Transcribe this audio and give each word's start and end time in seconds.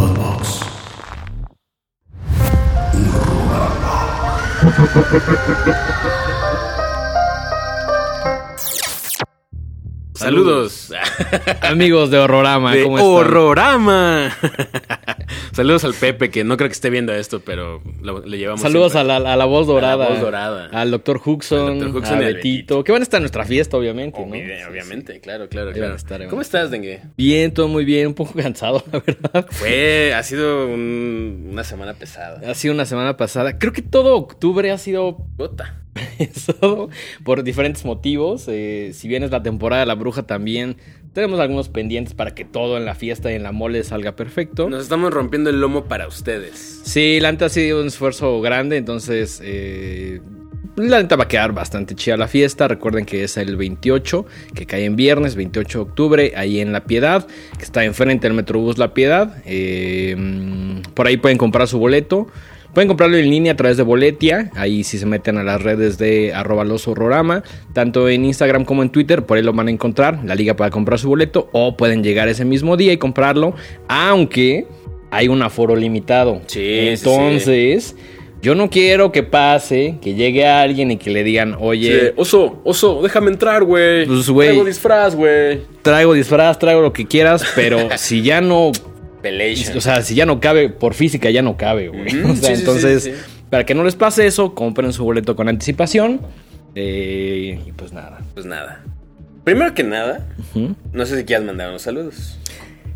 Podbox. 0.00 0.60
Saludos. 10.14 10.94
Amigos 11.60 12.10
de 12.10 12.18
Horrorama, 12.18 12.72
De 12.72 12.84
¿cómo 12.84 12.96
están? 12.96 13.12
Horrorama. 13.12 14.36
Saludos 15.52 15.84
al 15.84 15.94
Pepe, 15.94 16.30
que 16.30 16.44
no 16.44 16.56
creo 16.56 16.68
que 16.68 16.74
esté 16.74 16.90
viendo 16.90 17.12
esto, 17.12 17.40
pero 17.40 17.82
lo- 18.02 18.24
le 18.24 18.38
llevamos. 18.38 18.60
Saludos 18.60 18.94
a 18.94 19.02
la, 19.04 19.16
a 19.16 19.36
la 19.36 19.44
voz 19.46 19.66
dorada. 19.66 20.08
voz 20.08 20.20
dorada. 20.20 20.68
Al 20.72 20.90
doctor 20.90 21.20
Huxon. 21.24 21.68
Al 21.72 21.78
Dr. 21.80 21.96
Huxon 21.96 22.18
a 22.18 22.22
y 22.22 22.24
al 22.26 22.34
Betito. 22.34 22.84
Que 22.84 22.92
van 22.92 23.02
a 23.02 23.04
estar 23.04 23.18
en 23.18 23.22
nuestra 23.24 23.44
fiesta, 23.44 23.76
obviamente. 23.76 24.20
¿no? 24.20 24.26
Obvi- 24.26 24.68
Obviamente, 24.70 25.20
claro, 25.20 25.48
claro, 25.48 25.70
a 25.70 25.96
estar, 25.96 26.26
¿Cómo 26.28 26.40
a 26.40 26.42
estás, 26.42 26.70
Dengue? 26.70 27.00
Bien, 27.16 27.52
todo 27.52 27.66
muy 27.68 27.84
bien. 27.84 28.06
Un 28.08 28.14
poco 28.14 28.32
cansado, 28.34 28.82
la 28.92 29.00
verdad. 29.00 29.46
Fue, 29.50 30.14
ha 30.14 30.22
sido 30.22 30.66
un- 30.66 31.48
una 31.52 31.64
semana 31.64 31.94
pesada. 31.94 32.40
Ha 32.48 32.54
sido 32.54 32.72
una 32.74 32.86
semana 32.86 33.16
pasada. 33.16 33.58
Creo 33.58 33.72
que 33.72 33.82
todo 33.82 34.16
octubre 34.16 34.70
ha 34.70 34.78
sido 34.78 35.18
pesado 36.18 36.90
por 37.24 37.42
diferentes 37.42 37.84
motivos. 37.84 38.44
Eh, 38.48 38.92
si 38.94 39.08
bien 39.08 39.22
es 39.24 39.30
la 39.30 39.42
temporada 39.42 39.80
de 39.80 39.86
la 39.86 39.94
bruja 39.94 40.22
también, 40.22 40.76
tenemos 41.12 41.40
algunos 41.40 41.68
pendientes 41.68 42.14
para 42.14 42.34
que 42.34 42.44
todo 42.44 42.76
en 42.76 42.84
la 42.84 42.94
fiesta 42.94 43.30
y 43.32 43.34
en 43.34 43.42
la 43.42 43.52
mole 43.52 43.82
salga 43.84 44.16
perfecto. 44.16 44.68
Nos 44.68 44.82
estamos 44.82 45.12
rompiendo 45.12 45.50
el 45.50 45.60
lomo 45.60 45.84
para 45.84 46.06
ustedes. 46.06 46.80
Sí, 46.84 47.18
la 47.20 47.32
neta 47.32 47.46
ha 47.46 47.48
sido 47.48 47.80
un 47.80 47.88
esfuerzo 47.88 48.40
grande, 48.40 48.76
entonces 48.76 49.40
eh, 49.44 50.20
la 50.76 51.02
neta 51.02 51.16
va 51.16 51.24
a 51.24 51.28
quedar 51.28 51.52
bastante 51.52 51.94
chida 51.94 52.16
la 52.16 52.28
fiesta. 52.28 52.68
Recuerden 52.68 53.04
que 53.04 53.24
es 53.24 53.36
el 53.36 53.56
28, 53.56 54.26
que 54.54 54.66
cae 54.66 54.84
en 54.84 54.96
viernes, 54.96 55.34
28 55.34 55.78
de 55.78 55.82
octubre, 55.82 56.32
ahí 56.36 56.60
en 56.60 56.72
La 56.72 56.84
Piedad, 56.84 57.26
que 57.58 57.64
está 57.64 57.84
enfrente 57.84 58.26
del 58.26 58.34
Metrobús 58.34 58.78
La 58.78 58.94
Piedad. 58.94 59.42
Eh, 59.46 60.16
por 60.94 61.06
ahí 61.06 61.16
pueden 61.16 61.38
comprar 61.38 61.66
su 61.68 61.78
boleto. 61.78 62.28
Pueden 62.74 62.88
comprarlo 62.88 63.16
en 63.16 63.28
línea 63.28 63.52
a 63.52 63.56
través 63.56 63.76
de 63.76 63.82
Boletia. 63.82 64.50
Ahí 64.54 64.84
si 64.84 64.98
se 64.98 65.06
meten 65.06 65.38
a 65.38 65.42
las 65.42 65.62
redes 65.62 65.98
de 65.98 66.32
arroba 66.32 66.64
los 66.64 66.86
horrorama. 66.86 67.42
Tanto 67.72 68.08
en 68.08 68.24
Instagram 68.24 68.64
como 68.64 68.82
en 68.82 68.90
Twitter. 68.90 69.24
Por 69.26 69.36
ahí 69.36 69.42
lo 69.42 69.52
van 69.52 69.68
a 69.68 69.70
encontrar. 69.70 70.20
La 70.24 70.34
liga 70.34 70.54
para 70.54 70.70
comprar 70.70 70.98
su 70.98 71.08
boleto. 71.08 71.48
O 71.52 71.76
pueden 71.76 72.04
llegar 72.04 72.28
ese 72.28 72.44
mismo 72.44 72.76
día 72.76 72.92
y 72.92 72.96
comprarlo. 72.96 73.54
Aunque 73.88 74.66
hay 75.10 75.28
un 75.28 75.42
aforo 75.42 75.74
limitado. 75.74 76.40
Sí, 76.46 76.60
sí, 76.60 76.88
Entonces, 76.88 77.96
yo 78.42 78.54
no 78.54 78.70
quiero 78.70 79.12
que 79.12 79.22
pase, 79.22 79.98
que 80.00 80.14
llegue 80.14 80.46
alguien 80.46 80.90
y 80.92 80.96
que 80.96 81.10
le 81.10 81.24
digan, 81.24 81.56
oye, 81.58 82.00
Sí, 82.00 82.12
oso, 82.16 82.60
oso, 82.64 83.02
déjame 83.02 83.30
entrar, 83.30 83.64
güey. 83.64 84.06
Pues, 84.06 84.30
güey. 84.30 84.48
Traigo 84.48 84.64
disfraz, 84.64 85.14
güey. 85.14 85.60
traigo 85.82 86.14
disfraz, 86.14 86.58
traigo 86.58 86.80
lo 86.80 86.92
que 86.92 87.06
quieras, 87.06 87.44
pero 87.54 87.88
si 87.98 88.22
ya 88.22 88.40
no, 88.40 88.72
Pelation. 89.22 89.76
o 89.76 89.80
sea, 89.80 90.02
si 90.02 90.14
ya 90.14 90.26
no 90.26 90.40
cabe, 90.40 90.68
por 90.70 90.94
física 90.94 91.30
ya 91.30 91.42
no 91.42 91.56
cabe, 91.56 91.88
güey. 91.88 92.08
O 92.24 92.34
sea, 92.36 92.54
sí, 92.54 92.60
entonces, 92.60 93.02
sí, 93.04 93.10
sí. 93.12 93.16
para 93.50 93.64
que 93.66 93.74
no 93.74 93.84
les 93.84 93.96
pase 93.96 94.26
eso, 94.26 94.54
compren 94.54 94.92
su 94.92 95.04
boleto 95.04 95.36
con 95.36 95.48
anticipación. 95.48 96.20
eh, 96.74 97.60
y 97.66 97.72
pues 97.72 97.92
nada. 97.92 98.20
Pues 98.34 98.46
nada. 98.46 98.82
Primero 99.44 99.74
que 99.74 99.82
nada, 99.82 100.26
no 100.92 101.06
sé 101.06 101.16
si 101.18 101.24
quieras 101.24 101.44
mandar 101.46 101.70
unos 101.70 101.82
saludos. 101.82 102.38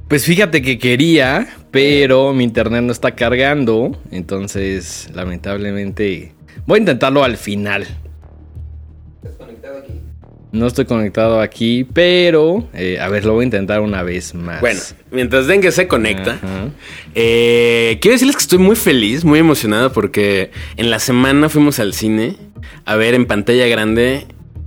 Pues 0.08 0.27
fíjate 0.27 0.61
que 0.61 0.78
quería, 0.78 1.48
pero 1.70 2.33
mi 2.34 2.44
internet 2.44 2.83
no 2.83 2.92
está 2.92 3.12
cargando. 3.12 3.98
Entonces, 4.11 5.09
lamentablemente, 5.14 6.34
voy 6.66 6.77
a 6.77 6.81
intentarlo 6.81 7.25
al 7.25 7.38
final. 7.38 7.86
No 10.55 10.66
estoy 10.69 10.84
conectado 10.84 11.41
aquí, 11.41 11.84
pero 11.92 12.69
eh, 12.74 12.98
a 13.00 13.08
ver, 13.08 13.24
lo 13.24 13.33
voy 13.34 13.42
a 13.42 13.44
intentar 13.47 13.80
una 13.80 14.02
vez 14.05 14.34
más. 14.34 14.60
Bueno, 14.60 14.80
mientras 15.10 15.47
Dengue 15.48 15.72
se 15.72 15.88
conecta, 15.88 16.38
eh, 17.14 17.98
quiero 18.00 18.14
decirles 18.14 18.36
que 18.36 18.42
estoy 18.42 18.58
muy 18.58 18.77
feliz, 18.77 19.25
muy 19.25 19.38
emocionado 19.41 19.92
porque 19.92 20.50
en 20.77 20.91
la 20.91 20.98
semana 21.00 21.48
fuimos 21.48 21.78
al 21.80 21.92
cine 21.92 22.36
a 22.84 22.97
ver 22.97 23.15
en 23.15 23.26
pantalla 23.26 23.66
grande 23.66 24.26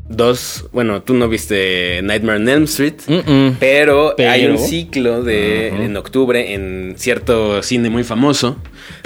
dos, 0.10 0.68
bueno, 0.72 1.02
tú 1.04 1.14
no 1.14 1.28
viste 1.28 2.02
Nightmare 2.04 2.40
on 2.40 2.50
Elm 2.50 2.64
Street, 2.64 2.96
Mm-mm. 3.08 3.56
pero, 3.60 4.14
Pero- 4.16 4.30
hay 4.32 4.46
un 4.46 4.58
ciclo 4.58 5.24
de 5.24 5.68
en 5.70 5.98
octubre 5.98 6.54
en 6.54 6.96
cierto 6.98 7.62
cine 7.64 7.90
muy 7.90 8.04
famoso 8.04 8.58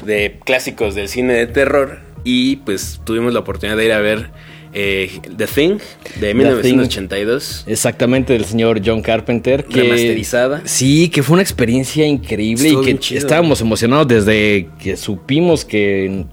de 0.06 0.40
clásicos 0.46 0.94
del 0.96 1.08
cine 1.10 1.34
de 1.34 1.48
terror 1.48 2.00
y 2.24 2.58
pues 2.58 3.02
tuvimos 3.04 3.34
la 3.34 3.40
oportunidad 3.40 3.78
de 3.78 3.86
ir 3.86 3.94
a 3.94 4.00
ver 4.00 4.30
eh, 4.74 5.20
The 5.36 5.48
Thing 5.48 5.78
de 6.20 6.34
1982. 6.34 7.66
Exactamente, 7.68 8.34
del 8.34 8.46
señor 8.46 8.82
John 8.84 9.02
Carpenter. 9.02 9.66
Que, 9.66 9.84
Remasterizada. 9.84 10.62
Sí, 10.66 11.10
que 11.10 11.24
fue 11.24 11.34
una 11.34 11.44
experiencia 11.44 12.06
increíble 12.06 12.68
Estuvo 12.68 12.88
y 12.88 12.96
que 12.96 13.18
estábamos 13.18 13.62
emocionados 13.62 14.08
desde 14.08 14.70
que 14.80 14.98
supimos 14.98 15.66
que 15.66 16.26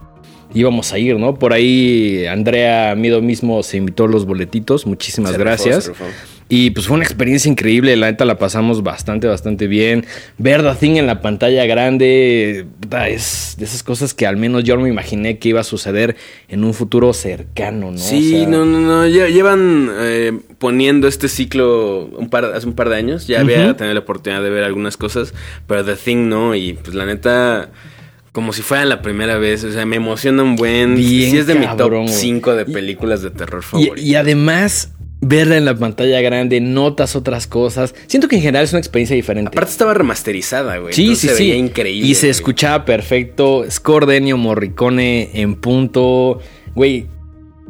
íbamos 0.55 0.93
a 0.93 0.99
ir, 0.99 1.17
¿no? 1.17 1.35
Por 1.35 1.53
ahí 1.53 2.27
Andrea 2.27 2.95
Mido 2.97 3.21
mismo 3.21 3.63
se 3.63 3.77
invitó 3.77 4.07
los 4.07 4.25
boletitos. 4.25 4.87
Muchísimas 4.87 5.33
Se 5.33 5.39
gracias. 5.39 5.85
se 5.85 5.91
rifó. 5.91 6.05
Y 6.51 6.71
pues 6.71 6.87
fue 6.87 6.95
una 6.95 7.05
experiencia 7.05 7.51
increíble, 7.51 7.95
la 7.97 8.07
neta 8.11 8.25
la 8.25 8.39
pasamos 8.39 8.83
bastante, 8.83 9.27
bastante 9.27 9.67
bien. 9.67 10.07
Ver 10.39 10.63
The 10.63 10.75
Thing 10.77 10.97
en 10.97 11.07
la 11.07 11.21
pantalla 11.21 11.67
grande 11.67 12.65
es 13.07 13.55
de 13.59 13.65
esas 13.67 13.83
cosas 13.83 14.15
que 14.15 14.27
al 14.27 14.39
menos 14.39 14.65
yo 14.65 14.75
no 14.77 14.83
me 14.83 14.89
imaginé 14.89 15.39
que 15.39 15.51
iba 15.51 15.61
a 15.61 15.65
suceder 15.65 16.17
en 16.49 16.65
un 16.65 16.73
futuro 16.73 17.13
cercano, 17.13 17.91
¿no? 17.91 17.99
Sí, 17.99 18.35
O 18.35 18.39
sea, 18.39 18.49
no, 18.49 18.65
no, 18.65 18.81
no. 18.81 19.07
lle- 19.07 19.31
Llevan 19.31 19.91
eh, 20.01 20.39
poniendo 20.59 21.07
este 21.07 21.29
ciclo 21.29 22.07
un 22.07 22.31
par, 22.31 22.47
hace 22.47 22.67
un 22.67 22.73
par 22.73 22.89
de 22.89 22.97
años. 22.97 23.27
Ya 23.27 23.41
había 23.41 23.65
Ujú. 23.67 23.75
tenido 23.75 23.93
la 23.93 24.01
oportunidad 24.01 24.43
de 24.43 24.49
ver 24.49 24.65
algunas 24.65 24.97
cosas, 24.97 25.35
pero 25.67 25.85
The 25.85 25.97
Thing 25.97 26.29
no. 26.31 26.55
Y 26.55 26.73
pues 26.73 26.95
la 26.95 27.05
neta, 27.05 27.69
como 28.33 28.55
si 28.55 28.63
fuera 28.63 28.87
la 28.87 29.03
primera 29.03 29.37
vez. 29.37 29.65
O 29.65 29.73
sea, 29.73 29.85
me 29.85 29.97
emociona 29.97 30.43
un 30.43 30.57
buen. 30.57 30.95
Bien 30.95 31.31
sí, 31.31 31.37
es 31.37 31.47
de 31.47 31.57
mi 31.57 31.67
cabrón, 31.67 32.07
top 32.07 32.13
güey. 32.13 32.21
5 32.21 32.55
de 32.57 32.65
películas 32.65 33.21
de 33.21 33.31
terror 33.33 33.61
Y, 33.63 33.67
favoritas. 33.67 34.01
y 34.03 34.15
además, 34.15 34.93
verla 35.21 35.57
en 35.57 35.65
la 35.65 35.75
pantalla 35.77 36.21
grande, 36.21 36.61
notas 36.61 37.17
otras 37.17 37.47
cosas. 37.47 37.95
Siento 38.07 38.29
que 38.29 38.37
en 38.37 38.43
general 38.43 38.65
es 38.65 38.73
una 38.73 38.79
experiencia 38.81 39.17
diferente. 39.17 39.49
Aparte 39.49 39.71
estaba 39.73 39.95
remasterizada, 39.95 40.79
güey. 40.79 40.93
sí, 40.95 41.17
sí, 41.17 41.29
sí. 41.29 41.53
increíble. 41.53 42.09
Y 42.09 42.15
se 42.15 42.27
güey. 42.27 42.31
escuchaba 42.31 42.85
perfecto. 42.85 43.65
Score 43.71 44.07
de 44.07 44.17
Ennio 44.19 44.37
Morricone 44.37 45.31
en 45.35 45.57
punto. 45.57 46.41
Güey, 46.75 47.07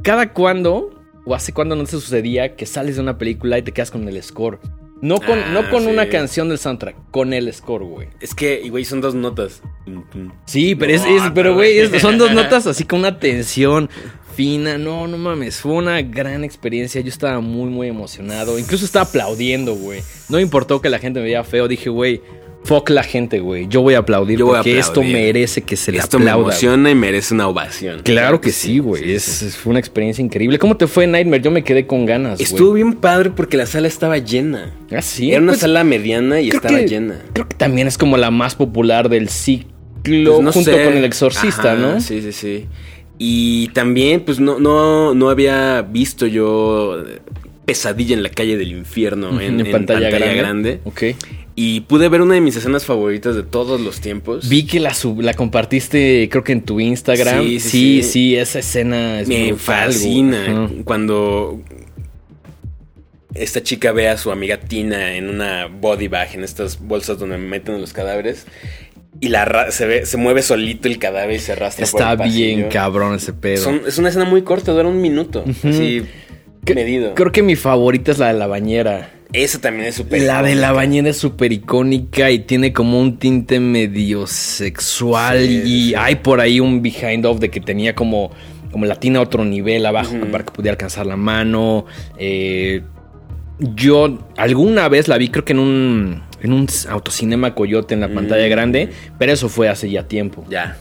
¿cada 0.03 0.33
cuándo 0.33 0.91
o 1.25 1.35
hace 1.35 1.53
cuándo 1.53 1.75
no 1.77 1.87
se 1.87 1.93
sucedía 1.93 2.55
que 2.57 2.67
sales 2.67 2.97
de 2.97 3.03
una 3.03 3.19
película 3.19 3.59
y 3.59 3.63
te 3.63 3.73
quedas 3.73 3.91
con 3.91 4.07
el 4.09 4.23
score? 4.23 4.59
No 5.01 5.21
con, 5.21 5.39
Ah, 5.39 5.51
no 5.53 5.71
con 5.71 5.85
sí. 5.85 5.89
una 5.89 6.09
canción 6.09 6.49
del 6.49 6.59
soundtrack, 6.59 6.97
con 7.13 7.33
el 7.33 7.53
score, 7.55 7.85
güey. 7.85 8.09
Es 8.21 8.35
que, 8.35 8.69
güey, 8.69 8.85
son 8.85 9.01
dos 9.01 9.15
notas. 9.15 9.63
Sí, 10.45 10.75
pero, 10.75 10.93
es, 10.93 11.03
No, 11.03 11.25
es- 11.27 11.33
pero 11.35 11.55
güey. 11.55 11.79
es- 11.79 12.03
son 12.03 12.19
dos 12.19 12.33
notas 12.33 12.67
así 12.67 12.83
con 12.85 12.99
una 12.99 13.21
tensión 13.21 13.89
fina. 14.39 14.79
No, 14.79 15.09
no 15.09 15.19
mames, 15.19 15.57
fue 15.57 15.73
una 15.73 16.01
gran 16.01 16.45
experiencia. 16.45 17.01
Yo 17.01 17.09
estaba 17.09 17.41
muy, 17.41 17.69
muy 17.71 17.89
emocionado. 17.89 18.57
Incluso 18.57 18.85
estaba 18.85 19.05
aplaudiendo, 19.05 19.75
güey. 19.75 20.01
No 20.29 20.37
me 20.37 20.43
importó 20.43 20.81
que 20.81 20.89
la 20.89 21.01
gente 21.01 21.19
me 21.19 21.25
veía 21.25 21.43
feo. 21.43 21.67
Dije, 21.67 21.91
güey, 21.91 22.21
fuck 22.63 22.89
la 22.91 23.03
gente, 23.03 23.41
güey. 23.41 23.67
Yo 23.69 23.83
voy 23.83 23.95
a 23.95 23.99
aplaudir 23.99 24.39
Yo 24.39 24.47
voy 24.47 24.55
a 24.55 24.59
porque 24.59 24.79
esto 24.79 25.03
merece 25.03 25.63
que 25.63 25.75
se 25.75 25.91
le 25.91 25.99
Esto 25.99 26.21
me 26.21 26.27
aplauda. 26.31 26.53
emociona 26.53 26.89
y 26.89 26.95
merece 26.95 27.35
una 27.35 27.49
ovación. 27.49 28.03
Claro 28.05 28.41
que 28.41 28.53
sí, 28.53 28.79
güey. 28.79 29.13
Es, 29.13 29.57
fue 29.61 29.71
una 29.71 29.81
experiencia 29.81 30.23
increíble. 30.23 30.57
¿Cómo 30.61 30.77
te 30.77 30.87
fue 30.87 31.09
Nightmare? 31.09 31.43
Yo 31.43 31.51
me 31.51 31.65
quedé 31.65 31.89
con 31.89 32.07
ganas, 32.07 32.39
güey. 32.39 32.45
Estuvo 32.45 32.75
bien 32.75 32.93
padre 32.93 33.31
porque 33.31 33.57
la 33.57 33.67
sala 33.67 33.89
estaba 33.89 34.19
llena. 34.19 34.73
Ah, 34.93 35.03
sí. 35.03 35.33
Era 35.33 35.41
una 35.41 35.51
Pues, 35.53 35.63
sala 35.63 35.83
mediana 35.83 36.41
y 36.41 36.51
estaba 36.51 36.79
que- 36.79 36.87
llena. 36.87 37.21
Creo 37.33 37.49
que 37.49 37.57
también 37.57 37.89
es 37.89 37.99
como 37.99 38.17
la 38.17 38.31
más 38.31 38.55
popular 38.55 39.09
del 39.09 39.31
ciclo 39.31 39.67
Pues 40.05 40.45
no 40.45 40.53
junto 40.53 40.71
sé. 40.73 40.85
con 40.85 40.97
el 40.97 41.05
exorcista, 41.05 41.73
Ajá, 41.73 41.75
¿no? 41.75 42.01
Sí, 42.01 42.23
sí, 42.23 42.31
sí. 42.33 42.67
Y 43.19 43.69
también, 43.69 44.21
pues 44.21 44.39
no, 44.39 44.61
no, 44.61 45.15
no 45.15 45.29
había 45.31 45.83
visto 45.83 46.27
yo 46.27 47.03
eh, 47.05 47.19
Pesadilla 47.65 48.15
en 48.15 48.23
la 48.23 48.29
calle 48.31 48.57
del 48.57 48.71
infierno 48.73 49.41
en, 49.41 49.61
en 49.61 49.71
pantalla, 49.73 50.09
grande. 50.09 50.81
Y 51.57 51.81
pude 51.81 52.09
ver 52.09 52.23
una 52.23 52.35
de 52.35 52.41
mis 52.41 52.55
escenas 52.55 52.85
favoritas 52.85 53.35
de 53.35 53.43
todos 53.43 53.81
los 53.81 54.01
tiempos. 54.01 54.49
Vi 54.49 54.65
que 54.65 54.79
la, 54.79 54.95
sub- 54.95 55.21
la 55.21 55.35
compartiste, 55.35 56.29
creo 56.31 56.45
que 56.45 56.53
en 56.53 56.63
tu 56.63 56.79
Instagram. 56.79 57.43
Sí, 57.45 57.59
Sí, 57.59 57.69
sí, 57.71 58.03
sí, 58.05 58.11
sí. 58.13 58.37
esa 58.37 58.61
escena 58.61 59.21
es 59.21 59.27
Me 59.29 59.49
brutal, 59.49 59.59
fascina 59.59 60.71
cuando 60.85 61.61
esta 63.35 63.63
chica 63.63 63.93
ve 63.93 64.09
a 64.09 64.17
su 64.17 64.31
amiga 64.33 64.59
Tina 64.59 65.15
en 65.15 65.29
una 65.29 65.67
body 65.67 66.09
bag, 66.09 66.35
en 66.35 66.45
estas 66.45 66.81
bolsas 66.81 67.19
donde 67.19 67.39
meten 67.39 67.81
los 67.81 67.93
cadáveres. 67.93 68.47
Y 69.21 69.29
la 69.29 69.71
se 69.71 69.87
ve, 69.87 70.07
se 70.07 70.17
mueve 70.17 70.43
solito 70.43 70.87
el 70.89 70.99
cadáver 70.99 71.37
y 71.37 71.39
se 71.41 71.53
arrastra 71.53 71.87
por 71.87 72.01
Está 72.01 72.25
el 72.25 72.31
bien 72.31 72.69
cabrón 72.69 73.15
ese 73.17 73.33
pedo. 73.33 73.63
Son- 73.65 73.81
es 73.87 73.99
una 73.99 74.09
escena 74.11 74.25
muy 74.25 74.43
corta, 74.43 74.73
dura 74.73 74.87
un 74.89 75.01
minuto. 75.01 75.45
Así 75.65 76.03
Que- 76.65 76.75
medido. 76.75 77.15
Creo 77.15 77.33
que 77.33 77.43
mi 77.43 77.57
favorita 77.57 78.13
es 78.13 78.19
la 78.19 78.29
de 78.33 78.39
la 78.39 78.47
bañera. 78.47 79.11
Esa 79.33 79.61
también 79.61 79.87
es 79.89 79.97
súper. 79.97 80.23
La 80.23 80.43
de 80.43 80.55
la 80.55 80.73
bañera 80.73 81.11
es 81.11 81.17
súper 81.19 81.53
icónica 81.53 82.31
y 82.31 82.39
tiene 82.41 82.73
como 82.73 83.01
un 83.01 83.19
tinte 83.19 83.61
medio 83.61 84.27
sexual 84.27 85.39
Sí, 85.47 85.63
y 85.65 85.89
sí. 85.89 85.95
hay 85.97 86.17
por 86.17 86.41
ahí 86.41 86.61
un 86.61 86.81
behind 86.81 87.27
of 87.27 87.39
de 87.41 87.51
que 87.51 87.61
tenía 87.61 87.95
como, 87.95 88.31
como 88.71 88.87
la 88.87 88.95
tina 88.97 89.19
a 89.19 89.23
otro 89.23 89.45
nivel 89.45 89.85
abajo 89.85 90.15
para 90.31 90.45
que 90.45 90.53
pudiera 90.53 90.73
alcanzar 90.75 91.07
la 91.07 91.17
mano. 91.17 91.85
Eh, 92.19 92.83
yo 93.59 94.19
alguna 94.37 94.89
vez 94.89 95.09
la 95.09 95.19
vi 95.19 95.29
creo 95.29 95.45
que 95.45 95.53
en 95.53 95.59
un, 95.59 96.23
en 96.43 96.53
un 96.53 96.67
autocinema 96.89 97.55
Coyote 97.55 97.95
en 97.95 98.01
la 98.01 98.09
pantalla 98.09 98.47
Mm. 98.47 98.51
grande, 98.51 98.89
pero 99.19 99.33
eso 99.33 99.49
fue 99.49 99.69
hace 99.69 99.91
ya 99.91 100.03
tiempo. 100.07 100.45
Ya. 100.49 100.77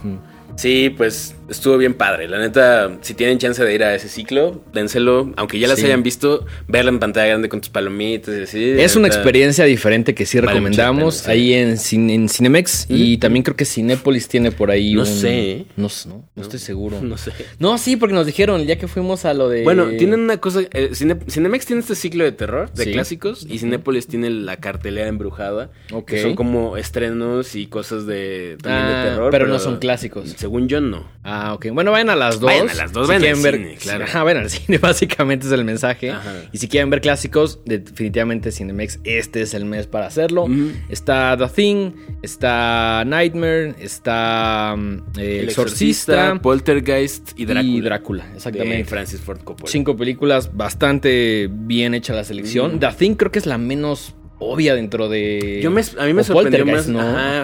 Sí, 0.56 0.94
pues 0.95 1.36
estuvo 1.49 1.77
bien 1.77 1.94
padre. 1.94 2.27
La 2.27 2.39
neta, 2.39 2.97
si 3.01 3.13
tienen 3.13 3.38
chance 3.38 3.63
de 3.63 3.73
ir 3.73 3.83
a 3.83 3.95
ese 3.95 4.09
ciclo, 4.09 4.61
dénselo. 4.73 5.31
Aunque 5.38 5.59
ya 5.59 5.67
las 5.67 5.79
Sí. 5.79 5.85
hayan 5.85 6.03
visto, 6.03 6.45
verla 6.67 6.89
en 6.91 6.99
pantalla 6.99 7.27
grande 7.27 7.49
con 7.49 7.61
tus 7.61 7.69
palomitas 7.69 8.35
y 8.38 8.41
así. 8.44 8.69
Es 8.71 8.95
una 8.95 9.07
experiencia 9.07 9.65
diferente 9.65 10.13
que 10.15 10.25
sí 10.25 10.39
recomendamos 10.39 11.15
sí. 11.15 11.31
ahí 11.31 11.53
en, 11.53 11.73
Cin- 11.77 12.11
en 12.11 12.29
Cinemex 12.29 12.88
y 12.89 13.17
también 13.17 13.44
creo 13.44 13.55
que 13.55 13.65
Cinépolis 13.65 14.27
tiene 14.27 14.51
por 14.51 14.71
ahí 14.71 14.94
No 14.94 15.01
un- 15.01 15.05
sé, 15.07 15.51
¿eh? 15.51 15.65
No, 15.77 15.89
sé, 15.89 16.09
no, 16.09 16.27
no 16.35 16.41
estoy 16.44 16.59
seguro. 16.59 17.01
No 17.01 17.17
sé. 17.17 17.31
No, 17.59 17.77
sí, 17.77 17.95
porque 17.95 18.13
nos 18.15 18.25
dijeron 18.25 18.65
día 18.65 18.77
que 18.77 18.88
fuimos 18.88 19.25
a 19.25 19.33
lo 19.33 19.49
de... 19.49 19.63
Bueno, 19.63 19.88
tienen 19.97 20.19
una 20.21 20.38
cosa. 20.38 20.61
eh, 20.71 20.89
Cine- 20.94 21.19
Cinemex 21.29 21.65
tiene 21.65 21.81
este 21.81 21.95
ciclo 21.95 22.23
de 22.23 22.31
terror, 22.31 22.71
de 22.73 22.83
Sí. 22.85 22.91
clásicos, 22.91 23.45
y 23.49 23.59
Cinépolis 23.59 24.07
tiene 24.07 24.29
la 24.29 24.57
cartelera 24.57 25.07
embrujada. 25.07 25.69
Ok. 25.91 26.05
Que 26.07 26.21
son 26.21 26.35
como 26.35 26.77
estrenos 26.77 27.55
y 27.55 27.67
cosas 27.67 28.05
de, 28.05 28.57
también 28.61 28.85
Ah, 28.85 29.03
de 29.03 29.09
terror. 29.11 29.31
pero 29.31 29.47
no 29.47 29.59
son 29.59 29.77
clásicos. 29.77 30.33
Según 30.38 30.67
yo, 30.67 30.81
no. 30.81 31.05
Ah, 31.23 31.36
ok. 31.55 31.67
Bueno, 31.71 31.91
vayan 31.91 32.09
a 32.09 32.15
las 32.15 32.39
dos. 32.39 32.49
Vayan 32.49 32.69
a 32.69 32.73
las 32.73 32.91
dos, 32.91 33.07
vayan 33.07 33.23
al 33.23 33.35
cine, 33.35 33.77
claro. 33.79 34.05
Ajá, 34.05 34.23
vayan 34.23 34.43
al 34.43 34.49
cine, 34.49 34.77
básicamente 34.77 35.47
es 35.47 35.51
el 35.51 35.63
mensaje. 35.63 36.11
Ajá. 36.11 36.33
Y 36.51 36.57
si 36.57 36.67
quieren 36.67 36.89
ver 36.89 37.01
clásicos, 37.01 37.59
definitivamente 37.65 38.51
Cinemex, 38.51 38.99
este 39.03 39.41
es 39.41 39.53
el 39.53 39.65
mes 39.65 39.87
para 39.87 40.07
hacerlo. 40.07 40.47
Está 40.89 41.35
The 41.37 41.47
Thing, 41.47 41.91
está 42.21 43.03
Nightmare, 43.05 43.75
está 43.79 44.75
mm, 44.77 45.03
eh, 45.17 45.39
El 45.41 45.49
Exorcista, 45.49 46.39
Poltergeist 46.41 47.31
y 47.37 47.45
Drácula. 47.45 47.77
y 47.77 47.81
Drácula, 47.81 48.27
De 48.27 48.35
exactamente. 48.35 48.85
Francis 48.85 49.21
Ford 49.21 49.39
Coppola. 49.43 49.71
Cinco 49.71 49.95
películas, 49.95 50.55
bastante 50.55 51.49
bien 51.51 51.93
hecha 51.93 52.13
la 52.13 52.23
selección. 52.23 52.79
The 52.79 52.91
Thing 52.97 53.15
creo 53.15 53.31
que 53.31 53.39
es 53.39 53.45
la 53.45 53.57
menos 53.57 54.15
obvia 54.39 54.75
dentro 54.75 55.09
de... 55.09 55.59
Yo 55.61 55.71
me, 55.71 55.81
a 55.81 56.05
mí 56.05 56.13
me 56.13 56.23
sorprendió 56.23 56.65
más 56.65 56.85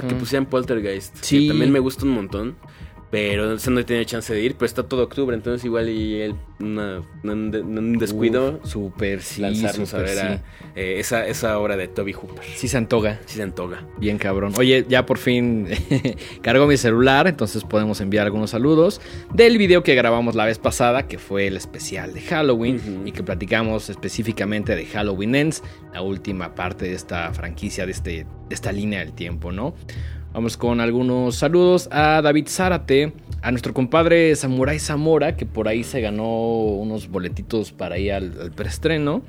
que 0.04 0.16
pusieran 0.16 0.46
Poltergeist. 0.46 1.16
Sí. 1.22 1.44
Que 1.44 1.48
también 1.50 1.72
me 1.72 1.80
gusta 1.80 2.06
un 2.06 2.12
montón. 2.12 2.56
Pero 3.14 3.54
ese 3.54 3.70
no 3.70 3.80
he 3.80 3.84
tenido 3.84 4.04
chance 4.06 4.34
de 4.34 4.42
ir, 4.42 4.56
pero 4.56 4.66
está 4.66 4.82
todo 4.82 5.04
octubre, 5.04 5.36
entonces 5.36 5.64
igual 5.64 5.88
y 5.88 6.20
él, 6.20 6.34
una, 6.60 7.04
un, 7.24 7.52
de- 7.52 7.62
un 7.62 8.00
descuido, 8.00 8.60
Uf, 8.64 8.68
súper, 8.72 9.22
sí, 9.22 9.40
lanzarnos 9.40 9.94
a 9.94 9.98
ver 10.00 10.10
sí. 10.18 10.42
eh, 10.76 10.96
esa, 10.98 11.28
esa 11.28 11.60
obra 11.60 11.78
de 11.78 11.88
Toby 11.88 12.14
Hooper. 12.14 12.44
Sí 12.56 12.68
se 12.68 12.76
antoga. 12.76 13.20
Sí 13.28 13.36
se 13.36 13.44
antoga. 13.44 13.86
Bien 14.00 14.18
cabrón. 14.18 14.54
Oye, 14.58 14.84
ya 14.90 15.06
por 15.06 15.20
fin 15.20 15.68
cargo 16.42 16.66
mi 16.66 16.76
celular, 16.76 17.28
entonces 17.28 17.64
podemos 17.64 18.02
enviar 18.02 18.26
algunos 18.26 18.50
saludos 18.50 19.00
del 19.32 19.60
video 19.60 19.84
que 19.84 19.94
grabamos 19.94 20.34
la 20.34 20.46
vez 20.46 20.58
pasada, 20.58 21.08
que 21.08 21.20
fue 21.20 21.46
el 21.46 21.56
especial 21.56 22.16
de 22.16 22.22
Halloween 22.22 23.04
y 23.06 23.12
que 23.12 23.22
platicamos 23.22 23.92
específicamente 23.92 24.76
de 24.76 24.88
Halloween 24.88 25.36
Ends, 25.36 25.62
la 25.94 26.02
última 26.02 26.56
parte 26.56 26.86
de 26.86 26.94
esta 26.96 27.32
franquicia, 27.32 27.86
de, 27.86 27.92
este, 27.92 28.10
de 28.10 28.26
esta 28.50 28.72
línea 28.72 29.02
del 29.02 29.14
tiempo, 29.14 29.52
¿no? 29.52 29.76
Vamos 30.34 30.58
con 30.58 30.80
algunos 30.82 31.36
saludos 31.36 31.88
a 31.92 32.22
David 32.24 32.48
Zárate, 32.48 33.14
a 33.42 33.52
nuestro 33.52 33.74
compadre 33.74 34.36
Samurai 34.36 34.80
Zamora, 34.80 35.36
que 35.38 35.46
por 35.46 35.68
ahí 35.68 35.84
se 35.84 36.02
ganó 36.02 36.26
unos 36.58 37.08
boletitos 37.08 37.72
para 37.72 37.98
ir 38.00 38.14
al, 38.14 38.34
al 38.42 38.52
preestreno. 38.52 39.22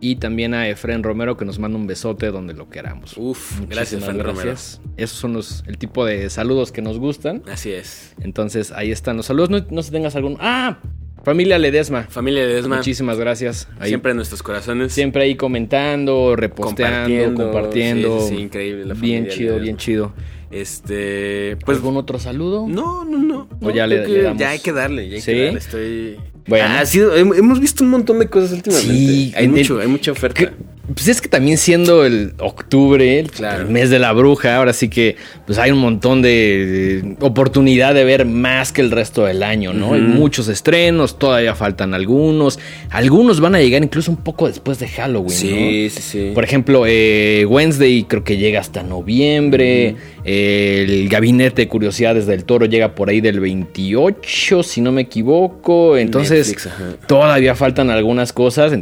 Y 0.00 0.16
también 0.16 0.52
a 0.52 0.68
Efren 0.68 1.02
Romero, 1.02 1.36
que 1.38 1.44
nos 1.46 1.58
manda 1.58 1.78
un 1.78 1.86
besote 1.86 2.26
donde 2.30 2.52
lo 2.52 2.68
queramos. 2.68 3.14
Uf, 3.16 3.52
Muchísimas 3.60 3.68
gracias, 3.70 4.04
Fran 4.04 4.20
Romero. 4.20 4.52
Esos 4.96 5.18
son 5.18 5.32
los, 5.32 5.64
el 5.66 5.78
tipo 5.78 6.04
de 6.04 6.28
saludos 6.28 6.72
que 6.72 6.82
nos 6.82 6.98
gustan. 6.98 7.42
Así 7.50 7.72
es. 7.72 8.14
Entonces, 8.20 8.70
ahí 8.72 8.90
están 8.92 9.16
los 9.16 9.26
saludos. 9.26 9.48
No, 9.70 9.82
si 9.82 9.90
tengas 9.90 10.14
algún. 10.14 10.36
¡Ah! 10.40 10.78
Familia 11.22 11.58
Ledesma. 11.58 12.02
Familia 12.02 12.46
de 12.46 12.52
Desma, 12.56 12.76
Muchísimas 12.76 13.18
gracias. 13.18 13.66
Ahí, 13.80 13.88
siempre 13.88 14.10
en 14.10 14.18
nuestros 14.18 14.42
corazones. 14.42 14.92
siempre 14.92 15.22
ahí 15.22 15.36
comentando, 15.36 16.36
reposteando, 16.36 17.42
compartiendo. 17.44 18.20
Sí, 18.20 18.28
sí, 18.28 18.36
sí, 18.36 18.42
increíble. 18.42 18.84
la 18.84 18.92
bien 18.92 19.20
familia 19.22 19.34
chido, 19.34 19.48
Ledesma. 19.52 19.62
bien 19.64 19.76
chido. 19.78 20.12
Este, 20.50 21.56
pues 21.64 21.78
¿Algún 21.78 21.96
otro 21.96 22.18
saludo? 22.18 22.66
No, 22.68 23.04
no, 23.04 23.18
no. 23.18 23.48
O 23.60 23.66
no, 23.66 23.70
ya 23.70 23.86
le- 23.86 24.22
damos- 24.22 24.40
Ya 24.40 24.50
hay 24.50 24.58
que 24.60 24.72
darle, 24.72 25.08
ya 25.08 25.16
hay 25.16 25.20
¿Sí? 25.20 25.32
que 25.32 25.44
darle. 25.44 25.58
Estoy. 25.58 26.16
Bueno. 26.46 26.66
Ah, 26.68 26.80
ha 26.80 26.86
sido- 26.86 27.16
hem- 27.16 27.36
hemos 27.36 27.60
visto 27.60 27.82
un 27.84 27.90
montón 27.90 28.18
de 28.18 28.28
cosas 28.28 28.52
últimamente. 28.52 28.92
Sí, 28.94 29.32
hay 29.36 29.48
mucho, 29.48 29.80
hay 29.80 29.88
mucha 29.88 30.12
oferta. 30.12 30.52
Pues 30.92 31.08
es 31.08 31.20
que 31.22 31.28
también 31.28 31.56
siendo 31.56 32.04
el 32.04 32.34
octubre, 32.38 33.18
el, 33.18 33.30
Claro. 33.30 33.68
mes 33.68 33.88
de 33.88 33.98
la 33.98 34.12
bruja, 34.12 34.56
ahora 34.56 34.74
sí 34.74 34.88
que 34.88 35.16
pues 35.46 35.58
hay 35.58 35.70
un 35.70 35.78
montón 35.78 36.20
de, 36.20 37.16
oportunidad 37.20 37.94
de 37.94 38.04
ver 38.04 38.26
más 38.26 38.70
que 38.70 38.82
el 38.82 38.90
resto 38.90 39.24
del 39.24 39.42
año, 39.42 39.72
¿no? 39.72 39.94
Hay 39.94 40.02
muchos 40.02 40.48
estrenos, 40.48 41.18
todavía 41.18 41.54
faltan 41.54 41.94
algunos. 41.94 42.58
Algunos 42.90 43.40
van 43.40 43.54
a 43.54 43.60
llegar 43.60 43.82
incluso 43.82 44.10
un 44.10 44.18
poco 44.18 44.46
después 44.46 44.78
de 44.78 44.88
Halloween, 44.88 45.30
Sí, 45.30 45.88
sí, 45.90 46.02
sí. 46.02 46.24
¿no? 46.28 46.34
Por 46.34 46.44
ejemplo, 46.44 46.84
eh, 46.86 47.46
Wednesday 47.48 48.04
creo 48.04 48.22
que 48.22 48.36
llega 48.36 48.60
hasta 48.60 48.82
noviembre. 48.82 49.96
El 50.24 51.08
Gabinete 51.08 51.62
de 51.62 51.68
Curiosidades 51.68 52.26
del 52.26 52.44
Toro 52.44 52.66
llega 52.66 52.94
por 52.94 53.08
ahí 53.08 53.20
del 53.20 53.40
28, 53.40 54.62
si 54.62 54.80
no 54.80 54.92
me 54.92 55.02
equivoco. 55.02 55.96
Entonces, 55.96 56.48
Netflix. 56.48 56.68
Todavía 57.06 57.54
faltan 57.54 57.90
algunas 57.90 58.32
cosas. 58.32 58.72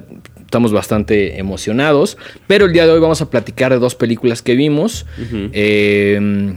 Estamos 0.53 0.71
bastante 0.75 1.39
emocionados. 1.39 2.19
Pero 2.47 2.67
el 2.67 2.75
día 2.75 2.85
de 2.85 2.93
hoy 2.93 3.01
vamos 3.01 3.23
a 3.23 3.31
platicar 3.31 3.73
de 3.73 3.79
dos 3.79 3.95
películas 3.95 4.43
que 4.43 4.55
vimos. 4.55 5.07
Eh, 5.55 6.53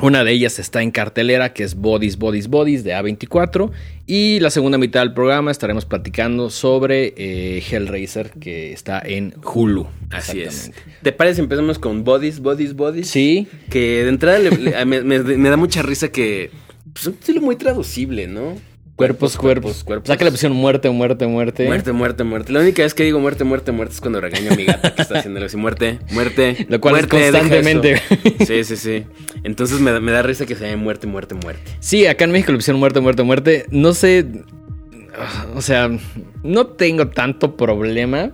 una 0.00 0.22
de 0.22 0.30
ellas 0.30 0.60
está 0.60 0.80
en 0.82 0.92
cartelera, 0.92 1.52
que 1.52 1.64
es 1.64 1.74
Bodies, 1.74 2.18
Bodies, 2.18 2.46
Bodies 2.46 2.84
de 2.84 2.92
A24. 2.94 3.72
Y 4.06 4.38
la 4.38 4.50
segunda 4.50 4.78
mitad 4.78 5.00
del 5.00 5.12
programa 5.12 5.50
estaremos 5.50 5.84
platicando 5.86 6.50
sobre 6.50 7.14
eh, 7.16 7.64
Hellraiser, 7.68 8.30
que 8.30 8.72
está 8.72 9.00
en 9.04 9.34
Hulu. 9.42 9.88
Así 10.10 10.42
es. 10.42 10.70
¿Te 11.02 11.10
parece? 11.10 11.40
Empezamos 11.40 11.80
con 11.80 12.04
Bodies, 12.04 12.38
Bodies, 12.38 12.74
Bodies. 12.74 13.08
Sí, 13.08 13.48
Que 13.70 14.04
de 14.04 14.08
entrada 14.08 14.38
le- 14.38 14.50
le- 14.52 14.84
me, 14.84 15.02
me- 15.02 15.18
me 15.18 15.50
da 15.50 15.56
mucha 15.56 15.82
risa 15.82 16.12
que. 16.12 16.50
Pues 16.92 17.02
es 17.02 17.06
un 17.08 17.14
título 17.14 17.40
muy 17.40 17.56
traducible, 17.56 18.28
¿no? 18.28 18.54
Cuerpos, 18.96 19.36
cuerpos. 19.36 19.84
cuerpos. 19.84 20.08
O 20.08 20.08
sea 20.08 20.16
que 20.16 20.24
le 20.24 20.30
pusieron 20.30 20.56
muerte, 20.56 20.90
muerte, 20.90 21.26
muerte. 21.26 21.66
Muerte, 21.66 21.92
muerte, 21.92 22.24
muerte. 22.24 22.52
La 22.52 22.60
única 22.60 22.82
vez 22.82 22.94
que 22.94 23.04
digo 23.04 23.20
muerte, 23.20 23.44
muerte, 23.44 23.70
muerte 23.72 23.94
es 23.94 24.00
cuando 24.00 24.20
regaño 24.20 24.50
a 24.50 24.56
mi 24.56 24.64
gata 24.64 24.94
que 24.94 25.02
está 25.02 25.18
haciéndolo 25.18 25.46
así. 25.46 25.56
Muerte, 25.56 25.98
muerte. 26.10 26.66
Lo 26.68 26.80
cual 26.80 26.96
es 26.96 27.12
muerte, 27.12 27.30
constantemente. 27.30 28.02
Sí, 28.46 28.64
sí, 28.64 28.76
sí. 28.76 29.04
Entonces 29.44 29.80
me 29.80 29.92
da, 29.92 30.00
me 30.00 30.12
da 30.12 30.22
risa 30.22 30.46
que 30.46 30.54
se 30.54 30.64
llame 30.64 30.76
muerte, 30.82 31.06
muerte, 31.06 31.34
muerte. 31.34 31.62
Sí, 31.80 32.06
acá 32.06 32.24
en 32.24 32.32
México 32.32 32.52
le 32.52 32.58
pusieron 32.58 32.80
muerte, 32.80 33.00
muerte, 33.00 33.22
muerte. 33.22 33.66
No 33.70 33.92
sé. 33.92 34.26
O 35.54 35.62
sea, 35.62 35.90
no 36.42 36.66
tengo 36.66 37.08
tanto 37.08 37.56
problema. 37.56 38.32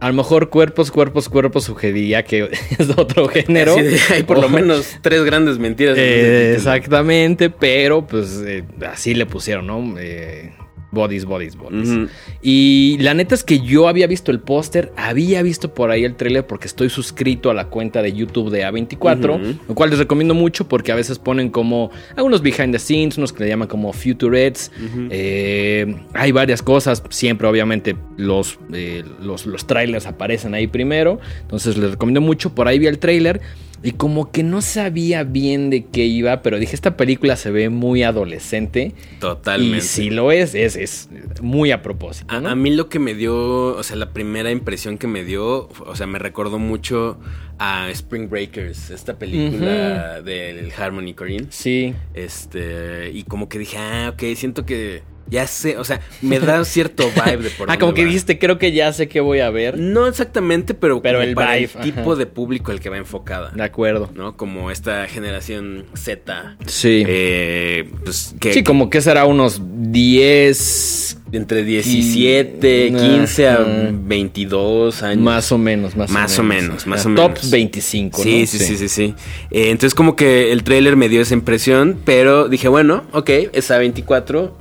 A 0.00 0.08
lo 0.08 0.14
mejor 0.14 0.48
cuerpos, 0.48 0.90
cuerpos, 0.92 1.28
cuerpos 1.28 1.64
sugeriría 1.64 2.22
que 2.24 2.48
es 2.78 2.88
de 2.88 2.94
otro 2.96 3.28
género. 3.28 3.74
De- 3.76 3.98
hay 4.10 4.22
por 4.22 4.38
lo 4.40 4.48
menos 4.50 4.96
tres 5.02 5.24
grandes 5.24 5.58
mentiras. 5.58 5.96
Eh, 5.98 6.54
exactamente, 6.54 7.50
pero 7.50 8.06
pues 8.06 8.40
eh, 8.46 8.64
así 8.90 9.14
le 9.14 9.26
pusieron, 9.26 9.66
¿no? 9.66 9.94
Eh, 9.98 10.52
bodies, 10.90 11.24
bodies, 11.24 11.56
bodies. 11.56 12.08
Y 12.42 12.96
la 13.00 13.14
neta 13.14 13.34
es 13.34 13.44
que 13.44 13.60
yo 13.60 13.88
había 13.88 14.06
visto 14.06 14.30
el 14.30 14.40
póster, 14.40 14.92
había 14.96 15.42
visto 15.42 15.74
por 15.74 15.90
ahí 15.90 16.04
el 16.04 16.14
tráiler 16.14 16.46
porque 16.46 16.66
estoy 16.66 16.88
suscrito 16.90 17.50
a 17.50 17.54
la 17.54 17.66
cuenta 17.66 18.02
de 18.02 18.12
YouTube 18.12 18.50
de 18.50 18.64
A24, 18.64 19.34
Ujú. 19.34 19.58
lo 19.68 19.74
cual 19.74 19.90
les 19.90 19.98
recomiendo 19.98 20.34
mucho 20.34 20.68
porque 20.68 20.92
a 20.92 20.94
veces 20.94 21.18
ponen 21.18 21.50
como 21.50 21.90
algunos 22.16 22.42
behind 22.42 22.72
the 22.72 22.78
scenes, 22.78 23.18
unos 23.18 23.32
que 23.32 23.44
le 23.44 23.50
llaman 23.50 23.68
como 23.68 23.92
futurettes. 23.92 24.70
Ujú. 24.78 25.08
Eh, 25.10 25.94
hay 26.14 26.32
varias 26.32 26.62
cosas, 26.62 27.02
siempre 27.10 27.46
obviamente 27.46 27.96
los, 28.16 28.58
eh, 28.72 29.04
los, 29.22 29.46
los 29.46 29.66
trailers 29.66 30.06
aparecen 30.06 30.54
ahí 30.54 30.66
primero, 30.66 31.20
entonces 31.42 31.76
les 31.76 31.90
recomiendo 31.92 32.20
mucho, 32.20 32.54
por 32.54 32.66
ahí 32.68 32.78
vi 32.78 32.86
el 32.86 32.98
trailer 32.98 33.40
y 33.82 33.92
como 33.92 34.30
que 34.32 34.42
no 34.42 34.60
sabía 34.60 35.22
bien 35.24 35.70
de 35.70 35.84
qué 35.86 36.04
iba, 36.04 36.42
pero 36.42 36.58
dije, 36.58 36.74
esta 36.74 36.96
película 36.96 37.36
se 37.36 37.50
ve 37.50 37.68
muy 37.68 38.02
adolescente 38.02 38.94
Totalmente. 39.20 39.78
y 39.78 39.80
si 39.80 40.10
lo 40.10 40.32
es, 40.32 40.54
es, 40.54 40.76
es 40.76 41.08
muy 41.40 41.70
a 41.70 41.82
propósito. 41.82 42.34
A, 42.34 42.40
¿no? 42.40 42.48
a 42.48 42.54
mí 42.56 42.74
lo 42.74 42.88
que 42.88 42.98
me 42.98 43.14
dio, 43.14 43.76
o 43.76 43.82
sea, 43.82 43.96
la 43.96 44.12
primera 44.12 44.50
impresión 44.50 44.98
que 44.98 45.06
me 45.06 45.24
dio, 45.24 45.68
o 45.86 45.94
sea, 45.94 46.06
me 46.06 46.18
recordó 46.18 46.58
mucho 46.58 47.18
a 47.58 47.88
Spring 47.90 48.28
Breakers, 48.28 48.90
esta 48.90 49.18
película 49.18 50.22
del 50.22 50.72
Harmony 50.76 51.14
Korine. 51.14 51.46
Sí, 51.50 51.94
Este, 52.14 53.10
y 53.12 53.24
como 53.24 53.48
que 53.48 53.58
dije, 53.58 53.78
ah, 53.78 54.12
ok, 54.14 54.22
siento 54.36 54.64
que 54.64 55.02
ya 55.30 55.46
sé, 55.46 55.76
o 55.78 55.84
sea, 55.84 56.00
me 56.22 56.40
da 56.40 56.64
cierto 56.66 57.10
vibe 57.10 57.44
de 57.44 57.50
por 57.50 57.70
ah, 57.70 57.78
como 57.78 57.94
que 57.94 58.02
va. 58.02 58.06
dijiste, 58.08 58.38
creo 58.38 58.58
que 58.58 58.72
ya 58.72 58.92
sé 58.92 59.08
qué 59.08 59.20
voy 59.20 59.40
a 59.40 59.50
ver. 59.50 59.78
No 59.78 60.06
exactamente, 60.06 60.74
pero, 60.74 61.00
Pero 61.02 61.22
el 61.22 61.34
para 61.34 61.54
vibe, 61.56 61.70
el 61.76 61.80
tipo 61.82 62.12
ajá. 62.12 62.18
de 62.18 62.26
público 62.26 62.72
al 62.72 62.80
que 62.80 62.88
va 62.90 62.96
enfocada. 62.98 63.50
De 63.54 63.62
acuerdo. 63.62 64.10
¿No? 64.14 64.36
Como 64.36 64.70
esta 64.70 65.06
generación 65.06 65.84
Z. 65.94 66.56
Sí. 66.66 67.04
eh, 67.06 67.90
pues 68.04 68.34
que 68.40 68.52
sí, 68.52 68.62
como 68.62 68.90
que 68.90 69.00
será 69.00 69.24
unos 69.26 69.60
10 69.62 71.18
entre 71.32 71.62
17, 71.64 72.90
Mm, 72.90 72.96
15 72.96 73.48
a 73.48 73.54
ajá. 73.54 73.64
22 73.92 75.02
años. 75.02 75.22
Más 75.24 75.52
o 75.52 75.58
menos, 75.58 75.96
más, 75.96 76.10
Más 76.10 76.38
o 76.38 76.42
menos. 76.42 76.62
menos, 76.64 76.86
más 76.86 77.06
Ah, 77.06 77.10
o 77.10 77.14
Top 77.14 77.30
menos. 77.34 77.50
25, 77.50 78.22
Sí, 78.22 78.40
¿no? 78.40 78.46
sí, 78.46 78.58
sí, 78.58 78.76
sí, 78.76 78.88
sí. 78.88 79.14
Eh, 79.50 79.70
entonces 79.70 79.94
como 79.94 80.16
que 80.16 80.52
el 80.52 80.62
tráiler 80.64 80.96
me 80.96 81.08
dio 81.08 81.20
esa 81.20 81.34
impresión, 81.34 81.98
pero 82.04 82.48
dije, 82.48 82.68
bueno, 82.68 83.04
ok, 83.12 83.28
es 83.52 83.70
A24. 83.70 84.52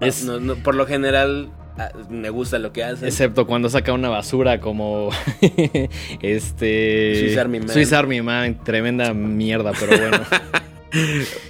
Es- 0.00 0.24
No, 0.24 0.38
no, 0.40 0.54
por 0.56 0.74
lo 0.74 0.86
general 0.86 1.50
ah, 1.78 1.90
me 2.10 2.30
gusta 2.30 2.58
lo 2.58 2.72
que 2.72 2.84
hace. 2.84 3.06
Excepto 3.08 3.46
cuando 3.46 3.68
saca 3.68 3.92
una 3.92 4.08
basura 4.08 4.60
como 4.60 5.10
este 6.22 7.20
Swiss 7.20 7.38
Army 7.38 7.58
Man. 7.60 7.68
Swiss 7.68 7.92
Army 7.92 8.22
Man, 8.22 8.62
tremenda 8.64 9.12
mierda, 9.14 9.72
pero 9.78 9.98
bueno. 9.98 10.20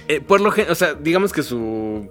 Eh, 0.09 0.19
por 0.19 0.41
lo 0.41 0.51
gen- 0.51 0.69
o 0.69 0.75
sea, 0.75 0.95
digamos 0.95 1.31
que 1.31 1.43
su 1.43 2.09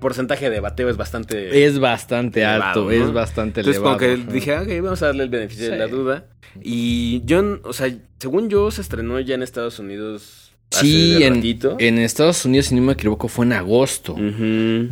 porcentaje 0.00 0.50
de 0.50 0.58
bateo 0.58 0.88
es 0.88 0.96
bastante... 0.96 1.64
es 1.64 1.78
bastante 1.78 2.40
Elevado, 2.42 2.64
alto, 2.66 2.84
¿no? 2.86 2.90
es 2.90 3.12
bastante 3.12 3.60
Entonces 3.60 3.80
elevado. 3.80 3.98
como 3.98 4.26
que 4.26 4.32
dije, 4.32 4.52
"Ah, 4.56 4.62
ok, 4.62 4.68
vamos 4.82 5.00
a 5.02 5.06
darle 5.06 5.22
el 5.22 5.28
beneficio 5.28 5.70
de 5.70 5.78
la 5.78 5.86
duda. 5.86 6.26
Y 6.60 7.22
yo, 7.24 7.60
o 7.62 7.72
sea, 7.72 7.94
según 8.18 8.48
yo, 8.48 8.68
se 8.72 8.80
estrenó 8.80 9.20
ya 9.20 9.36
en 9.36 9.44
Estados 9.44 9.78
Unidos 9.78 10.47
Sí, 10.70 11.18
en, 11.22 11.98
Estados 11.98 12.44
Unidos, 12.44 12.66
si 12.66 12.74
no 12.74 12.82
me 12.82 12.92
equivoco, 12.92 13.28
fue 13.28 13.46
en 13.46 13.54
agosto. 13.54 14.16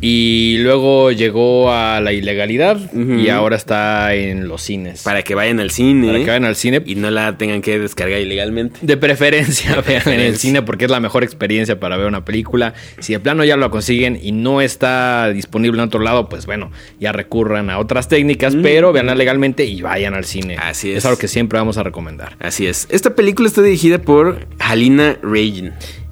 Y 0.01 0.57
luego 0.61 1.13
llegó 1.13 1.71
a 1.71 2.01
la 2.01 2.13
ilegalidad 2.13 2.79
y 2.95 3.29
ahora 3.29 3.57
está 3.57 4.15
en 4.15 4.49
los 4.49 4.63
cines. 4.63 5.03
Para 5.03 5.23
que 5.23 5.35
vayan 5.35 5.61
al 5.61 5.71
cine. 5.71 6.07
Para 6.07 6.19
que 6.21 6.27
vayan 6.27 6.45
al 6.45 6.57
cine. 6.57 6.83
Y 6.87 6.95
no 6.95 7.11
la 7.11 7.37
tengan 7.37 7.61
que 7.61 7.79
descargar 7.79 8.21
ilegalmente. 8.21 8.81
De 8.83 8.97
preferencia, 8.97 9.81
vean 9.87 10.09
en 10.09 10.21
el 10.21 10.37
cine 10.37 10.63
porque 10.63 10.87
es 10.87 10.91
la 10.91 11.01
mejor 11.01 11.25
experiencia 11.25 11.79
para 11.79 11.97
ver 11.97 12.07
una 12.07 12.25
película. 12.25 12.75
Si 12.99 13.13
de 13.13 13.21
plano 13.21 13.45
ya 13.45 13.57
lo 13.57 13.71
consiguen 13.71 14.19
y 14.21 14.33
no 14.33 14.63
está 14.63 15.29
disponible 15.29 15.81
en 15.81 15.89
otro 15.89 16.01
lado, 16.01 16.29
pues 16.29 16.47
bueno, 16.47 16.71
ya 16.99 17.13
recurran 17.13 17.69
a 17.69 17.79
otras 17.79 18.09
técnicas, 18.09 18.57
pero 18.63 18.93
veanla 18.93 19.15
legalmente 19.15 19.65
y 19.67 19.83
vayan 19.83 20.15
al 20.15 20.25
cine. 20.25 20.57
Así 20.57 20.91
es. 20.91 20.99
Es 20.99 21.05
algo 21.05 21.19
que 21.19 21.29
siempre 21.29 21.59
vamos 21.59 21.77
a 21.77 21.83
recomendar. 21.83 22.37
Así 22.41 22.67
es. 22.67 22.89
Esta 22.91 23.15
película 23.15 23.47
está 23.47 23.61
dirigida 23.61 24.01
por 24.01 24.47
Halina 24.59 25.19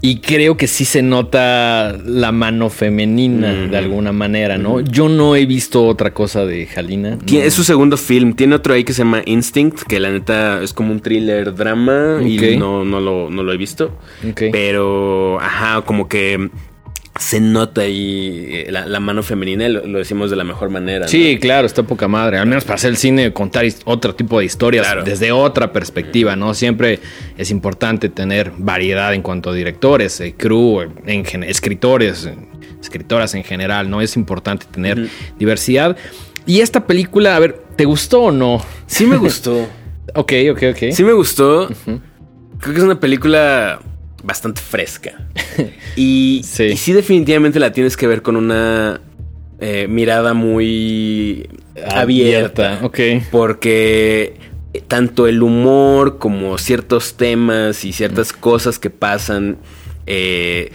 Y 0.00 0.18
creo 0.18 0.56
que 0.58 0.66
sí 0.66 0.84
se 0.84 1.02
nota 1.02 1.96
la 2.04 2.30
mano 2.30 2.68
femenina 2.68 3.52
de 3.54 3.76
alguna 3.78 4.12
manera, 4.12 4.58
¿no? 4.58 4.80
Yo 4.80 5.08
no 5.08 5.34
he 5.34 5.46
visto 5.46 5.86
otra 5.86 6.12
cosa 6.12 6.44
de 6.44 6.66
no. 6.66 7.16
Es 7.26 7.54
su 7.54 7.64
segundo 7.64 7.96
film. 7.96 8.34
Tiene 8.34 8.54
otro 8.54 8.74
ahí 8.74 8.84
que 8.84 8.92
se 8.92 8.98
llama 8.98 9.22
Instinct, 9.24 9.82
que 9.84 10.00
la 10.00 10.10
neta 10.10 10.62
es 10.62 10.74
como 10.74 10.92
un 10.92 11.00
thriller 11.00 11.54
drama 11.54 12.20
y 12.22 12.56
no, 12.58 12.84
no, 12.84 13.00
lo, 13.00 13.30
no 13.30 13.42
lo 13.42 13.52
he 13.52 13.56
visto. 13.56 13.96
Pero, 14.52 15.40
ajá, 15.40 15.82
como 15.82 16.06
que 16.06 16.50
se 17.18 17.40
nota 17.40 17.82
ahí 17.82 18.46
eh, 18.50 18.66
la, 18.70 18.86
la 18.86 18.98
mano 18.98 19.22
femenina, 19.22 19.68
lo, 19.68 19.86
lo 19.86 19.98
decimos 19.98 20.30
de 20.30 20.36
la 20.36 20.42
mejor 20.44 20.70
manera. 20.70 21.00
¿no? 21.06 21.08
Sí, 21.08 21.38
claro, 21.40 21.66
está 21.66 21.84
poca 21.84 22.08
madre. 22.08 22.38
Al 22.38 22.46
menos 22.46 22.64
para 22.64 22.74
hacer 22.74 22.90
el 22.90 22.96
cine, 22.96 23.32
contar 23.32 23.64
otro 23.84 24.14
tipo 24.14 24.38
de 24.40 24.44
historias 24.46 24.86
Claro. 24.86 25.04
desde 25.04 25.30
otra 25.30 25.72
perspectiva, 25.72 26.34
¿no? 26.34 26.54
Siempre 26.54 26.98
es 27.38 27.50
importante 27.52 28.08
tener 28.08 28.52
variedad 28.58 29.14
en 29.14 29.22
cuanto 29.22 29.50
a 29.50 29.54
directores, 29.54 30.20
eh, 30.20 30.34
crew, 30.36 30.80
eh, 30.82 30.88
en 31.06 31.44
escritores, 31.44 32.26
eh, 32.26 32.34
escritoras 32.80 33.34
en 33.34 33.44
general, 33.44 33.88
¿no? 33.88 34.00
Es 34.00 34.16
importante 34.16 34.66
tener 34.70 35.08
diversidad. 35.38 35.96
Y 36.46 36.60
esta 36.60 36.86
película, 36.86 37.36
a 37.36 37.38
ver, 37.38 37.62
¿te 37.76 37.84
gustó 37.84 38.24
o 38.24 38.32
no? 38.32 38.60
Sí 38.86 39.06
me 39.06 39.16
gustó. 39.16 39.66
Ok, 40.16 40.32
ok, 40.52 40.62
ok. 40.72 40.92
Sí 40.92 41.02
me 41.02 41.12
gustó. 41.12 41.66
Creo 41.66 42.72
que 42.72 42.78
es 42.78 42.84
una 42.84 43.00
película 43.00 43.80
bastante 44.24 44.60
fresca. 44.60 45.12
Y 45.96 46.40
Sí. 46.42 46.64
y 46.64 46.76
sí 46.76 46.92
definitivamente 46.92 47.60
la 47.60 47.72
tienes 47.72 47.96
que 47.96 48.08
ver 48.08 48.20
con 48.22 48.34
una 48.34 49.00
eh, 49.60 49.86
mirada 49.88 50.34
muy 50.34 51.48
abierta. 51.88 52.80
Ok. 52.82 52.98
Porque 53.30 54.34
tanto 54.88 55.28
el 55.28 55.40
humor 55.42 56.18
como 56.18 56.58
ciertos 56.58 57.14
temas 57.16 57.84
y 57.84 57.92
ciertas 57.92 58.32
cosas 58.32 58.80
que 58.80 58.90
pasan, 58.90 59.58
eh, 60.06 60.72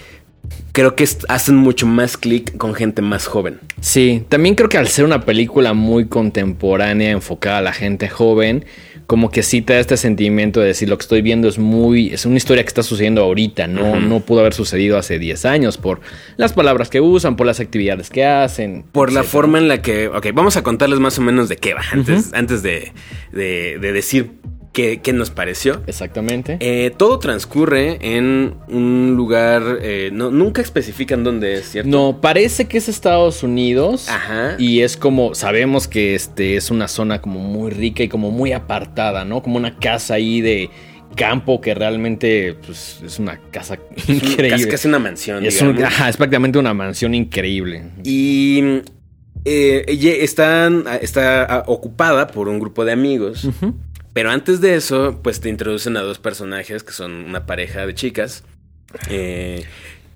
creo 0.71 0.95
que 0.95 1.05
hacen 1.27 1.57
mucho 1.57 1.85
más 1.85 2.15
clic 2.15 2.55
con 2.55 2.73
gente 2.73 3.01
más 3.01 3.27
joven. 3.27 3.59
Sí, 3.81 4.23
también 4.29 4.55
creo 4.55 4.69
que 4.69 4.77
al 4.77 4.87
ser 4.87 5.03
una 5.03 5.25
película 5.25 5.73
muy 5.73 6.05
contemporánea, 6.07 7.11
enfocada 7.11 7.57
a 7.57 7.61
la 7.61 7.73
gente 7.73 8.07
joven, 8.07 8.63
como 9.09 9.31
que 9.31 9.41
sí 9.41 9.63
te 9.63 9.73
da 9.73 9.79
este 9.79 9.97
sentimiento 9.97 10.59
de 10.59 10.67
decir 10.67 10.87
lo 10.87 10.95
que 10.95 11.01
estoy 11.01 11.23
viendo 11.23 11.47
es 11.47 11.57
muy, 11.57 12.13
es 12.13 12.27
una 12.27 12.37
historia 12.37 12.61
que 12.63 12.67
está 12.67 12.83
sucediendo 12.83 13.23
ahorita, 13.23 13.65
no, 13.65 13.99
no 13.99 14.19
pudo 14.19 14.41
haber 14.41 14.53
sucedido 14.53 14.99
hace 14.99 15.17
10 15.17 15.45
años 15.45 15.79
por 15.79 15.99
las 16.37 16.53
palabras 16.53 16.91
que 16.91 17.01
usan, 17.01 17.35
por 17.35 17.47
las 17.47 17.59
actividades 17.59 18.11
que 18.11 18.23
hacen. 18.23 18.85
Por 18.91 19.11
la 19.11 19.23
forma 19.23 19.57
en 19.57 19.67
la 19.67 19.81
que. 19.81 20.09
Ok, 20.09 20.27
vamos 20.35 20.57
a 20.57 20.61
contarles 20.61 20.99
más 20.99 21.17
o 21.17 21.23
menos 21.23 21.49
de 21.49 21.55
qué 21.57 21.73
va. 21.73 21.81
Antes, 21.91 22.31
antes 22.35 22.61
de, 22.61 22.91
de- 23.31 23.79
de 23.81 23.91
decir 23.93 24.29
qué, 24.73 25.01
qué 25.01 25.13
nos 25.13 25.29
pareció. 25.29 25.81
Exactamente. 25.87 26.57
Eh, 26.59 26.91
todo 26.95 27.19
transcurre 27.19 27.97
en 28.01 28.55
un 28.67 29.13
lugar. 29.15 29.79
eh, 29.81 30.09
no, 30.13 30.31
nunca 30.31 30.61
especifican 30.61 31.23
dónde 31.23 31.55
es, 31.55 31.71
¿cierto? 31.71 31.89
No, 31.89 32.19
parece 32.21 32.65
que 32.65 32.77
es 32.77 32.89
Estados 32.89 33.43
Unidos. 33.43 34.09
Ajá. 34.09 34.55
Y 34.57 34.81
es 34.81 34.97
como, 34.97 35.35
sabemos 35.35 35.87
que 35.87 36.15
este 36.15 36.55
es 36.55 36.71
una 36.71 36.87
zona 36.87 37.21
como 37.21 37.39
muy 37.39 37.71
rica 37.71 38.03
y 38.03 38.09
como 38.09 38.31
muy 38.31 38.51
apartada, 38.53 39.25
¿no? 39.25 39.41
Como 39.41 39.57
una 39.57 39.77
casa 39.79 40.15
ahí 40.15 40.41
de 40.41 40.69
campo 41.15 41.59
que 41.59 41.73
realmente 41.73 42.55
pues, 42.65 43.01
es 43.03 43.17
una 43.19 43.39
casa 43.51 43.77
Es 43.95 44.09
increíble. 44.09 44.49
Casi, 44.49 44.67
casi 44.67 44.87
una 44.87 44.99
mansión. 44.99 45.43
Es, 45.45 45.61
un- 45.61 45.83
ajá, 45.83 46.09
es 46.09 46.17
prácticamente 46.17 46.59
una 46.59 46.73
mansión 46.73 47.13
increíble. 47.15 47.83
Y 48.03 48.81
eh, 49.45 49.85
está 51.01 51.43
ah, 51.43 51.63
ocupada 51.67 52.27
por 52.27 52.47
un 52.47 52.59
grupo 52.59 52.85
de 52.85 52.91
amigos. 52.91 53.47
Pero 54.13 54.31
antes 54.31 54.59
de 54.61 54.75
eso, 54.75 55.19
pues 55.23 55.39
te 55.39 55.49
introducen 55.49 55.95
a 55.97 56.01
dos 56.01 56.19
personajes 56.19 56.83
que 56.83 56.91
son 56.93 57.11
una 57.25 57.45
pareja 57.45 57.85
de 57.85 57.93
chicas. 57.93 58.43
eh, 59.09 59.63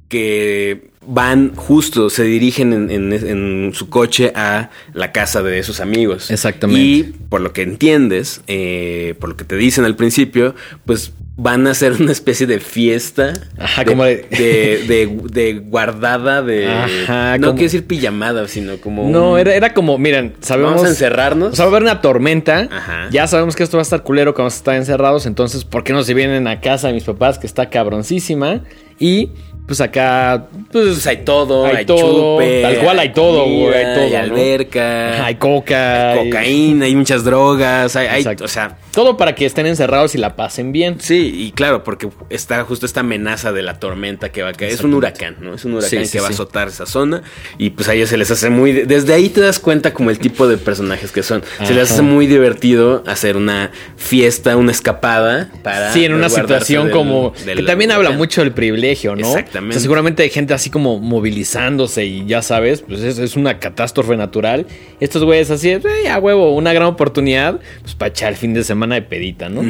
que 0.09 0.89
van 1.05 1.55
justo, 1.55 2.09
se 2.09 2.23
dirigen 2.23 2.71
en, 2.73 2.91
en- 2.91 3.13
en 3.13 3.71
su 3.73 3.89
coche 3.89 4.31
a 4.35 4.69
la 4.93 5.11
casa 5.11 5.41
de 5.41 5.63
sus 5.63 5.79
amigos. 5.79 6.29
Exactamente. 6.29 6.81
Y 6.81 7.03
por 7.29 7.41
lo 7.41 7.51
que 7.51 7.63
entiendes, 7.63 8.41
eh, 8.47 9.15
por 9.19 9.29
lo 9.29 9.37
que 9.37 9.43
te 9.43 9.55
dicen 9.55 9.85
al 9.85 9.95
principio, 9.95 10.53
pues 10.85 11.13
van 11.35 11.65
a 11.65 11.71
hacer 11.71 11.93
una 11.99 12.11
especie 12.11 12.45
de 12.45 12.59
fiesta. 12.59 13.33
Ajá, 13.57 13.85
como 13.85 14.03
de- 14.05 14.27
de, 14.29 14.83
de- 14.87 15.19
de 15.31 15.53
guardada, 15.59 16.41
de... 16.43 16.67
Ajá, 16.71 17.37
no 17.39 17.47
como- 17.47 17.53
quiero 17.57 17.71
decir 17.71 17.87
pijamada, 17.87 18.47
sino 18.47 18.77
como... 18.77 19.09
No, 19.09 19.31
un- 19.33 19.39
era, 19.39 19.55
era 19.55 19.73
como, 19.73 19.97
miren, 19.97 20.35
sabemos... 20.41 20.73
Vamos 20.73 20.85
a 20.85 20.89
encerrarnos. 20.89 21.53
O 21.53 21.55
sea, 21.55 21.65
va 21.65 21.71
a 21.71 21.73
haber 21.75 21.83
una 21.83 22.01
tormenta. 22.01 22.67
Ajá. 22.71 23.07
Ya 23.11 23.25
sabemos 23.27 23.55
que 23.55 23.63
esto 23.63 23.77
va 23.77 23.81
a 23.81 23.83
estar 23.83 24.03
culero 24.03 24.33
cuando 24.33 24.43
vamos 24.43 24.53
a 24.53 24.57
estar 24.57 24.75
encerrados. 24.75 25.25
Entonces, 25.25 25.65
¿por 25.65 25.83
qué 25.83 25.91
no 25.93 26.03
se 26.03 26.13
vienen 26.13 26.47
a 26.47 26.61
casa 26.61 26.87
de 26.89 26.93
mis 26.93 27.03
papás 27.03 27.39
que 27.39 27.47
está 27.47 27.67
cabroncísima? 27.69 28.61
Y 28.99 29.29
pues 29.65 29.81
acá, 29.81 30.49
pues, 30.71 30.85
Pues 30.89 31.07
hay 31.07 31.17
todo, 31.23 31.65
hay, 31.65 31.77
Hay 31.77 31.85
todo, 31.85 32.37
chupe, 32.37 32.61
tal 32.61 32.77
cual 32.79 32.99
hay 32.99 33.13
todo, 33.13 33.45
güey, 33.45 33.73
hay 33.73 33.95
todo, 33.95 34.03
Hay 34.03 34.11
¿no? 34.11 34.19
alberca, 34.19 35.25
hay 35.25 35.35
coca. 35.35 36.11
hay 36.11 36.25
cocaína, 36.29 36.85
hay 36.85 36.95
muchas 36.95 37.23
drogas, 37.23 37.95
hay, 37.95 38.25
o 38.41 38.47
sea, 38.47 38.77
Todo 38.93 39.17
para 39.17 39.35
que 39.35 39.45
estén 39.45 39.65
encerrados 39.65 40.15
y 40.15 40.17
la 40.19 40.35
pasen 40.35 40.71
bien. 40.71 40.97
sí, 40.99 41.33
y 41.35 41.51
claro, 41.51 41.83
porque 41.83 42.09
está 42.29 42.63
justo 42.63 42.85
esta 42.85 42.99
amenaza 42.99 43.51
de 43.51 43.63
la 43.63 43.79
tormenta 43.79 44.31
que 44.31 44.43
va 44.43 44.49
a 44.49 44.53
caer. 44.53 44.71
Es 44.71 44.81
un 44.83 44.93
huracán, 44.93 45.37
¿no? 45.41 45.55
Es 45.55 45.65
un 45.65 45.73
huracán 45.73 45.89
Sí, 45.89 46.05
sí, 46.05 46.11
que 46.11 46.19
va 46.21 46.27
a 46.27 46.29
azotar 46.29 46.67
esa 46.67 46.85
zona 46.85 47.23
y 47.57 47.71
pues 47.71 47.89
a 47.89 47.93
ellos 47.95 48.09
se 48.09 48.17
les 48.17 48.29
hace 48.29 48.49
muy... 48.51 48.71
Desde 48.71 49.13
ahí 49.13 49.29
te 49.29 49.41
das 49.41 49.59
cuenta 49.59 49.93
como 49.93 50.11
el 50.11 50.19
tipo 50.19 50.47
de 50.47 50.57
personajes 50.57 51.11
que 51.11 51.23
son. 51.23 51.41
Se 51.63 51.73
les 51.73 51.91
hace 51.91 52.03
muy 52.03 52.27
divertido 52.27 53.03
hacer 53.07 53.35
una 53.35 53.71
fiesta, 53.97 54.55
una 54.57 54.71
escapada 54.71 55.49
para... 55.63 55.91
Sí, 55.91 56.05
en 56.05 56.13
una 56.13 56.29
situación 56.29 56.83
del- 56.85 56.93
como... 56.93 57.33
del 57.45 57.57
que 57.57 57.63
también 57.63 57.91
habla 57.91 58.11
mucho 58.11 58.41
del 58.41 58.51
privilegio, 58.51 59.15
¿no? 59.15 59.27
Exactamente. 59.27 59.71
O 59.71 59.73
sea, 59.73 59.81
seguramente 59.81 60.21
hay 60.23 60.29
gente 60.29 60.53
así 60.53 60.69
como 60.69 60.99
movilizándose 60.99 62.05
y 62.05 62.25
ya 62.27 62.41
sabes, 62.43 62.81
pues 62.87 63.01
es, 63.01 63.17
es 63.17 63.35
una 63.35 63.57
catástrofe 63.59 64.15
natural. 64.17 64.67
Estos 64.99 65.23
güeyes 65.23 65.49
así, 65.49 65.71
eh, 65.71 65.81
a 66.11 66.19
huevo, 66.19 66.53
una 66.55 66.73
gran 66.73 66.87
oportunidad, 66.89 67.59
pues 67.81 67.95
para 67.95 68.09
echar 68.09 68.29
el 68.29 68.37
fin 68.37 68.53
de 68.53 68.63
semana 68.63 68.82
de 68.91 69.01
pedita, 69.01 69.49
¿no? 69.49 69.61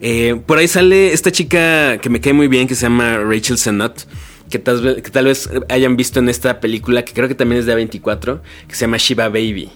Eh, 0.00 0.36
por 0.46 0.58
ahí 0.58 0.68
sale 0.68 1.12
esta 1.12 1.30
chica 1.30 1.98
que 1.98 2.08
me 2.10 2.20
cae 2.20 2.32
muy 2.32 2.48
bien, 2.48 2.66
que 2.66 2.74
se 2.74 2.82
llama 2.82 3.18
Rachel 3.18 3.58
Sennott. 3.58 4.02
Que 4.50 4.58
tal, 4.58 4.82
vez, 4.82 5.02
que 5.02 5.10
tal 5.10 5.24
vez 5.24 5.48
hayan 5.70 5.96
visto 5.96 6.18
en 6.20 6.28
esta 6.28 6.60
película, 6.60 7.04
que 7.04 7.14
creo 7.14 7.26
que 7.26 7.34
también 7.34 7.60
es 7.60 7.66
de 7.66 7.74
A24, 7.74 8.40
que 8.68 8.74
se 8.74 8.82
llama 8.82 8.98
Shiva 8.98 9.28
Baby. 9.30 9.70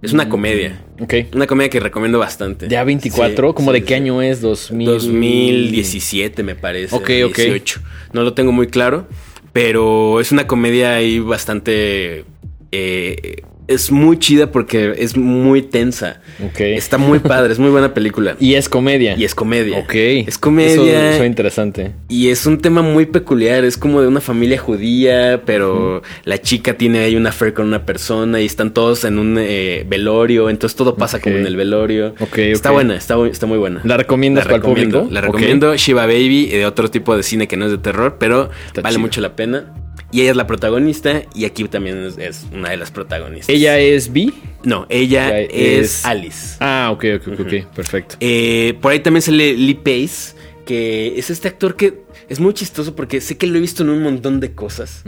Es 0.00 0.12
una 0.12 0.28
comedia. 0.28 0.82
Ok. 1.00 1.14
Una 1.34 1.46
comedia 1.46 1.68
que 1.68 1.80
recomiendo 1.80 2.18
bastante. 2.18 2.68
Ya 2.68 2.84
24, 2.84 3.48
Sí, 3.48 3.54
¿como 3.54 3.72
sí, 3.72 3.80
de 3.80 3.84
qué 3.84 3.94
año 3.94 4.22
es? 4.22 4.40
2000... 4.40 4.86
2017 4.86 6.42
me 6.42 6.54
parece. 6.54 6.94
Ok, 6.94 7.10
ok. 7.26 7.36
18. 7.36 7.80
No 8.12 8.22
lo 8.22 8.32
tengo 8.32 8.52
muy 8.52 8.68
claro, 8.68 9.06
pero 9.52 10.20
es 10.20 10.32
una 10.32 10.46
comedia 10.46 10.94
ahí 10.94 11.18
bastante... 11.18 12.24
eh, 12.72 13.42
es 13.68 13.90
muy 13.90 14.18
chida 14.18 14.50
porque 14.52 14.94
es 14.98 15.16
muy 15.16 15.62
tensa. 15.62 16.20
Está 16.58 16.98
muy 16.98 17.18
padre, 17.18 17.52
es 17.52 17.58
muy 17.58 17.70
buena 17.70 17.94
película. 17.94 18.36
Y 18.46 18.54
es 18.54 18.68
comedia. 18.68 19.16
Y 19.16 19.24
es 19.24 19.34
comedia. 19.34 19.78
Ok. 19.78 19.94
Es 19.94 20.38
comedia. 20.38 20.72
Eso, 21.10 21.14
eso 21.16 21.24
interesante. 21.24 21.92
Y 22.08 22.28
es 22.28 22.46
un 22.46 22.58
tema 22.58 22.82
muy 22.82 23.06
peculiar, 23.06 23.64
es 23.64 23.76
como 23.76 24.00
de 24.00 24.08
una 24.08 24.20
familia 24.20 24.58
judía, 24.58 25.42
pero 25.44 26.02
la 26.24 26.40
chica 26.40 26.74
tiene 26.74 27.00
ahí 27.00 27.16
una 27.16 27.30
affair 27.30 27.54
con 27.54 27.66
una 27.66 27.84
persona 27.84 28.40
y 28.40 28.46
están 28.46 28.72
todos 28.72 29.04
en 29.04 29.18
un 29.18 29.36
eh, 29.38 29.84
velorio, 29.88 30.48
entonces 30.48 30.76
todo 30.76 30.96
pasa 30.96 31.20
como 31.20 31.36
en 31.36 31.46
el 31.46 31.56
velorio. 31.56 32.14
Está 32.36 32.70
buena, 32.70 32.96
está, 32.96 33.16
está 33.26 33.46
muy 33.46 33.58
buena. 33.58 33.80
¿La 33.84 33.96
recomiendas 33.96 34.44
para 34.44 34.56
el 34.56 34.62
recomiendo, 34.62 34.98
público? 35.00 35.14
La 35.14 35.20
recomiendo, 35.20 35.76
Shiva 35.76 36.06
Baby 36.06 36.48
y 36.52 36.56
de 36.56 36.66
otro 36.66 36.88
tipo 36.88 37.16
de 37.16 37.22
cine 37.22 37.48
que 37.48 37.56
no 37.56 37.66
es 37.66 37.70
de 37.72 37.78
terror, 37.78 38.16
pero 38.18 38.50
Está 38.66 38.82
vale 38.82 38.94
chido. 38.94 39.00
mucho 39.06 39.20
la 39.20 39.34
pena. 39.34 39.72
Y 40.16 40.22
ella 40.22 40.30
es 40.30 40.36
la 40.38 40.46
protagonista 40.46 41.24
y 41.34 41.44
aquí 41.44 41.64
también 41.64 42.02
es, 42.06 42.16
es 42.16 42.46
una 42.50 42.70
de 42.70 42.78
las 42.78 42.90
protagonistas. 42.90 43.50
¿Ella 43.54 43.78
es 43.78 44.10
B? 44.10 44.32
No, 44.64 44.86
ella 44.88 45.38
es, 45.40 45.50
es- 45.52 46.06
Alice. 46.06 46.56
Ah, 46.60 46.88
ok, 46.90 47.04
ok, 47.16 47.28
ok, 47.34 47.40
ok, 47.40 47.74
perfecto. 47.74 48.16
Eh, 48.20 48.78
por 48.80 48.92
ahí 48.92 49.00
también 49.00 49.20
sale 49.20 49.52
Lee 49.52 49.74
Pace, 49.74 50.34
que 50.64 51.18
es 51.18 51.28
este 51.28 51.48
actor 51.48 51.76
que 51.76 52.00
es 52.30 52.40
muy 52.40 52.54
chistoso 52.54 52.96
porque 52.96 53.20
sé 53.20 53.36
que 53.36 53.46
lo 53.46 53.58
he 53.58 53.60
visto 53.60 53.82
en 53.82 53.90
un 53.90 54.02
montón 54.02 54.40
de 54.40 54.52
cosas. 54.52 55.04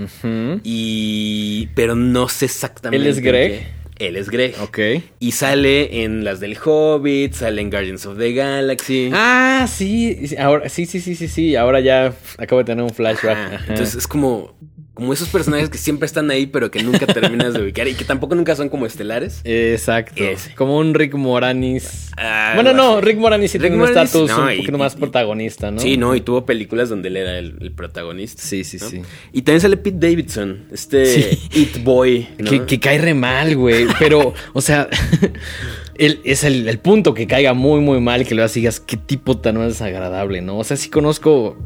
Y. 0.62 1.68
Pero 1.74 1.94
no 1.94 2.28
sé 2.28 2.44
exactamente. 2.44 3.02
¿Él 3.02 3.10
es 3.10 3.20
Greg? 3.20 3.66
Él 3.98 4.14
es 4.16 4.28
Greg. 4.30 4.54
Ok. 4.60 4.78
Y 5.18 5.32
sale 5.32 6.04
en 6.04 6.22
las 6.22 6.38
del 6.38 6.56
Hobbit, 6.62 7.32
sale 7.32 7.62
en 7.62 7.70
Guardians 7.70 8.04
of 8.06 8.18
the 8.18 8.32
Galaxy. 8.34 9.10
Ah, 9.12 9.66
sí, 9.68 10.28
sí, 10.28 10.36
ahora, 10.36 10.68
sí, 10.68 10.84
sí, 10.86 11.00
sí, 11.00 11.16
sí, 11.16 11.26
sí, 11.28 11.56
ahora 11.56 11.80
ya 11.80 12.12
acabo 12.36 12.58
de 12.60 12.64
tener 12.66 12.84
un 12.84 12.90
flashback. 12.90 13.36
Ajá. 13.36 13.54
Ajá. 13.56 13.64
Entonces 13.68 13.94
es 13.96 14.06
como. 14.06 14.54
Como 14.98 15.12
esos 15.12 15.28
personajes 15.28 15.68
que 15.70 15.78
siempre 15.78 16.06
están 16.06 16.28
ahí, 16.30 16.46
pero 16.46 16.70
que 16.72 16.82
nunca 16.82 17.06
terminas 17.06 17.54
de 17.54 17.62
ubicar 17.62 17.86
y 17.86 17.94
que 17.94 18.04
tampoco 18.04 18.34
nunca 18.34 18.56
son 18.56 18.68
como 18.68 18.84
estelares. 18.84 19.40
Exacto. 19.44 20.24
Ese. 20.24 20.54
Como 20.56 20.76
un 20.76 20.92
Rick 20.94 21.14
Moranis. 21.14 22.10
Ah, 22.16 22.52
bueno, 22.56 22.72
no. 22.72 23.00
Rick 23.00 23.16
Moranis 23.18 23.52
sí 23.52 23.58
Rick 23.58 23.70
tiene 23.70 23.82
un 23.82 23.88
estatus 23.88 24.28
no, 24.28 24.38
un 24.42 24.56
poquito 24.56 24.74
y- 24.76 24.78
más 24.78 24.94
y- 24.94 24.98
protagonista, 24.98 25.70
¿no? 25.70 25.78
Sí, 25.80 25.96
no, 25.96 26.16
y 26.16 26.20
tuvo 26.20 26.44
películas 26.44 26.88
donde 26.88 27.08
él 27.08 27.16
era 27.16 27.38
el, 27.38 27.54
el 27.60 27.70
protagonista. 27.72 28.42
Sí, 28.42 28.64
sí, 28.64 28.78
¿no? 28.80 28.88
sí. 28.90 29.02
Y 29.32 29.42
también 29.42 29.60
sale 29.60 29.76
Pete 29.76 29.98
Davidson, 30.08 30.64
este 30.72 31.06
Sí. 31.06 31.38
It 31.60 31.84
Boy. 31.84 32.28
¿no? 32.38 32.50
Que, 32.50 32.64
que 32.64 32.80
cae 32.80 32.98
re 32.98 33.14
mal, 33.14 33.54
güey. 33.56 33.86
Pero, 34.00 34.34
o 34.52 34.60
sea, 34.60 34.88
el- 35.98 36.20
es 36.24 36.44
el, 36.44 36.68
el 36.68 36.78
punto 36.78 37.12
que 37.12 37.26
caiga 37.26 37.52
muy, 37.54 37.80
muy 37.80 38.00
mal, 38.00 38.26
que 38.26 38.34
luego 38.34 38.50
digas, 38.52 38.80
qué 38.80 38.96
tipo 38.96 39.38
tan 39.38 39.56
desagradable, 39.66 40.40
¿no? 40.40 40.58
O 40.58 40.64
sea, 40.64 40.76
sí 40.76 40.88
conozco, 40.90 41.56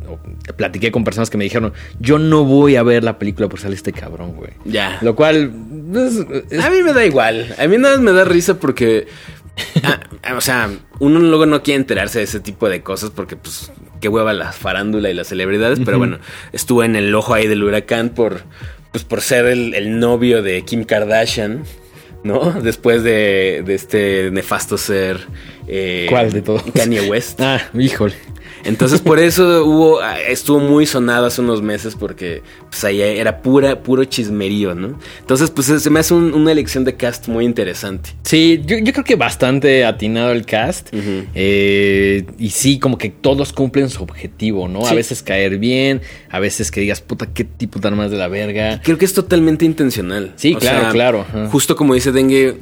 platiqué 0.57 0.91
con 0.91 1.05
personas 1.05 1.31
que 1.31 1.39
me 1.39 1.45
dijeron, 1.45 1.73
yo 2.01 2.19
no 2.19 2.45
voy 2.45 2.77
a 2.77 2.83
ver 2.83 3.05
la 3.05 3.19
película 3.19 3.49
por 3.49 3.61
salir 3.61 3.77
este 3.77 3.93
cabrón, 3.93 4.33
güey. 4.35 4.51
Ya. 4.65 4.99
Lo 5.03 5.15
cual, 5.15 5.53
es- 5.95 6.27
es- 6.51 6.65
A 6.65 6.71
mí 6.71 6.83
me 6.83 6.93
da 6.93 7.05
igual. 7.05 7.55
A 7.59 7.67
mí 7.67 7.77
nada 7.79 7.97
más 7.97 8.03
me 8.05 8.13
da 8.13 8.25
risa 8.25 8.59
porque. 8.59 9.07
ah, 9.85 10.01
o 10.35 10.41
sea, 10.41 10.71
uno 10.99 11.19
luego 11.21 11.45
no 11.45 11.63
quiere 11.63 11.79
enterarse 11.81 12.19
de 12.19 12.25
ese 12.25 12.41
tipo 12.41 12.69
de 12.71 12.83
cosas 12.83 13.11
porque, 13.11 13.37
pues, 13.37 13.71
qué 14.01 14.09
hueva 14.09 14.33
la 14.33 14.51
farándula 14.53 15.11
y 15.11 15.15
las 15.15 15.29
celebridades. 15.29 15.79
Pero 15.85 15.99
bueno, 15.99 16.19
estuvo 16.53 16.83
en 16.85 16.97
el 16.97 17.15
ojo 17.15 17.35
ahí 17.35 17.47
del 17.47 17.63
huracán 17.63 18.09
por, 18.11 18.45
pues, 18.93 19.05
por 19.05 19.21
ser 19.21 19.45
el, 19.47 19.75
el 19.75 19.99
novio 20.01 20.43
de 20.43 20.63
Kim 20.63 20.85
Kardashian, 20.85 21.65
¿no? 22.25 22.53
Después 22.63 23.03
de, 23.03 23.63
de 23.65 23.75
este 23.75 24.31
nefasto 24.31 24.77
ser. 24.79 25.27
eh, 25.67 26.07
¿Cuál 26.09 26.33
de 26.33 26.43
todos? 26.43 26.63
Kanye 26.75 27.03
West. 27.03 27.41
ah, 27.41 27.61
híjole. 27.79 28.15
Entonces 28.65 29.01
por 29.01 29.19
eso 29.19 29.65
hubo, 29.65 30.01
estuvo 30.29 30.61
muy 30.61 30.87
sonado 30.87 31.27
hace 31.27 31.41
unos 31.41 31.63
meses 31.63 31.97
porque 31.99 32.43
pues 32.71 32.85
ahí 32.85 33.01
era 33.01 33.43
pura, 33.43 33.83
puro 33.83 34.05
chismerío, 34.05 34.75
¿no? 34.75 34.99
Entonces 35.21 35.51
pues 35.51 35.67
se 35.67 35.91
me 35.91 36.01
hace 36.01 36.15
un- 36.15 36.33
una 36.35 36.53
elección 36.53 36.85
de 36.85 36.95
cast 36.97 37.29
muy 37.29 37.45
interesante. 37.45 38.11
Sí, 38.23 38.63
yo, 38.65 38.79
yo 38.79 38.93
creo 38.93 39.05
que 39.05 39.17
bastante 39.17 39.85
atinado 39.85 40.33
el 40.33 40.47
cast. 40.47 40.89
Eh, 41.35 42.25
y 42.39 42.51
sí, 42.51 42.79
como 42.79 42.99
que 42.99 43.09
todos 43.11 43.53
cumplen 43.53 43.89
su 43.91 44.03
objetivo, 44.03 44.69
¿no? 44.69 44.87
A 44.87 44.95
veces 44.95 45.23
caer 45.23 45.59
bien, 45.59 46.01
a 46.31 46.39
veces 46.39 46.71
que 46.71 46.81
digas, 46.81 47.01
puta, 47.01 47.27
qué 47.33 47.45
tipo 47.45 47.81
tan 47.81 47.97
más 47.97 48.11
de 48.11 48.17
la 48.17 48.29
verga. 48.29 48.81
Creo 48.83 48.99
que 48.99 49.05
es 49.05 49.15
totalmente 49.15 49.65
intencional. 49.65 50.33
Sí, 50.37 50.55
claro, 50.55 50.93
claro. 50.93 51.27
Justo 51.51 51.75
como 51.77 51.95
dice 51.95 52.13
Dengue, 52.13 52.57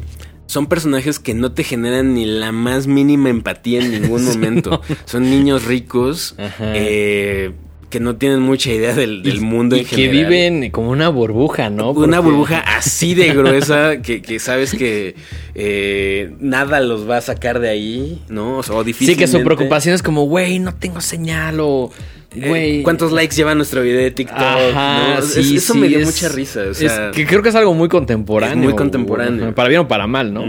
son 0.50 0.66
personajes 0.66 1.20
que 1.20 1.32
no 1.32 1.52
te 1.52 1.62
generan 1.62 2.12
ni 2.14 2.26
la 2.26 2.50
más 2.50 2.88
mínima 2.88 3.28
empatía 3.30 3.80
en 3.80 3.92
ningún 3.92 4.24
momento. 4.30 4.82
Son 5.04 5.22
niños 5.30 5.64
ricos 5.64 6.34
Ajá. 6.38 6.72
eh, 6.74 7.52
que 7.90 8.00
no 8.00 8.16
tienen 8.16 8.40
mucha 8.40 8.72
idea 8.72 8.94
del, 8.94 9.22
del 9.22 9.36
Y- 9.38 9.40
mundo 9.40 9.76
y 9.76 9.80
en 9.80 9.84
que 9.86 9.96
general. 9.96 10.16
viven 10.30 10.70
como 10.70 10.90
una 10.90 11.08
burbuja, 11.08 11.68
¿no? 11.70 11.90
Una 11.90 12.18
Porque- 12.18 12.30
burbuja 12.30 12.60
así 12.60 13.14
de 13.14 13.34
gruesa 13.34 14.00
que, 14.00 14.22
que 14.22 14.38
sabes 14.38 14.72
que 14.74 15.16
eh, 15.54 16.32
nada 16.40 16.80
los 16.80 17.08
va 17.10 17.18
a 17.18 17.20
sacar 17.20 17.58
de 17.60 17.68
ahí, 17.68 18.22
¿no? 18.28 18.58
O, 18.58 18.62
sea, 18.62 18.76
o 18.76 18.80
Sí, 18.82 18.86
difícilmente. 18.86 19.24
que 19.24 19.28
su 19.28 19.42
preocupación 19.44 19.94
es 19.94 20.02
como, 20.02 20.24
güey, 20.24 20.58
no 20.60 20.74
tengo 20.74 21.00
señal 21.00 21.58
o, 21.60 21.90
Eh, 22.32 22.48
güey. 22.48 22.82
¿Cuántos 22.84 23.10
likes 23.10 23.34
lleva 23.34 23.56
nuestro 23.56 23.82
video 23.82 23.98
de 24.00 24.12
TikTok? 24.12 24.38
Ajá, 24.38 25.20
sí, 25.22 25.56
eso 25.56 25.72
sí, 25.72 25.78
me 25.80 25.88
dio 25.88 25.98
es- 25.98 26.06
mucha 26.06 26.28
risa. 26.28 26.62
O 26.70 26.74
sea, 26.74 27.08
es 27.10 27.16
que 27.16 27.26
creo 27.26 27.42
que 27.42 27.48
es 27.48 27.56
algo 27.56 27.74
muy 27.74 27.88
contemporáneo. 27.88 28.62
Muy 28.62 28.74
contemporáneo. 28.74 29.52
Para 29.52 29.68
bien 29.68 29.80
o 29.80 29.88
para 29.88 30.06
mal, 30.06 30.32
¿no? 30.32 30.44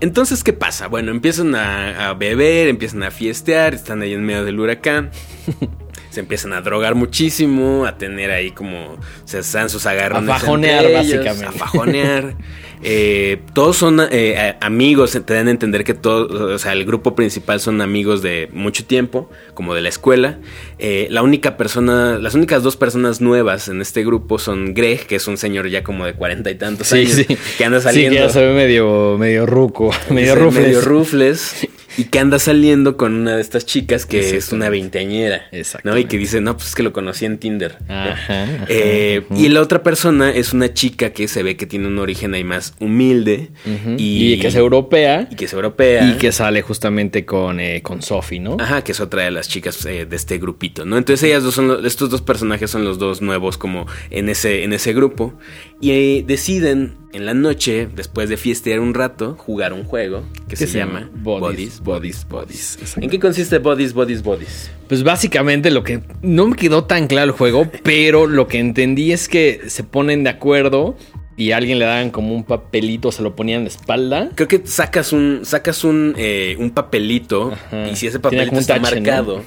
Entonces, 0.00 0.42
¿qué 0.42 0.52
pasa? 0.52 0.88
Bueno, 0.88 1.10
empiezan 1.12 1.54
a, 1.54 2.08
a 2.10 2.14
beber, 2.14 2.68
empiezan 2.68 3.02
a 3.04 3.10
fiestear, 3.12 3.74
están 3.74 4.02
ahí 4.02 4.12
en 4.14 4.24
medio 4.24 4.44
del 4.44 4.58
huracán. 4.60 5.10
se 6.12 6.20
empiezan 6.20 6.52
a 6.52 6.60
drogar 6.60 6.94
muchísimo, 6.94 7.86
a 7.86 7.96
tener 7.96 8.30
ahí 8.30 8.50
como 8.50 8.98
se 9.24 9.40
dan 9.40 9.70
sus 9.70 9.86
agarrones. 9.86 10.28
A 10.28 10.38
fajonear, 10.38 10.84
entre 10.84 11.00
ellos, 11.00 11.24
básicamente. 11.24 11.46
A 11.46 11.52
fajonear. 11.52 12.34
Eh, 12.82 13.38
todos 13.54 13.76
son 13.76 14.00
eh, 14.10 14.54
amigos, 14.60 15.12
te 15.24 15.34
dan 15.34 15.48
a 15.48 15.50
entender 15.50 15.84
que 15.84 15.94
todos, 15.94 16.30
o 16.32 16.58
sea, 16.58 16.72
el 16.72 16.84
grupo 16.84 17.14
principal 17.14 17.60
son 17.60 17.80
amigos 17.80 18.22
de 18.22 18.48
mucho 18.52 18.84
tiempo, 18.84 19.30
como 19.54 19.74
de 19.74 19.80
la 19.82 19.88
escuela. 19.88 20.38
Eh, 20.78 21.06
la 21.10 21.22
única 21.22 21.56
persona, 21.56 22.18
las 22.18 22.34
únicas 22.34 22.62
dos 22.62 22.76
personas 22.76 23.20
nuevas 23.20 23.68
en 23.68 23.80
este 23.80 24.04
grupo 24.04 24.38
son 24.38 24.74
Greg, 24.74 25.06
que 25.06 25.16
es 25.16 25.26
un 25.28 25.36
señor 25.36 25.68
ya 25.68 25.82
como 25.84 26.06
de 26.06 26.14
cuarenta 26.14 26.50
y 26.50 26.56
tantos 26.56 26.88
Sí, 26.88 26.98
años, 26.98 27.12
sí. 27.12 27.26
que 27.58 27.64
anda 27.64 27.78
Sí, 27.78 27.84
saliendo. 27.84 28.16
que 28.16 28.22
ya 28.24 28.28
se 28.30 28.40
ve 28.44 28.54
medio, 28.54 29.16
medio 29.18 29.46
ruco, 29.46 29.90
medio 30.10 30.34
rufles. 30.34 30.66
medio 30.66 30.80
rufles, 30.80 31.68
y 31.98 32.04
que 32.04 32.18
anda 32.18 32.38
saliendo 32.38 32.96
con 32.96 33.12
una 33.14 33.36
de 33.36 33.42
estas 33.42 33.66
chicas 33.66 34.06
que 34.06 34.36
es 34.36 34.50
una 34.52 34.70
veinteañera. 34.70 35.42
¿no? 35.84 35.98
Y 35.98 36.06
que 36.06 36.16
dice, 36.16 36.40
no, 36.40 36.56
pues 36.56 36.68
es 36.70 36.74
que 36.74 36.82
lo 36.82 36.92
conocí 36.92 37.26
en 37.26 37.36
Tinder. 37.38 37.76
¿no? 37.86 37.94
Ajá, 37.94 38.44
ajá, 38.44 38.64
Eh. 38.68 39.22
Y 39.36 39.48
la 39.50 39.60
otra 39.60 39.82
persona 39.82 40.30
es 40.30 40.52
una 40.54 40.72
chica 40.72 41.10
que 41.10 41.28
se 41.28 41.42
ve 41.42 41.56
que 41.56 41.66
tiene 41.66 41.86
un 41.88 41.98
origen 41.98 42.32
ahí 42.34 42.44
más 42.44 42.71
humilde. 42.80 43.50
Y, 43.96 44.34
y, 44.34 44.38
que 44.38 44.48
es 44.48 44.54
europea 44.54 45.28
y 45.30 45.36
que 45.36 45.44
es 45.46 45.52
europea. 45.52 46.04
y 46.08 46.18
que 46.18 46.32
sale 46.32 46.62
justamente 46.62 47.24
con, 47.24 47.60
eh, 47.60 47.82
con 47.82 48.02
Sophie, 48.02 48.40
¿no? 48.40 48.56
Ajá, 48.58 48.82
que 48.82 48.92
es 48.92 49.00
otra 49.00 49.22
de 49.24 49.30
las 49.30 49.48
chicas 49.48 49.84
eh, 49.86 50.06
de 50.06 50.16
este 50.16 50.38
grupito, 50.38 50.84
¿no? 50.84 50.96
Entonces 50.98 51.22
ellas 51.28 51.42
dos 51.42 51.54
son 51.54 51.68
los- 51.68 51.84
estos 51.84 52.10
dos 52.10 52.22
personajes 52.22 52.70
son 52.70 52.84
los 52.84 52.98
dos 52.98 53.22
nuevos 53.22 53.58
como 53.58 53.86
en 54.10 54.28
ese, 54.28 54.64
en 54.64 54.72
ese 54.72 54.92
grupo. 54.92 55.34
Y 55.80 55.90
eh, 55.90 56.24
deciden 56.26 56.96
en 57.12 57.26
la 57.26 57.34
noche, 57.34 57.88
después 57.94 58.28
de 58.30 58.36
fiestear 58.36 58.80
un 58.80 58.94
rato, 58.94 59.34
jugar 59.38 59.72
un 59.74 59.84
juego 59.84 60.22
que 60.48 60.56
se, 60.56 60.66
se 60.66 60.78
llama? 60.78 61.10
Bodies, 61.14 61.80
Bodies, 61.80 62.26
Bodies. 62.28 62.78
¿En 62.96 63.10
qué 63.10 63.18
consiste 63.20 63.58
Bodies, 63.58 63.92
Bodies, 63.92 64.22
Bodies? 64.22 64.70
Pues 64.88 65.02
básicamente 65.02 65.70
lo 65.70 65.82
que 65.82 66.00
no 66.22 66.46
me 66.48 66.56
quedó 66.56 66.84
tan 66.84 67.06
claro 67.08 67.32
el 67.32 67.36
juego, 67.36 67.70
pero 67.82 68.26
lo 68.26 68.46
que 68.48 68.58
entendí 68.58 69.12
es 69.12 69.28
que 69.28 69.60
se 69.66 69.84
ponen 69.84 70.24
de 70.24 70.30
acuerdo 70.30 70.96
y 71.36 71.52
a 71.52 71.56
alguien 71.56 71.78
le 71.78 71.86
daban 71.86 72.10
como 72.10 72.34
un 72.34 72.44
papelito, 72.44 73.10
se 73.10 73.22
lo 73.22 73.34
ponían 73.34 73.58
en 73.58 73.64
la 73.64 73.70
espalda. 73.70 74.30
Creo 74.34 74.48
que 74.48 74.62
sacas 74.64 75.12
un, 75.12 75.40
sacas 75.44 75.82
un, 75.84 76.14
eh, 76.18 76.56
un 76.58 76.70
papelito 76.72 77.52
Ajá. 77.52 77.88
y 77.88 77.96
si 77.96 78.06
ese 78.06 78.20
papelito 78.20 78.56
está 78.58 78.78
marcado, 78.78 79.42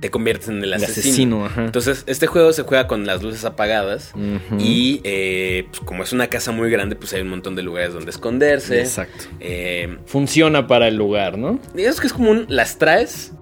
te 0.00 0.10
conviertes 0.10 0.48
en 0.48 0.58
el 0.58 0.64
El 0.64 0.74
asesino. 0.74 1.00
asesino, 1.06 1.46
ajá. 1.46 1.64
Entonces, 1.64 2.04
este 2.06 2.26
juego 2.26 2.52
se 2.52 2.62
juega 2.64 2.86
con 2.86 3.06
las 3.06 3.22
luces 3.22 3.44
apagadas 3.44 4.12
y 4.58 5.00
eh, 5.04 5.66
pues, 5.70 5.80
como 5.80 6.02
es 6.02 6.12
una 6.12 6.26
casa 6.26 6.52
muy 6.52 6.70
grande, 6.70 6.96
pues 6.96 7.12
hay 7.14 7.22
un 7.22 7.28
montón 7.28 7.56
de 7.56 7.62
lugares 7.62 7.94
donde 7.94 8.10
esconderse. 8.10 8.80
Exacto. 8.80 9.24
Eh, 9.40 9.96
Funciona 10.06 10.66
para 10.66 10.88
el 10.88 10.96
lugar, 10.96 11.38
¿no? 11.38 11.58
digamos 11.74 12.00
que 12.00 12.08
es 12.08 12.12
como 12.12 12.30
un 12.30 12.44
las 12.48 12.76
traes, 12.78 13.32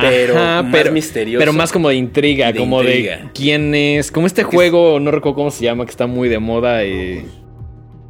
Ajá, 0.00 0.68
pero 0.72 0.84
más 0.86 0.92
misterioso. 0.92 1.40
Pero 1.40 1.52
más 1.52 1.72
como 1.72 1.88
de 1.88 1.94
intriga, 1.96 2.52
De 2.52 2.58
como 2.58 2.80
intriga. 2.82 3.16
de 3.18 3.30
quién 3.34 3.74
es. 3.74 4.10
Como 4.10 4.26
este 4.26 4.42
juego, 4.44 4.98
no 5.00 5.10
recuerdo 5.10 5.36
cómo 5.36 5.50
se 5.50 5.64
llama, 5.64 5.84
que 5.84 5.90
está 5.90 6.06
muy 6.06 6.28
de 6.28 6.38
moda. 6.38 6.82
eh, 6.84 7.24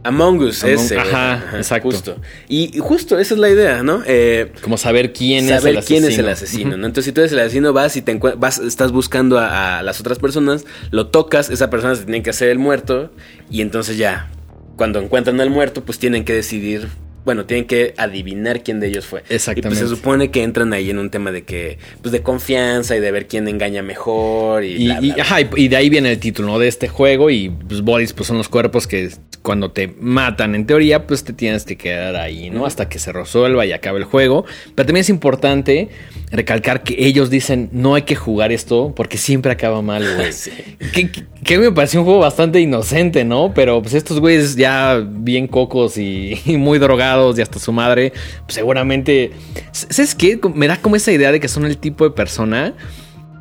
Among 0.06 0.40
Us, 0.42 0.62
Among- 0.64 0.68
ese. 0.74 0.98
ajá, 0.98 1.42
exacto. 1.56 1.90
Justo. 1.90 2.16
Y, 2.46 2.76
y 2.76 2.80
justo 2.80 3.18
esa 3.18 3.32
es 3.34 3.40
la 3.40 3.48
idea, 3.48 3.82
¿no? 3.82 4.02
Eh, 4.06 4.52
como 4.60 4.76
saber 4.76 5.14
quién 5.14 5.48
saber 5.48 5.58
es 5.58 5.64
el 5.64 5.76
asesino. 5.78 5.98
quién 6.00 6.12
es 6.12 6.18
el 6.18 6.28
asesino, 6.28 6.76
¿no? 6.76 6.86
Entonces, 6.86 7.06
si 7.06 7.12
tú 7.12 7.22
eres 7.22 7.32
el 7.32 7.38
asesino, 7.38 7.72
vas 7.72 7.96
y 7.96 8.02
te 8.02 8.12
vas, 8.36 8.58
estás 8.58 8.92
buscando 8.92 9.38
a, 9.38 9.78
a 9.78 9.82
las 9.82 10.00
otras 10.00 10.18
personas, 10.18 10.66
lo 10.90 11.06
tocas, 11.06 11.48
esa 11.48 11.70
persona 11.70 11.94
se 11.94 12.04
tiene 12.04 12.22
que 12.22 12.28
hacer 12.30 12.50
el 12.50 12.58
muerto, 12.58 13.12
y 13.50 13.62
entonces 13.62 13.96
ya, 13.96 14.28
cuando 14.76 14.98
encuentran 15.00 15.40
al 15.40 15.48
muerto, 15.48 15.82
pues 15.84 15.98
tienen 15.98 16.24
que 16.26 16.34
decidir. 16.34 16.88
Bueno, 17.24 17.46
tienen 17.46 17.66
que 17.66 17.94
adivinar 17.96 18.62
quién 18.62 18.80
de 18.80 18.88
ellos 18.88 19.06
fue. 19.06 19.22
Exactamente. 19.30 19.68
Y 19.76 19.80
pues 19.80 19.90
se 19.90 19.96
supone 19.96 20.30
que 20.30 20.42
entran 20.42 20.72
ahí 20.72 20.90
en 20.90 20.98
un 20.98 21.10
tema 21.10 21.32
de 21.32 21.42
que, 21.44 21.78
pues 22.02 22.12
de 22.12 22.22
confianza 22.22 22.96
y 22.96 23.00
de 23.00 23.10
ver 23.10 23.26
quién 23.26 23.48
engaña 23.48 23.82
mejor 23.82 24.62
y, 24.64 24.72
Y, 24.74 24.84
bla, 24.86 24.98
y- 25.02 25.12
bla, 25.12 25.22
ajá, 25.22 25.40
y- 25.40 25.48
y 25.56 25.68
de 25.68 25.76
ahí 25.76 25.88
viene 25.88 26.10
el 26.10 26.18
título 26.18 26.48
¿no? 26.48 26.58
de 26.58 26.68
este 26.68 26.88
juego. 26.88 27.30
Y 27.30 27.48
pues, 27.48 27.80
bodies 27.80 28.12
pues, 28.12 28.26
son 28.28 28.36
los 28.36 28.48
cuerpos 28.48 28.86
que 28.86 29.08
cuando 29.42 29.70
te 29.72 29.88
matan, 30.00 30.54
en 30.54 30.66
teoría, 30.66 31.06
pues 31.06 31.22
te 31.24 31.32
tienes 31.32 31.64
que 31.64 31.76
quedar 31.76 32.16
ahí, 32.16 32.48
¿no? 32.50 32.64
Hasta 32.66 32.88
que 32.88 32.98
se 32.98 33.12
resuelva 33.12 33.66
y 33.66 33.72
acabe 33.72 33.98
el 33.98 34.04
juego. 34.04 34.44
Pero 34.74 34.86
también 34.86 35.02
es 35.02 35.10
importante 35.10 35.88
recalcar 36.34 36.82
que 36.82 36.96
ellos 37.06 37.30
dicen 37.30 37.68
no 37.72 37.94
hay 37.94 38.02
que 38.02 38.14
jugar 38.16 38.52
esto 38.52 38.92
porque 38.94 39.16
siempre 39.18 39.52
acaba 39.52 39.80
mal, 39.82 40.04
güey. 40.16 40.32
Sí. 40.32 40.50
que, 40.92 41.10
que- 41.44 41.58
me 41.58 41.72
pareció 41.72 42.00
un 42.00 42.06
juego 42.06 42.20
bastante 42.20 42.60
inocente, 42.60 43.24
¿no? 43.24 43.52
Pero 43.54 43.80
pues 43.80 43.94
estos 43.94 44.20
güeyes 44.20 44.56
ya 44.56 45.02
bien 45.06 45.46
cocos 45.46 45.96
y, 45.98 46.40
y 46.46 46.56
muy 46.56 46.78
drogados 46.78 47.38
y 47.38 47.42
hasta 47.42 47.58
su 47.58 47.72
madre, 47.72 48.12
pues, 48.46 48.54
seguramente. 48.54 49.32
¿Sabes 49.72 50.14
qué? 50.14 50.38
Me 50.54 50.66
da 50.66 50.76
como 50.76 50.96
esa 50.96 51.12
idea 51.12 51.32
de 51.32 51.40
que 51.40 51.48
son 51.48 51.64
el 51.64 51.78
tipo 51.78 52.04
de 52.04 52.10
persona 52.10 52.74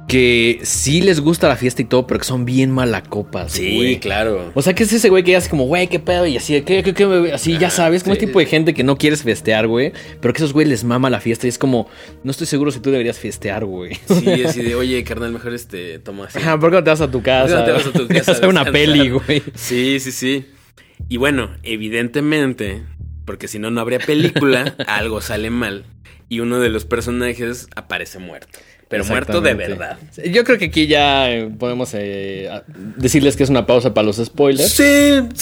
que 0.07 0.59
sí 0.63 1.01
les 1.01 1.19
gusta 1.21 1.47
la 1.47 1.55
fiesta 1.55 1.81
y 1.81 1.85
todo, 1.85 2.05
pero 2.05 2.19
que 2.19 2.25
son 2.25 2.45
bien 2.45 2.69
malacopas. 2.71 3.53
Sí, 3.53 3.75
güey. 3.75 3.99
claro. 3.99 4.51
O 4.53 4.61
sea, 4.61 4.73
que 4.75 4.83
es 4.83 4.93
ese 4.93 5.09
güey 5.09 5.23
que 5.23 5.35
hace 5.35 5.49
como, 5.49 5.65
güey, 5.65 5.87
qué 5.87 5.99
pedo, 5.99 6.27
y 6.27 6.37
así, 6.37 6.61
¿qué, 6.61 6.83
qué, 6.83 6.93
qué? 6.93 7.31
así, 7.33 7.57
ya 7.57 7.67
Ah, 7.67 7.71
sabes, 7.71 8.03
como 8.03 8.15
sí. 8.15 8.25
tipo 8.25 8.39
de 8.39 8.45
gente 8.45 8.73
que 8.73 8.83
no 8.83 8.97
quieres 8.97 9.23
festear, 9.23 9.67
güey, 9.67 9.93
pero 10.21 10.33
que 10.33 10.39
esos 10.39 10.53
güey 10.53 10.67
les 10.67 10.83
mama 10.83 11.09
la 11.09 11.19
fiesta 11.21 11.47
y 11.47 11.49
es 11.49 11.57
como, 11.57 11.87
no 12.23 12.31
estoy 12.31 12.45
seguro 12.47 12.71
si 12.71 12.79
tú 12.79 12.91
deberías 12.91 13.17
festear, 13.17 13.65
güey. 13.65 13.95
Sí, 14.07 14.43
así 14.45 14.61
de, 14.61 14.75
oye, 14.75 15.03
carnal, 15.03 15.31
mejor 15.31 15.53
este, 15.53 15.99
toma 15.99 16.25
así. 16.25 16.37
Ajá, 16.37 16.59
¿por 16.59 16.69
qué 16.69 16.75
no 16.77 16.83
te 16.83 16.89
vas 16.89 17.01
a 17.01 17.09
tu 17.09 17.21
casa? 17.23 17.55
¿Por 17.55 17.65
qué 17.65 17.71
no 17.71 17.77
te 17.79 17.83
vas 17.83 17.95
a 17.95 17.99
tu 17.99 18.07
casa 18.13 18.31
hacer 18.33 18.47
una 18.49 18.65
peli, 18.65 19.09
güey. 19.09 19.41
Sí, 19.55 19.99
sí, 19.99 20.11
sí. 20.11 20.45
Y 21.09 21.17
bueno, 21.17 21.51
evidentemente, 21.63 22.83
porque 23.25 23.47
si 23.47 23.59
no, 23.59 23.71
no 23.71 23.79
habría 23.81 23.99
película, 23.99 24.75
algo 24.87 25.21
sale 25.21 25.49
mal. 25.49 25.85
Y 26.29 26.39
uno 26.39 26.59
de 26.59 26.69
los 26.69 26.85
personajes 26.85 27.67
aparece 27.75 28.17
muerto. 28.19 28.59
Pero 28.93 29.06
muerto 29.06 29.41
de 29.41 29.53
verdad. 29.53 29.97
Yo 30.32 30.43
creo 30.43 30.58
que 30.58 30.65
aquí 30.65 30.88
ya 30.88 31.32
eh, 31.32 31.49
podemos 31.58 31.91
eh, 31.93 32.49
decirles 32.97 33.36
que 33.36 33.43
es 33.43 33.49
una 33.49 33.65
pausa 33.65 33.93
para 33.93 34.06
los 34.06 34.17
spoilers. 34.17 34.71
Sí, 34.71 34.84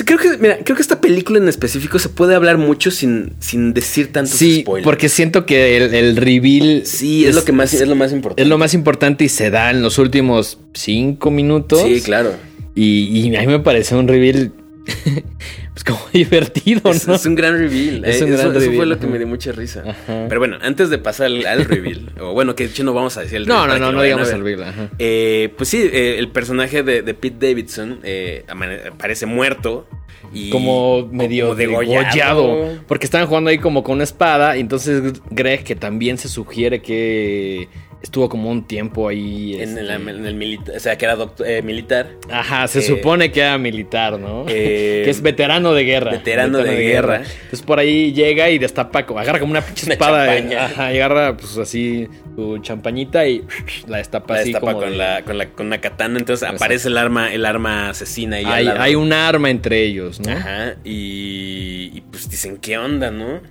creo 0.06 0.18
que, 0.20 0.38
mira, 0.40 0.60
creo 0.64 0.76
que 0.76 0.82
esta 0.82 1.02
película 1.02 1.40
en 1.40 1.48
específico 1.48 2.00
se 2.00 2.10
puede 2.10 2.36
hablar 2.36 2.58
mucho 2.58 2.92
sin, 2.92 3.34
sin 3.40 3.74
decir 3.74 4.12
tantos 4.12 4.36
Sí, 4.38 4.62
spoilers. 4.62 4.84
porque 4.86 5.10
siento 5.10 5.46
que 5.46 5.78
el, 5.78 5.94
el 5.94 6.16
reveal 6.18 6.84
Sí, 6.86 7.26
es, 7.26 7.36
lo 7.36 7.44
que 7.44 7.52
más, 7.52 7.74
es 7.74 7.88
lo 7.88 7.96
más 7.96 8.12
importante. 8.12 8.42
es 8.42 8.48
lo 8.48 8.58
más 8.58 8.74
importante 8.74 9.24
y 9.26 9.30
se 9.30 9.50
da 9.50 9.70
en 9.72 9.82
los 9.82 9.98
últimos 9.98 10.60
cinco 10.74 11.32
minutos. 11.32 11.82
Sí, 11.84 12.02
claro. 12.02 12.34
Y, 12.76 13.20
y 13.28 13.36
a 13.36 13.42
mí 13.42 13.48
me 13.48 13.60
pareció 13.60 14.00
un 14.00 14.08
reveal 14.08 14.54
pues 15.84 15.98
como 15.98 16.10
divertido, 16.14 16.82
¿no? 17.08 17.16
es 17.16 17.26
un 17.26 17.36
gran 17.36 17.58
reveal. 17.58 18.06
Es 18.06 18.22
eh, 18.22 18.26
un 18.26 18.34
eso, 18.34 18.38
gran 18.40 18.52
eso 18.52 18.60
reveal, 18.60 18.76
fue 18.76 18.86
lo 18.86 19.00
que 19.00 19.08
me 19.08 19.18
dio 19.18 19.28
mucha 19.28 19.52
risa. 19.52 19.84
Ajá. 19.88 20.26
Pero 20.28 20.40
bueno, 20.40 20.58
antes 20.62 20.90
de 20.90 20.98
pasar 20.98 21.28
al, 21.28 21.46
al 21.46 21.66
reveal, 21.66 22.12
o 22.20 22.34
bueno, 22.34 22.56
que 22.56 22.66
de 22.66 22.70
hecho 22.72 22.84
no 22.84 22.94
vamos 22.94 23.18
a 23.18 23.22
decir 23.22 23.38
el 23.38 23.48
No, 23.48 23.64
reveal 23.66 23.80
no, 23.82 23.86
no, 23.88 23.98
no 23.98 24.04
digamos 24.04 24.30
el 24.32 24.44
reveal. 24.44 24.70
ajá. 24.70 24.90
Eh, 25.00 25.54
pues 25.58 25.70
sí, 25.70 25.78
eh, 25.92 26.16
el 26.20 26.30
personaje 26.30 26.84
de, 26.84 27.02
de 27.02 27.14
Pete 27.14 27.48
Davidson 27.48 28.00
eh, 28.04 28.44
amane- 28.48 28.92
parece 28.98 29.26
muerto. 29.26 29.88
Y 30.34 30.50
Como 30.50 31.10
medio 31.12 31.46
como 31.48 31.56
degollado. 31.56 32.70
Porque 32.88 33.06
estaban 33.06 33.28
jugando 33.28 33.50
ahí 33.50 33.58
como 33.58 33.84
con 33.84 33.96
una 33.96 34.04
espada. 34.04 34.56
Y 34.56 34.62
entonces 34.62 35.02
Greg, 35.30 35.64
que 35.64 35.76
también 35.76 36.18
se 36.18 36.30
sugiere 36.30 36.82
que 36.82 37.68
estuvo 38.02 38.28
como 38.30 38.50
un 38.50 38.64
tiempo 38.66 39.08
ahí. 39.08 39.54
En, 39.62 39.70
este, 39.78 39.82
el, 39.82 39.90
en 40.10 40.26
el 40.26 40.34
militar, 40.36 40.76
o 40.76 40.80
sea, 40.80 40.98
que 40.98 41.06
era 41.06 41.16
doctor- 41.16 41.48
eh, 41.48 41.62
militar. 41.62 42.08
Ajá, 42.32 42.68
se 42.68 42.80
Eh, 42.80 42.82
supone 42.82 43.32
que 43.32 43.42
era 43.42 43.58
militar, 43.58 44.20
¿no? 44.20 44.46
eh, 44.50 45.02
que 45.06 45.10
es 45.10 45.22
veterano 45.22 45.74
de 45.74 45.84
guerra. 45.84 46.12
veterano 46.12 46.58
de 46.60 46.76
guerra. 46.78 47.18
Entonces 47.18 47.62
por 47.62 47.78
ahí 47.80 48.12
llega 48.14 48.50
y 48.50 48.58
destapa, 48.58 49.00
agarra 49.00 49.40
como 49.40 49.52
una 49.52 49.62
pinche 49.62 49.92
espada. 49.92 50.26
champaña. 50.36 50.66
Ajá, 50.66 50.94
y 50.94 50.98
agarra 50.98 51.38
pues 51.38 51.58
así 51.58 52.08
su 52.36 52.58
champañita 52.60 53.28
y 53.28 53.44
la 53.88 53.98
destapa 53.98 54.34
La 54.34 54.40
así 54.40 54.52
destapa 54.52 54.72
como 54.74 54.84
con, 54.84 54.92
de- 54.92 54.98
la, 54.98 55.22
con, 55.24 55.38
la, 55.38 55.46
con 55.50 55.66
una 55.68 55.80
katana. 55.80 56.18
Entonces 56.18 56.44
Exacto. 56.44 56.64
aparece 56.64 56.88
el 56.88 56.98
arma, 56.98 57.32
el 57.34 57.46
arma 57.46 57.90
asesina 57.92 58.38
al 58.38 58.46
Hay, 58.48 58.68
hay 58.68 58.96
un 58.96 59.14
arma 59.14 59.50
entre 59.50 59.84
ellos, 59.84 60.20
¿no? 60.20 60.32
Ajá. 60.32 60.76
Y, 60.84 61.92
y 61.94 62.02
pues 62.10 62.30
dicen, 62.30 62.58
¿qué 62.58 62.78
onda, 62.78 63.12
no? 63.12 63.42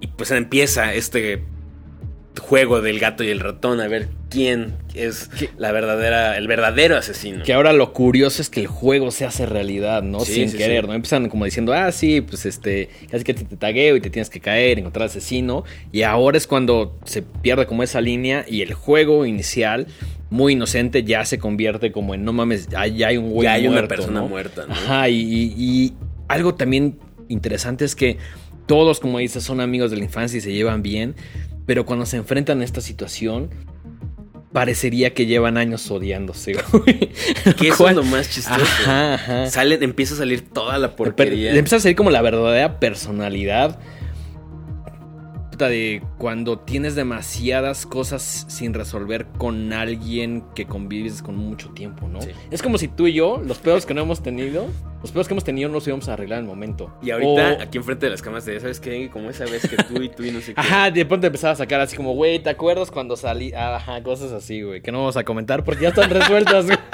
Y 0.00 0.06
pues 0.08 0.30
empieza 0.32 0.94
este 0.94 1.42
juego 2.38 2.80
del 2.80 2.98
gato 3.00 3.24
y 3.24 3.28
el 3.28 3.40
ratón 3.40 3.80
a 3.80 3.88
ver 3.88 4.08
quién 4.30 4.74
es 4.94 5.28
¿Qué? 5.38 5.50
la 5.58 5.72
verdadera, 5.72 6.36
el 6.36 6.46
verdadero 6.48 6.96
asesino. 6.96 7.44
Que 7.44 7.52
ahora 7.52 7.72
lo 7.72 7.92
curioso 7.92 8.42
es 8.42 8.50
que 8.50 8.60
el 8.60 8.66
juego 8.66 9.10
se 9.10 9.24
hace 9.24 9.46
realidad, 9.46 10.02
¿no? 10.02 10.20
Sí, 10.20 10.34
Sin 10.34 10.50
sí, 10.50 10.56
querer, 10.58 10.82
sí. 10.84 10.88
¿no? 10.88 10.94
Empiezan 10.94 11.28
como 11.28 11.44
diciendo, 11.44 11.72
ah, 11.72 11.90
sí, 11.92 12.20
pues 12.20 12.46
este, 12.46 12.88
casi 13.10 13.24
que 13.24 13.34
te, 13.34 13.44
tagueo 13.56 13.96
y 13.96 14.00
te 14.00 14.10
tienes 14.10 14.30
que 14.30 14.40
caer, 14.40 14.78
encontrar 14.78 15.04
al 15.04 15.08
asesino. 15.10 15.64
Y 15.92 16.02
ahora 16.02 16.36
es 16.38 16.46
cuando 16.46 16.96
se 17.04 17.22
pierde 17.22 17.66
como 17.66 17.82
esa 17.82 18.00
línea 18.00 18.44
y 18.48 18.62
el 18.62 18.74
juego 18.74 19.24
inicial, 19.26 19.86
muy 20.30 20.52
inocente, 20.52 21.04
ya 21.04 21.24
se 21.24 21.38
convierte 21.38 21.90
como 21.92 22.14
en, 22.14 22.24
no 22.24 22.32
mames, 22.32 22.68
ya, 22.68 22.86
ya 22.86 23.08
hay 23.08 23.16
un 23.16 23.30
güey 23.30 23.44
ya 23.44 23.52
hay 23.54 23.66
una 23.66 23.88
persona 23.88 24.20
¿no? 24.20 24.28
muerta, 24.28 24.66
¿no? 24.66 24.74
Ajá, 24.74 25.08
y, 25.08 25.16
y- 25.16 25.54
y 25.56 25.92
algo 26.28 26.54
también 26.54 26.98
interesante 27.28 27.84
es 27.86 27.94
que 27.94 28.18
todos, 28.66 29.00
como 29.00 29.18
dices, 29.18 29.42
son 29.44 29.62
amigos 29.62 29.90
de 29.90 29.96
la 29.96 30.04
infancia 30.04 30.36
y 30.36 30.40
se 30.42 30.52
llevan 30.52 30.82
bien, 30.82 31.14
pero 31.68 31.84
cuando 31.84 32.06
se 32.06 32.16
enfrentan 32.16 32.62
a 32.62 32.64
esta 32.64 32.80
situación, 32.80 33.50
parecería 34.54 35.12
que 35.12 35.26
llevan 35.26 35.58
años 35.58 35.90
odiándose, 35.90 36.54
güey. 36.72 37.10
Que 37.58 37.68
eso 37.68 37.86
es 37.90 37.94
lo 37.94 38.04
más 38.04 38.30
chistoso. 38.30 38.62
Ajá, 38.62 39.14
ajá. 39.14 39.50
Sale, 39.50 39.76
empieza 39.82 40.14
a 40.14 40.16
salir 40.16 40.48
toda 40.48 40.78
la 40.78 40.96
porquería. 40.96 41.50
empieza 41.50 41.76
a 41.76 41.80
salir 41.80 41.94
como 41.94 42.08
la 42.10 42.22
verdadera 42.22 42.80
personalidad 42.80 43.78
de 45.66 46.02
cuando 46.18 46.60
tienes 46.60 46.94
demasiadas 46.94 47.86
cosas 47.86 48.46
sin 48.48 48.74
resolver 48.74 49.26
con 49.38 49.72
alguien 49.72 50.44
que 50.54 50.66
convives 50.66 51.22
con 51.22 51.36
mucho 51.36 51.70
tiempo, 51.70 52.06
¿no? 52.06 52.20
Sí. 52.22 52.30
Es 52.50 52.62
como 52.62 52.78
si 52.78 52.86
tú 52.86 53.08
y 53.08 53.14
yo, 53.14 53.42
los 53.44 53.58
pedos 53.58 53.84
que 53.86 53.94
no 53.94 54.02
hemos 54.02 54.22
tenido, 54.22 54.66
los 55.02 55.10
pedos 55.10 55.26
que 55.26 55.34
hemos 55.34 55.42
tenido 55.44 55.68
no 55.68 55.74
los 55.74 55.86
íbamos 55.88 56.08
a 56.08 56.12
arreglar 56.12 56.38
en 56.38 56.44
el 56.44 56.48
momento. 56.50 56.94
Y 57.02 57.10
ahorita, 57.10 57.56
O- 57.58 57.62
aquí 57.62 57.78
enfrente 57.78 58.06
de 58.06 58.10
las 58.10 58.22
cámaras, 58.22 58.44
te 58.44 58.60
¿sabes 58.60 58.78
qué? 58.78 59.10
Como 59.10 59.30
esa 59.30 59.44
vez 59.46 59.66
que 59.68 59.76
tú 59.76 60.00
y 60.00 60.08
tú 60.08 60.22
y 60.22 60.30
no 60.30 60.40
sé 60.40 60.54
qué. 60.54 60.60
Ajá, 60.60 60.90
de 60.90 61.04
pronto 61.04 61.26
empezaba 61.26 61.54
a 61.54 61.56
sacar 61.56 61.80
así 61.80 61.96
como, 61.96 62.12
güey, 62.14 62.38
¿te 62.42 62.50
acuerdas 62.50 62.90
cuando 62.90 63.16
salí? 63.16 63.52
Ajá, 63.52 64.02
cosas 64.02 64.30
así, 64.32 64.62
güey, 64.62 64.80
que 64.82 64.92
no 64.92 64.98
vamos 64.98 65.16
a 65.16 65.24
comentar 65.24 65.64
porque 65.64 65.82
ya 65.82 65.88
están 65.88 66.10
resueltas, 66.10 66.66
güey. 66.66 66.78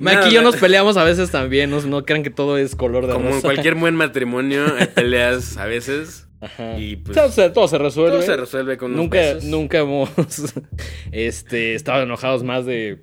Maki 0.00 0.28
y 0.28 0.32
yo 0.32 0.42
nos 0.42 0.56
peleamos 0.56 0.96
a 0.96 1.04
veces 1.04 1.30
también, 1.30 1.70
no, 1.70 1.80
no 1.82 2.04
crean 2.04 2.22
que 2.22 2.30
todo 2.30 2.56
es 2.58 2.74
color 2.74 3.06
de 3.06 3.12
Como 3.12 3.28
en 3.30 3.40
cualquier 3.40 3.74
buen 3.74 3.94
matrimonio, 3.94 4.64
hay 4.78 4.86
peleas 4.86 5.56
a 5.56 5.66
veces. 5.66 6.23
Ajá. 6.44 6.78
Y 6.78 6.96
pues. 6.96 7.16
todo, 7.16 7.30
se, 7.30 7.50
todo 7.50 7.68
se 7.68 7.78
resuelve. 7.78 8.10
todo 8.12 8.22
se 8.22 8.36
resuelve 8.36 8.76
con 8.76 8.92
unos 8.92 9.02
nunca, 9.04 9.18
besos. 9.18 9.44
nunca 9.44 9.78
hemos 9.78 10.10
este, 11.12 11.74
estado 11.74 12.02
enojados 12.02 12.42
más 12.42 12.66
de 12.66 12.98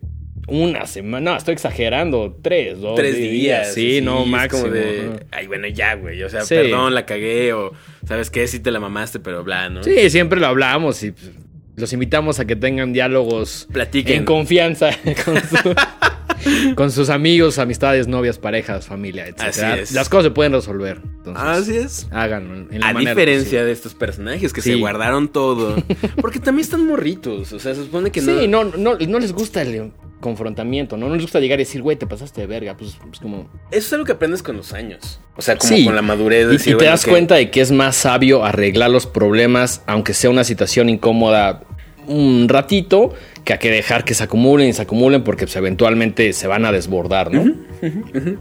una 0.47 0.85
semana. 0.87 1.31
No, 1.31 1.37
estoy 1.37 1.53
exagerando. 1.53 2.37
Tres, 2.41 2.79
dos 2.79 2.95
tres 2.95 3.15
días. 3.15 3.73
Sí, 3.73 4.01
no, 4.01 4.25
máximo. 4.25 4.63
como 4.63 4.73
de, 4.73 5.09
ay, 5.31 5.47
bueno, 5.47 5.67
ya, 5.67 5.95
güey. 5.95 6.21
O 6.23 6.29
sea, 6.29 6.41
Sí. 6.41 6.55
perdón, 6.55 6.93
la 6.93 7.05
cagué. 7.05 7.53
O, 7.53 7.71
¿sabes 8.07 8.29
qué? 8.29 8.47
Sí 8.47 8.59
te 8.59 8.71
la 8.71 8.79
mamaste, 8.79 9.19
pero 9.19 9.43
bla, 9.43 9.69
¿no? 9.69 9.83
Sí, 9.83 10.09
siempre 10.09 10.39
lo 10.39 10.47
hablamos 10.47 11.01
y 11.03 11.11
pues, 11.11 11.31
los 11.77 11.93
invitamos 11.93 12.39
a 12.39 12.45
que 12.45 12.55
tengan 12.55 12.91
diálogos 12.93 13.67
Platiquen. 13.71 14.17
en 14.19 14.25
confianza 14.25 14.89
con, 15.25 15.37
su- 15.37 15.75
con 16.75 16.91
sus 16.91 17.09
amigos, 17.09 17.57
amistades, 17.59 18.07
novias, 18.07 18.37
parejas, 18.39 18.85
familia, 18.87 19.27
etc. 19.27 19.41
Así 19.41 19.61
es. 19.81 19.91
Las 19.91 20.09
cosas 20.09 20.25
se 20.25 20.31
pueden 20.31 20.53
resolver. 20.53 21.01
Entonces, 21.03 21.43
Así 21.43 21.77
es. 21.77 22.07
háganlo. 22.11 22.55
en 22.71 22.79
la 22.79 22.89
A 22.89 22.93
manera 22.93 23.11
diferencia 23.11 23.43
posible. 23.45 23.65
de 23.65 23.71
estos 23.71 23.93
personajes 23.93 24.53
que 24.53 24.61
Sí. 24.61 24.71
se 24.73 24.75
guardaron 24.79 25.29
todo. 25.29 25.75
Porque 26.21 26.39
también 26.39 26.63
están 26.65 26.85
morritos. 26.85 27.51
O 27.53 27.59
sea, 27.59 27.75
se 27.75 27.83
supone 27.83 28.11
que 28.11 28.21
no. 28.21 28.39
Sí, 28.39 28.47
no, 28.47 28.63
no, 28.63 28.95
no 28.97 29.19
les 29.19 29.33
gusta 29.33 29.61
el 29.61 29.91
confrontamiento, 30.19 30.97
¿no? 30.97 31.07
No 31.07 31.15
les 31.15 31.23
gusta 31.23 31.39
llegar 31.39 31.59
y 31.59 31.63
decir, 31.63 31.81
güey, 31.81 31.97
te 31.97 32.05
pasaste 32.05 32.41
de 32.41 32.47
verga. 32.47 32.77
Pues, 32.77 32.95
pues 33.07 33.19
como. 33.19 33.49
Eso 33.71 33.87
es 33.87 33.93
algo 33.93 34.05
que 34.05 34.11
aprendes 34.11 34.43
con 34.43 34.55
los 34.57 34.71
años. 34.73 35.19
O 35.35 35.41
sea, 35.41 35.57
como 35.57 35.75
Sí. 35.75 35.85
con 35.85 35.95
la 35.95 36.01
madurez. 36.03 36.45
de 36.47 36.53
Y, 36.53 36.57
decir, 36.57 36.69
y 36.69 36.71
te 36.73 36.75
bueno, 36.77 36.91
das 36.91 37.05
que- 37.05 37.11
cuenta 37.11 37.35
de 37.35 37.49
que 37.51 37.61
es 37.61 37.71
más 37.71 37.95
sabio 37.95 38.43
arreglar 38.45 38.89
los 38.91 39.07
problemas, 39.07 39.81
aunque 39.87 40.13
sea 40.13 40.29
una 40.29 40.43
situación 40.43 40.89
incómoda 40.89 41.63
un 42.07 42.47
ratito, 42.49 43.13
que 43.43 43.53
a 43.53 43.59
que 43.59 43.71
dejar 43.71 44.05
que 44.05 44.13
se 44.13 44.23
acumulen 44.23 44.69
y 44.69 44.73
se 44.73 44.81
acumulen 44.81 45.23
porque 45.23 45.45
pues, 45.45 45.55
eventualmente 45.55 46.31
se 46.33 46.47
van 46.47 46.65
a 46.65 46.71
desbordar, 46.71 47.31
¿no? 47.31 47.53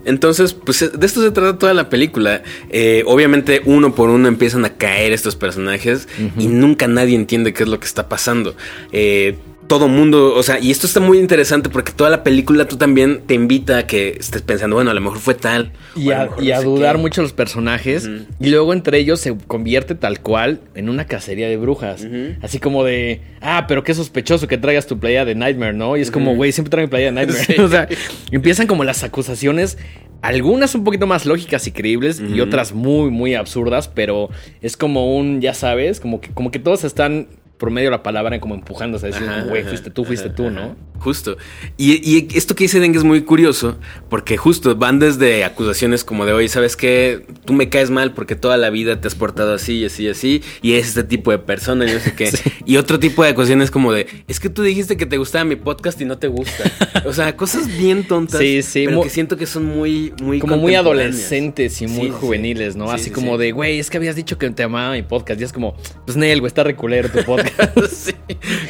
Entonces, 0.05 0.53
pues 0.53 0.81
de 0.93 1.07
esto 1.07 1.23
se 1.23 1.31
trata 1.31 1.59
toda 1.59 1.73
la 1.73 1.89
película. 1.89 2.43
Eh, 2.69 3.03
obviamente, 3.07 3.63
uno 3.65 3.95
por 3.95 4.11
uno 4.11 4.29
empiezan 4.29 4.65
a 4.65 4.75
caer 4.75 5.13
estos 5.13 5.37
personajes 5.37 6.09
y 6.39 6.49
nunca 6.49 6.87
nadie 6.89 7.15
entiende 7.15 7.53
qué 7.55 7.63
es 7.63 7.69
lo 7.69 7.81
que 7.81 7.87
está 7.87 8.09
pasando. 8.09 8.55
Eh, 8.93 9.37
todo 9.71 9.87
mundo, 9.87 10.35
o 10.35 10.43
sea, 10.43 10.59
y 10.59 10.73
esto 10.73 10.89
está 10.89 10.99
muy 10.99 11.21
interesante 11.21 11.69
porque 11.69 11.93
toda 11.93 12.11
la 12.11 12.25
película 12.25 12.67
tú 12.67 12.77
también 12.77 13.21
te 13.25 13.35
invita 13.35 13.79
a 13.79 13.87
que 13.87 14.17
estés 14.19 14.43
pensando, 14.43 14.75
bueno, 14.75 14.91
a 14.91 14.95
lo 14.95 15.01
mejor 15.01 15.21
fue 15.21 15.35
tal. 15.35 15.71
Y 15.95 16.11
a, 16.11 16.25
mejor 16.25 16.43
y 16.43 16.49
no 16.49 16.55
a 16.57 16.59
sé 16.59 16.65
dudar 16.65 16.97
qué. 16.97 17.03
mucho 17.03 17.23
los 17.23 17.33
personajes. 17.33 18.11
Y 18.41 18.51
luego 18.51 18.73
entre 18.73 18.99
ellos 18.99 19.21
se 19.21 19.39
convierte 19.47 19.95
tal 19.95 20.23
cual 20.23 20.61
en 20.75 20.89
una 20.89 21.07
cacería 21.07 21.49
de 21.49 21.57
brujas. 21.57 22.05
Así 22.43 22.59
como 22.59 22.83
de, 22.83 23.21
ah, 23.41 23.67
pero 23.69 23.85
qué 23.85 23.95
sospechoso 23.95 24.49
que 24.49 24.59
traigas 24.59 24.89
tu 24.89 24.99
playa 24.99 25.25
de 25.25 25.37
Nightmare, 25.37 25.75
¿no? 25.75 25.97
Y 25.97 26.01
es 26.01 26.11
como, 26.11 26.35
güey, 26.35 26.51
siempre 26.51 26.71
traigo 26.73 26.89
mi 26.89 26.91
playa 26.91 27.07
de 27.07 27.13
Nightmare. 27.25 27.45
Sí. 27.45 27.55
o 27.61 27.69
sea, 27.69 27.87
empiezan 28.33 28.67
como 28.67 28.83
las 28.83 29.05
acusaciones. 29.05 29.79
Algunas 30.21 30.75
un 30.75 30.83
poquito 30.83 31.07
más 31.07 31.27
lógicas 31.27 31.69
y 31.69 31.71
creíbles 31.71 32.21
y 32.21 32.41
otras 32.41 32.73
muy, 32.75 33.11
muy 33.13 33.37
absurdas, 33.37 33.87
pero 33.87 34.31
es 34.61 34.77
como 34.77 35.17
un, 35.17 35.41
ya 35.41 35.55
sabes, 35.55 36.01
como 36.01 36.21
que, 36.21 36.31
como 36.31 36.51
que 36.51 36.59
todos 36.59 36.83
están 36.83 37.29
por 37.61 37.71
medio 37.71 37.89
de 37.89 37.91
la 37.91 38.03
palabra 38.03 38.41
como 38.41 38.55
empujándose 38.55 39.07
a 39.07 39.11
decir, 39.11 39.29
güey, 39.47 39.63
fuiste 39.65 39.91
tú, 39.91 40.07
fuiste 40.07 40.29
ajá, 40.29 40.35
tú. 40.35 40.51
¿no? 40.51 40.77
Justo. 40.99 41.37
Y, 41.77 41.93
y 42.11 42.29
esto 42.35 42.55
que 42.55 42.65
dice 42.65 42.81
Deng 42.81 42.97
es 42.97 43.05
muy 43.05 43.21
curioso, 43.23 43.79
porque 44.09 44.39
justo 44.39 44.75
van 44.77 44.99
desde 44.99 45.45
acusaciones 45.45 46.03
como 46.03 46.25
de, 46.25 46.33
oye, 46.33 46.49
¿sabes 46.49 46.75
qué? 46.75 47.27
Tú 47.45 47.53
me 47.53 47.69
caes 47.69 47.91
mal 47.91 48.13
porque 48.13 48.35
toda 48.35 48.57
la 48.57 48.71
vida 48.71 49.01
te 49.01 49.09
has 49.09 49.15
portado 49.15 49.55
así 49.55 49.79
y 49.81 49.85
así 49.85 50.05
y 50.05 50.09
así, 50.09 50.43
y 50.63 50.73
es 50.75 50.89
este 50.89 51.05
tipo 51.05 51.31
de 51.33 51.39
persona 51.39 51.89
y 51.89 51.93
no 51.93 52.01
sé 52.01 52.15
qué. 52.15 52.31
Sí. 52.41 52.51
Y 52.65 52.77
otro 52.77 52.99
tipo 52.99 53.25
de 53.25 53.31
acusaciones 53.31 53.71
como 53.71 53.93
de, 53.93 54.07
es 54.29 54.39
que 54.39 54.49
tú 54.49 54.63
dijiste 54.63 54.97
que 54.97 55.05
te 55.05 55.19
gustaba 55.19 55.45
mi 55.45 55.57
podcast 55.57 56.01
y 56.01 56.05
no 56.05 56.17
te 56.19 56.29
gusta. 56.29 56.65
O 57.05 57.13
sea, 57.13 57.37
cosas 57.37 57.67
bien 57.67 58.07
tontas, 58.07 58.41
Sí, 58.41 58.63
sí, 58.63 58.85
pero 58.87 59.03
que 59.03 59.11
siento 59.11 59.37
que 59.37 59.47
son 59.47 59.65
muy, 59.65 60.13
muy 60.23 60.39
Como 60.39 60.57
muy 60.59 60.75
adolescentes 60.75 61.81
y 61.83 61.87
muy 61.87 62.07
Sí, 62.07 62.13
juveniles, 62.13 62.77
¿no? 62.77 62.87
Sí, 62.89 62.95
Así 62.95 63.05
sí, 63.05 63.11
como 63.11 63.37
de, 63.37 63.53
güey, 63.53 63.79
es 63.79 63.91
que 63.91 63.97
habías 63.97 64.17
dicho 64.17 64.39
que 64.39 64.49
te 64.51 64.63
amaba 64.63 64.93
mi 64.93 65.03
podcast. 65.03 65.41
Y 65.41 65.45
es 65.45 65.53
como, 65.53 65.75
pues 66.05 66.17
Nel, 66.17 66.41
güey, 66.41 66.49
está 66.49 66.63
reculero 66.63 67.09
tu 67.09 67.25
podcast. 67.25 67.50
Sí. 67.91 68.13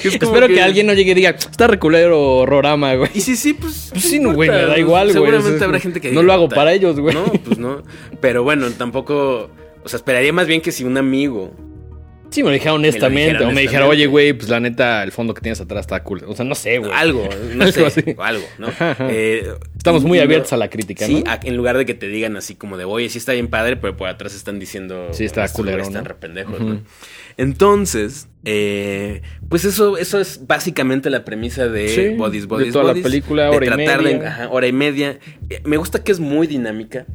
Es 0.04 0.14
Espero 0.14 0.48
que... 0.48 0.60
alguien 0.62 0.86
no 0.86 0.94
llegue 0.94 1.12
y 1.12 1.14
diga, 1.14 1.30
está 1.30 1.66
reculero 1.66 2.44
Rorama, 2.46 2.94
güey. 2.94 3.10
Y 3.14 3.20
sí, 3.20 3.36
sí, 3.36 3.52
pues. 3.54 3.88
Pues 3.92 4.02
¿qué 4.04 4.08
sí, 4.08 4.18
no, 4.18 4.32
güey, 4.34 4.48
me 4.50 4.56
da 4.62 4.78
igual, 4.78 5.04
güey. 5.12 5.14
Seguramente 5.14 5.64
habrá 5.64 5.78
gente 5.80 6.00
que 6.00 6.08
no 6.08 6.20
diga, 6.20 6.22
lo 6.24 6.32
hago 6.32 6.48
para 6.48 6.72
ellos, 6.72 6.98
güey. 6.98 7.14
No, 7.14 7.24
pues 7.24 7.58
no. 7.58 7.82
Pero 8.20 8.42
bueno, 8.42 8.68
tampoco. 8.70 9.50
O 9.82 9.88
sea, 9.88 9.96
esperaría 9.96 10.32
más 10.32 10.46
bien 10.46 10.60
que 10.60 10.72
si 10.72 10.84
un 10.84 10.96
amigo. 10.98 11.54
Sí, 12.30 12.44
me 12.44 12.50
lo 12.50 12.52
dijera 12.54 12.74
honestamente. 12.74 13.32
dijera 13.32 13.48
o 13.48 13.52
me 13.52 13.60
dijera, 13.62 13.86
oye, 13.88 14.06
güey, 14.06 14.32
pues 14.32 14.48
la 14.48 14.60
neta, 14.60 15.02
el 15.02 15.10
fondo 15.10 15.34
que 15.34 15.40
tienes 15.40 15.60
atrás 15.60 15.80
está 15.80 16.00
cool. 16.04 16.22
O 16.28 16.36
sea, 16.36 16.44
no 16.44 16.54
sé, 16.54 16.78
güey. 16.78 16.92
Algo, 16.94 17.28
no 17.54 17.64
Algo 17.64 17.72
sé. 17.72 17.86
así. 17.86 18.14
o 18.16 18.22
Algo, 18.22 18.44
¿no? 18.58 18.68
Ajá, 18.68 18.92
ajá. 18.92 19.08
Eh, 19.10 19.48
Estamos 19.76 20.04
muy 20.04 20.20
abiertos 20.20 20.52
a 20.52 20.56
la 20.56 20.70
crítica, 20.70 21.06
Sí, 21.06 21.24
¿no? 21.24 21.30
a- 21.32 21.40
en 21.42 21.56
lugar 21.56 21.76
de 21.76 21.86
que 21.86 21.94
te 21.94 22.06
digan 22.06 22.36
así 22.36 22.54
como 22.54 22.76
de, 22.76 22.84
oye, 22.84 23.08
sí 23.08 23.18
está 23.18 23.32
bien 23.32 23.48
padre, 23.48 23.76
pero 23.78 23.96
por 23.96 24.08
atrás 24.08 24.34
están 24.36 24.60
diciendo. 24.60 25.08
Sí, 25.10 25.24
está 25.24 25.44
"Estos 25.44 25.56
culero, 25.56 25.82
Están 25.82 26.04
¿no?" 26.04 26.08
re 26.08 26.14
pendejos, 26.14 26.54
Ujú. 26.60 26.68
¿no? 26.68 26.80
Entonces, 27.36 28.28
eh, 28.44 29.22
pues 29.48 29.64
eso, 29.64 29.96
eso 29.98 30.20
es 30.20 30.46
básicamente 30.46 31.10
la 31.10 31.24
premisa 31.24 31.68
de 31.68 31.88
Sí, 31.88 32.14
Bodies, 32.16 32.42
de 32.42 32.48
Bodies, 32.48 32.72
toda 32.72 32.94
la 32.94 33.02
película, 33.02 33.44
de 33.44 33.56
hora 33.56 33.66
y 33.66 33.68
tratar 33.68 34.02
de- 34.02 34.14
media. 34.14 34.28
ajá, 34.28 34.48
hora 34.50 34.66
y 34.66 34.72
media. 34.72 35.18
Eh, 35.48 35.60
Me 35.64 35.76
gusta 35.76 36.02
que 36.02 36.12
es 36.12 36.20
muy 36.20 36.46
dinámica. 36.46 37.06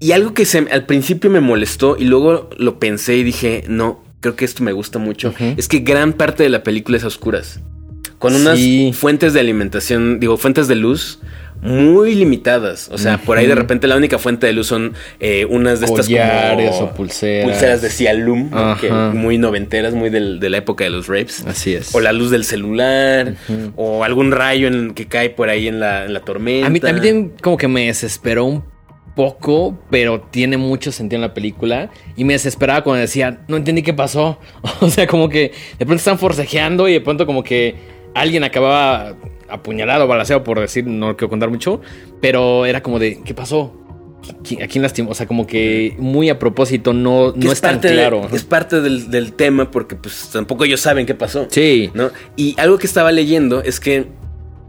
Y 0.00 0.12
algo 0.12 0.34
que 0.34 0.44
se, 0.44 0.58
al 0.58 0.86
principio 0.86 1.30
me 1.30 1.40
molestó 1.40 1.96
y 1.98 2.04
luego 2.04 2.50
lo 2.58 2.78
pensé 2.78 3.16
y 3.16 3.22
dije, 3.22 3.64
no, 3.68 4.04
creo 4.20 4.36
que 4.36 4.44
esto 4.44 4.62
me 4.62 4.72
gusta 4.72 4.98
mucho, 4.98 5.32
es 5.56 5.68
que 5.68 5.78
gran 5.78 6.12
parte 6.12 6.42
de 6.42 6.48
la 6.50 6.62
película 6.62 6.96
es 6.98 7.04
a 7.04 7.06
oscuras. 7.06 7.60
Con 8.18 8.34
unas 8.34 8.58
Sí. 8.58 8.92
fuentes 8.94 9.32
de 9.34 9.40
alimentación, 9.40 10.18
digo, 10.20 10.36
fuentes 10.36 10.66
de 10.68 10.74
luz 10.76 11.20
muy 11.64 12.14
limitadas. 12.14 12.88
O 12.92 12.98
sea, 12.98 13.18
por 13.18 13.38
ahí 13.38 13.46
de 13.46 13.54
repente 13.54 13.86
la 13.88 13.96
única 13.96 14.18
fuente 14.18 14.46
de 14.46 14.52
luz 14.52 14.66
son 14.66 14.92
eh, 15.18 15.46
unas 15.48 15.80
de 15.80 15.86
estas 15.86 16.06
como 16.08 16.84
o 16.84 16.94
pulseras. 16.94 17.44
pulseras 17.50 17.82
de 17.82 17.90
Cialum, 17.90 18.50
¿no? 18.50 18.76
Que 18.78 18.90
muy 18.90 19.38
noventeras, 19.38 19.94
muy 19.94 20.10
del- 20.10 20.38
de 20.40 20.50
la 20.50 20.58
época 20.58 20.84
de 20.84 20.90
los 20.90 21.08
rapes. 21.08 21.44
Así 21.46 21.74
es. 21.74 21.94
O 21.94 22.00
la 22.00 22.12
luz 22.12 22.30
del 22.30 22.44
celular, 22.44 23.34
o 23.76 24.04
algún 24.04 24.30
rayo 24.30 24.68
en, 24.68 24.92
que 24.94 25.06
cae 25.06 25.30
por 25.30 25.48
ahí 25.48 25.66
en 25.66 25.80
la, 25.80 26.04
en 26.04 26.12
la 26.12 26.20
tormenta. 26.20 26.66
A 26.66 26.70
mí 26.70 26.80
también 26.80 27.32
como 27.42 27.56
que 27.56 27.66
me 27.68 27.86
desesperó 27.86 28.44
un 28.44 28.62
poco, 29.16 29.78
pero 29.90 30.20
tiene 30.20 30.56
mucho 30.56 30.92
sentido 30.92 31.16
en 31.18 31.22
la 31.22 31.34
película. 31.34 31.90
Y 32.16 32.24
me 32.24 32.32
desesperaba 32.34 32.82
cuando 32.84 33.00
decía, 33.00 33.38
no 33.48 33.56
entendí 33.56 33.82
qué 33.82 33.94
pasó. 33.94 34.38
O 34.80 34.90
sea, 34.90 35.06
como 35.06 35.28
que 35.28 35.52
de 35.78 35.86
pronto 35.86 35.96
están 35.96 36.18
forcejeando 36.18 36.88
y 36.88 36.92
de 36.94 37.00
pronto 37.00 37.24
como 37.24 37.42
que 37.42 37.76
alguien 38.14 38.44
acababa 38.44 39.14
apuñalado 39.48 40.06
balaseado 40.06 40.44
por 40.44 40.60
decir, 40.60 40.86
no 40.86 41.16
quiero 41.16 41.28
contar 41.30 41.50
mucho. 41.50 41.80
Pero 42.20 42.66
era 42.66 42.82
como 42.82 42.98
de, 42.98 43.20
¿qué 43.24 43.34
pasó? 43.34 43.80
¿Qui- 44.42 44.62
¿A 44.64 44.66
quién 44.68 44.80
lastimó? 44.82 45.10
O 45.10 45.14
sea, 45.14 45.26
como 45.26 45.46
que 45.46 45.94
muy 45.98 46.30
a 46.30 46.38
propósito, 46.38 46.92
no, 46.94 47.32
no 47.36 47.52
es, 47.52 47.60
tan 47.60 47.80
de- 47.80 47.92
claro. 47.92 48.26
es 48.32 48.42
parte 48.44 48.80
del, 48.80 49.10
del 49.10 49.34
tema 49.34 49.70
porque 49.70 49.96
pues 49.96 50.30
tampoco 50.32 50.64
ellos 50.64 50.80
saben 50.80 51.04
qué 51.04 51.14
pasó. 51.14 51.46
Sí. 51.50 51.90
¿no? 51.92 52.10
Y 52.36 52.54
algo 52.58 52.78
que 52.78 52.86
estaba 52.86 53.12
leyendo 53.12 53.62
es 53.62 53.80
que 53.80 54.06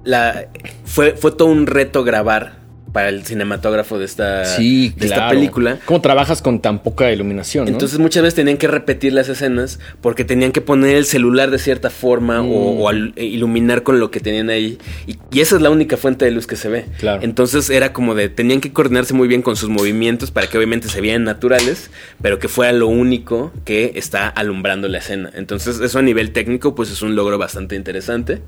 la, 0.04 0.50
fue, 0.84 1.14
fue 1.14 1.32
todo 1.32 1.48
un 1.48 1.68
reto 1.68 2.04
grabar 2.04 2.65
para 2.96 3.10
el 3.10 3.26
cinematógrafo 3.26 4.00
de 4.00 4.06
esta, 4.06 4.46
Sí, 4.46 4.94
de 4.96 5.08
esta 5.08 5.18
claro. 5.18 5.36
película. 5.38 5.80
¿Cómo 5.84 6.00
trabajas 6.00 6.42
con 6.42 6.62
tan 6.62 6.82
poca 6.82 7.12
iluminación? 7.12 7.66
no? 7.66 7.72
Entonces 7.72 8.00
muchas 8.00 8.24
veces 8.24 8.36
tenían 8.36 8.56
que 8.56 8.70
repetir 8.70 9.12
las 9.12 9.28
escenas 9.28 9.82
porque 10.00 10.24
tenían 10.24 10.54
que 10.54 10.62
poner 10.62 10.96
el 10.96 11.04
celular 11.06 11.52
de 11.52 11.60
cierta 11.60 11.90
forma 11.90 12.42
Mm. 12.42 12.50
o, 12.52 12.56
o 12.84 12.88
al- 12.88 13.12
e 13.18 13.26
iluminar 13.26 13.84
con 13.84 14.00
lo 14.00 14.12
que 14.12 14.22
tenían 14.22 14.50
ahí. 14.50 14.78
Y, 15.08 15.18
y 15.30 15.42
esa 15.42 15.58
es 15.58 15.62
la 15.62 15.70
única 15.72 15.98
fuente 15.98 16.24
de 16.24 16.32
luz 16.32 16.48
que 16.48 16.56
se 16.56 16.70
ve. 16.70 16.86
Claro. 16.98 17.22
Entonces 17.22 17.70
era 17.70 17.92
como 17.92 18.16
de, 18.16 18.30
tenían 18.30 18.62
que 18.62 18.72
coordinarse 18.72 19.14
muy 19.14 19.28
bien 19.28 19.42
con 19.42 19.58
sus 19.58 19.68
movimientos 19.70 20.32
para 20.32 20.48
que 20.48 20.58
obviamente 20.58 20.88
se 20.88 21.02
vieran 21.02 21.26
naturales, 21.26 21.92
pero 22.22 22.40
que 22.40 22.48
fuera 22.48 22.72
lo 22.72 22.88
único 22.88 23.52
que 23.66 23.92
está 23.96 24.30
alumbrando 24.30 24.88
la 24.88 25.00
escena. 25.00 25.32
Entonces 25.36 25.82
eso 25.82 26.00
a 26.00 26.02
nivel 26.02 26.32
técnico 26.32 26.76
pues 26.76 26.90
es 26.92 27.02
un 27.02 27.14
logro 27.18 27.38
bastante 27.38 27.76
interesante. 27.76 28.40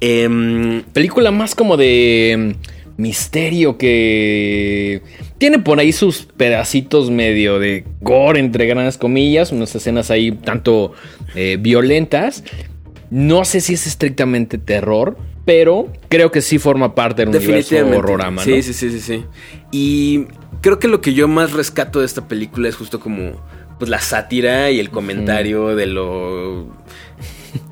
Em, 0.00 0.82
Película 0.92 1.30
más 1.30 1.54
como 1.54 1.76
de 1.76 2.54
mm, 2.56 2.83
misterio 2.96 3.76
que 3.76 5.02
tiene 5.38 5.58
por 5.58 5.78
ahí 5.78 5.92
sus 5.92 6.22
pedacitos 6.24 7.10
medio 7.10 7.58
de 7.58 7.84
gore, 8.00 8.40
entre 8.40 8.66
grandes 8.66 8.98
comillas, 8.98 9.52
unas 9.52 9.74
escenas 9.74 10.10
ahí 10.10 10.32
tanto 10.32 10.92
eh, 11.34 11.58
violentas. 11.60 12.44
No 13.10 13.44
sé 13.44 13.60
si 13.60 13.74
es 13.74 13.86
estrictamente 13.86 14.58
terror, 14.58 15.16
pero 15.44 15.88
creo 16.08 16.30
que 16.30 16.40
sí 16.40 16.58
forma 16.58 16.94
parte 16.94 17.24
del 17.24 17.34
universo 17.36 17.76
horrorama, 17.86 18.42
Sí, 18.42 18.50
¿no? 18.56 18.62
sí, 18.62 18.72
sí, 18.72 18.90
sí, 18.90 19.00
sí. 19.00 19.24
Y 19.70 20.26
creo 20.60 20.78
que 20.78 20.88
lo 20.88 21.00
que 21.00 21.14
yo 21.14 21.28
más 21.28 21.52
rescato 21.52 22.00
de 22.00 22.06
esta 22.06 22.26
película 22.28 22.68
es 22.68 22.76
justo 22.76 23.00
como 23.00 23.32
pues 23.78 23.90
la 23.90 23.98
sátira 23.98 24.70
y 24.70 24.78
el 24.80 24.90
comentario 24.90 25.74
de 25.74 25.86
lo 25.86 26.68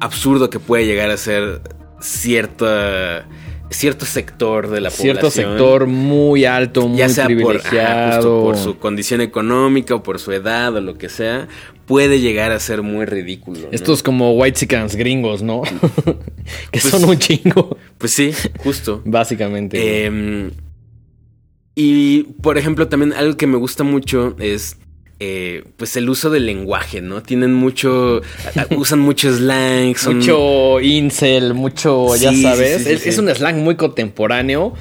absurdo 0.00 0.50
que 0.50 0.58
puede 0.58 0.84
llegar 0.84 1.10
a 1.10 1.16
ser 1.16 1.62
cierta 2.00 3.24
cierto 3.72 4.04
sector 4.06 4.68
de 4.70 4.80
la 4.80 4.90
Cierto 4.90 5.22
población. 5.22 5.50
sector 5.50 5.86
muy 5.86 6.44
alto, 6.44 6.88
muy 6.88 6.98
ya 6.98 7.08
sea 7.08 7.24
por, 7.24 7.32
ajá, 7.32 7.68
privilegiado. 7.70 8.42
por 8.42 8.56
su 8.56 8.78
condición 8.78 9.20
económica 9.20 9.94
o 9.94 10.02
por 10.02 10.18
su 10.18 10.32
edad 10.32 10.74
o 10.76 10.80
lo 10.80 10.98
que 10.98 11.08
sea, 11.08 11.48
puede 11.86 12.20
llegar 12.20 12.52
a 12.52 12.60
ser 12.60 12.82
muy 12.82 13.04
ridículo. 13.04 13.60
¿no? 13.60 13.68
Estos 13.72 14.02
como 14.02 14.32
white 14.34 14.66
gringos, 14.94 15.42
¿no? 15.42 15.62
que 16.70 16.80
Pues- 16.80 16.84
son 16.84 17.04
un 17.04 17.18
chingo, 17.18 17.76
Pues 17.98 18.12
sí, 18.12 18.32
justo. 18.58 19.02
básicamente. 19.06 20.06
Eh, 20.06 20.50
y 21.74 22.24
por 22.42 22.58
ejemplo, 22.58 22.88
también 22.88 23.12
algo 23.12 23.36
que 23.36 23.46
me 23.46 23.56
gusta 23.56 23.82
mucho 23.84 24.36
es 24.38 24.76
eh, 25.20 25.64
pues 25.76 25.96
el 25.96 26.08
uso 26.08 26.30
del 26.30 26.46
lenguaje, 26.46 27.00
¿no? 27.00 27.22
Tienen 27.22 27.52
mucho, 27.54 28.20
usan 28.76 28.98
mucho 29.00 29.32
slang, 29.34 29.94
son 29.96 30.16
Mucho 30.18 30.80
incel, 30.80 31.54
mucho, 31.54 32.14
ya 32.16 32.30
Sí, 32.30 32.42
sabes. 32.42 32.78
sí, 32.78 32.84
sí, 32.84 32.90
es, 32.92 33.06
es 33.06 33.18
un 33.18 33.28
slang 33.34 33.58
muy 33.62 33.76
contemporáneo 33.76 34.74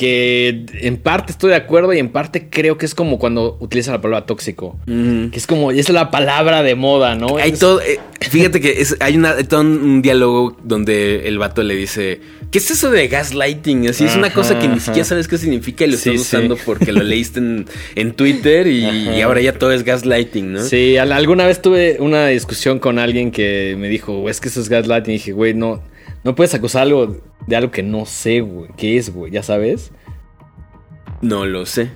que 0.00 0.64
en 0.80 0.96
parte 0.96 1.30
estoy 1.30 1.50
de 1.50 1.56
acuerdo 1.56 1.92
y 1.92 1.98
en 1.98 2.08
parte 2.08 2.48
creo 2.48 2.78
que 2.78 2.86
es 2.86 2.94
como 2.94 3.18
cuando 3.18 3.58
utiliza 3.60 3.92
la 3.92 4.00
palabra 4.00 4.24
tóxico. 4.24 4.78
Que 4.86 5.30
es 5.34 5.46
como, 5.46 5.72
es 5.72 5.90
la 5.90 6.10
palabra 6.10 6.62
de 6.62 6.74
moda, 6.74 7.14
¿no? 7.16 7.36
Hay 7.36 7.50
Es- 7.50 7.58
todo, 7.58 7.82
eh, 7.82 7.98
fíjate 8.22 8.62
que 8.62 8.80
es- 8.80 8.96
hay, 9.00 9.18
una, 9.18 9.32
hay 9.32 9.44
todo 9.44 9.60
un 9.60 10.00
diálogo 10.00 10.56
donde 10.64 11.28
el 11.28 11.36
vato 11.36 11.62
le 11.62 11.74
dice, 11.76 12.18
¿qué 12.50 12.56
es 12.58 12.70
eso 12.70 12.90
de 12.90 13.08
gaslighting? 13.08 13.88
Así 13.88 14.04
es 14.06 14.16
una 14.16 14.32
cosa 14.32 14.58
que 14.58 14.68
ni 14.68 14.76
ajá. 14.76 14.80
siquiera 14.86 15.04
sabes 15.04 15.28
qué 15.28 15.36
significa 15.36 15.84
y 15.84 15.88
lo 15.90 15.96
Sí, 15.98 16.08
estás 16.08 16.26
sí. 16.26 16.36
usando 16.36 16.56
porque 16.64 16.92
lo 16.92 17.02
leíste 17.02 17.40
en, 17.40 17.66
en 17.94 18.12
Twitter 18.12 18.66
y, 18.68 18.86
y 18.86 19.20
ahora 19.20 19.42
ya 19.42 19.52
todo 19.52 19.70
es 19.72 19.84
gaslighting, 19.84 20.54
¿no? 20.54 20.62
Sí, 20.62 20.96
al- 20.96 21.12
alguna 21.12 21.46
vez 21.46 21.60
tuve 21.60 21.98
una 22.00 22.28
discusión 22.28 22.78
con 22.78 22.98
alguien 22.98 23.30
que 23.32 23.76
me 23.78 23.90
dijo, 23.90 24.30
es 24.30 24.40
que 24.40 24.48
eso 24.48 24.62
es 24.62 24.70
gaslighting. 24.70 25.10
Y 25.12 25.18
dije, 25.18 25.32
güey, 25.32 25.52
no, 25.52 25.82
no 26.24 26.34
puedes 26.34 26.54
acusar 26.54 26.82
algo 26.82 27.16
de 27.46 27.56
algo 27.56 27.70
que 27.70 27.82
no 27.82 28.06
sé, 28.06 28.40
güey. 28.40 28.70
¿Qué 28.76 28.96
es, 28.96 29.12
güey? 29.12 29.32
Ya 29.32 29.42
sabes. 29.42 29.90
No 31.20 31.44
lo 31.46 31.66
sé, 31.66 31.90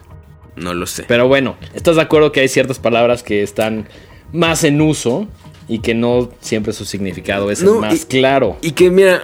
no 0.56 0.74
lo 0.74 0.86
sé. 0.86 1.04
Pero 1.08 1.28
bueno, 1.28 1.56
¿estás 1.74 1.96
de 1.96 2.02
acuerdo 2.02 2.32
que 2.32 2.40
hay 2.40 2.48
ciertas 2.48 2.78
palabras 2.78 3.22
que 3.22 3.42
están 3.42 3.88
más 4.32 4.64
en 4.64 4.80
uso 4.80 5.26
y 5.66 5.78
que 5.78 5.94
no 5.94 6.30
siempre 6.40 6.72
su 6.74 6.84
significado 6.84 7.50
es 7.50 7.62
el 7.62 7.70
más 7.80 8.02
y- 8.02 8.06
claro? 8.06 8.56
Y 8.60 8.72
que 8.72 8.90
mira, 8.90 9.22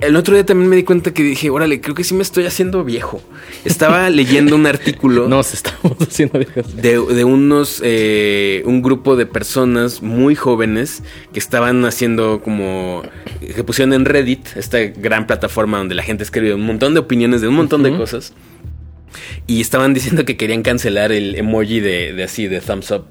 el 0.00 0.16
otro 0.16 0.34
día 0.34 0.44
también 0.44 0.68
me 0.68 0.76
di 0.76 0.82
cuenta 0.82 1.14
que 1.14 1.22
dije, 1.22 1.50
órale, 1.50 1.80
creo 1.80 1.94
que 1.94 2.04
sí 2.04 2.14
me 2.14 2.22
estoy 2.22 2.46
haciendo 2.46 2.84
viejo. 2.84 3.22
Estaba 3.64 4.10
leyendo 4.10 4.56
un 4.56 4.66
artículo 4.66 5.28
Nos 5.28 5.54
estamos 5.54 5.96
haciendo 6.00 6.38
viejas. 6.38 6.76
de, 6.76 6.98
de 6.98 7.24
unos, 7.24 7.80
eh, 7.84 8.62
un 8.66 8.82
grupo 8.82 9.16
de 9.16 9.26
personas 9.26 10.02
muy 10.02 10.34
jóvenes 10.34 11.02
que 11.32 11.38
estaban 11.38 11.84
haciendo 11.84 12.40
como, 12.42 13.02
que 13.40 13.64
pusieron 13.64 13.92
en 13.92 14.04
Reddit, 14.04 14.56
esta 14.56 14.78
gran 14.80 15.26
plataforma 15.26 15.78
donde 15.78 15.94
la 15.94 16.02
gente 16.02 16.24
escribe 16.24 16.54
un 16.54 16.66
montón 16.66 16.94
de 16.94 17.00
opiniones 17.00 17.40
de 17.40 17.48
un 17.48 17.54
montón 17.54 17.82
de 17.82 17.96
cosas. 17.96 18.34
Y 19.46 19.60
estaban 19.60 19.94
diciendo 19.94 20.24
que 20.24 20.36
querían 20.36 20.62
cancelar 20.62 21.12
el 21.12 21.36
emoji 21.36 21.80
de, 21.80 22.12
de 22.12 22.24
así, 22.24 22.48
de 22.48 22.60
thumbs 22.60 22.90
up. 22.90 23.04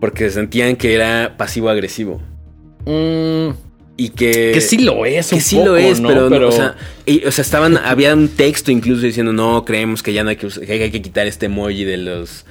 Porque 0.00 0.30
sentían 0.30 0.76
que 0.76 0.94
era 0.94 1.36
pasivo-agresivo. 1.36 2.20
Mm, 2.86 3.50
Y 4.02 4.08
que... 4.08 4.52
que 4.54 4.60
sí 4.62 4.78
lo 4.78 5.04
es, 5.04 5.28
Que 5.28 5.34
un 5.34 5.40
sí 5.42 5.56
poco, 5.56 5.68
lo 5.68 5.76
es, 5.76 6.00
¿no? 6.00 6.08
pero, 6.08 6.30
no, 6.30 6.48
o 6.48 6.52
sea, 6.52 6.74
y- 7.04 7.22
o 7.26 7.30
sea, 7.30 7.42
estaban, 7.42 7.76
había 7.76 8.14
un 8.14 8.28
texto 8.28 8.70
incluso 8.70 9.02
diciendo, 9.02 9.32
no, 9.32 9.64
creemos 9.66 10.02
que 10.02 10.14
ya 10.14 10.24
no 10.24 10.30
hay 10.30 10.36
que, 10.36 10.48
que 10.48 10.72
hay 10.72 10.90
que 10.90 11.02
quitar 11.02 11.26
este 11.26 11.46
emoji 11.46 11.84
de 11.84 11.98
los, 11.98 12.46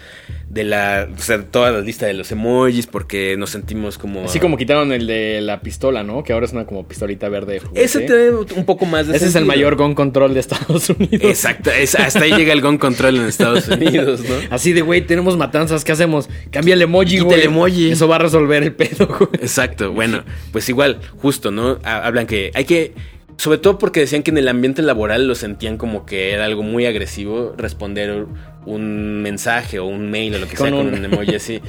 de 0.50 0.64
la, 0.64 1.08
o 1.16 1.22
sea, 1.22 1.44
toda 1.44 1.70
la 1.72 1.82
lista 1.82 2.08
de 2.08 2.16
los 2.16 2.32
emojis 2.32 2.88
porque 2.88 3.36
nos 3.38 3.52
sentimos 3.52 4.00
como... 4.00 4.26
Así 4.26 4.40
como 4.40 4.58
quitaron 4.58 4.92
el 4.92 5.06
de 5.06 5.42
la 5.42 5.62
pistola, 5.62 6.02
¿no? 6.04 6.24
Que 6.24 6.34
ahora 6.34 6.48
es 6.48 6.54
una 6.54 6.66
como 6.66 6.88
pistolita 6.88 7.30
verde. 7.30 7.54
de 7.54 7.60
juguete. 7.60 7.84
Ese 7.86 8.00
tiene 8.00 8.32
un 8.32 8.66
poco 8.66 8.88
más 8.88 9.06
de 9.08 9.16
Ese 9.16 9.28
es 9.28 9.36
el 9.36 9.46
mayor 9.46 9.76
gun 9.76 9.94
control 9.94 10.34
de 10.34 10.40
Estados 10.40 10.90
Unidos. 10.90 11.22
Exacto, 11.24 11.70
es- 11.70 11.94
hasta 11.94 12.22
ahí 12.24 12.32
llega 12.34 12.52
el 12.52 12.62
gun 12.62 12.80
control 12.80 13.18
en 13.18 13.26
Estados 13.28 13.68
Unidos, 13.70 14.22
¿no? 14.28 14.36
Así 14.50 14.74
de, 14.74 14.82
güey, 14.82 15.02
tenemos 15.06 15.38
matanzas, 15.38 15.86
¿qué 15.86 15.92
hacemos? 15.92 16.30
Cambia 16.50 16.74
el 16.74 16.82
emoji, 16.82 17.20
güey. 17.20 17.40
el 17.42 17.46
emoji. 17.46 17.92
Eso 17.92 18.08
va 18.08 18.16
a 18.16 18.20
resolver 18.20 18.64
el 18.64 18.74
pedo, 18.74 19.06
güey. 19.08 19.30
Exacto, 19.34 19.92
bueno, 19.92 20.24
pues 20.52 20.68
igual, 20.68 21.00
justo, 21.22 21.52
¿no? 21.52 21.78
Ha- 21.84 22.08
Hablan 22.08 22.26
que 22.26 22.50
hay 22.56 22.66
que, 22.66 22.94
sobre 23.38 23.60
todo 23.60 23.78
porque 23.78 24.00
decían 24.00 24.24
que 24.24 24.32
en 24.32 24.40
el 24.40 24.48
ambiente 24.48 24.82
laboral 24.82 25.28
lo 25.28 25.36
sentían 25.36 25.78
como 25.78 26.06
que 26.08 26.32
era 26.32 26.46
algo 26.46 26.64
muy 26.64 26.88
agresivo 26.88 27.54
responder 27.56 28.26
un 28.66 29.22
mensaje 29.22 29.80
o 29.80 29.86
un 29.86 30.10
mail 30.12 30.36
o 30.36 30.40
lo 30.40 30.48
que 30.48 30.56
Con 30.56 30.68
sea 30.70 30.78
con 30.78 30.94
un- 30.94 31.06
emoji 31.14 31.36
así. 31.36 31.62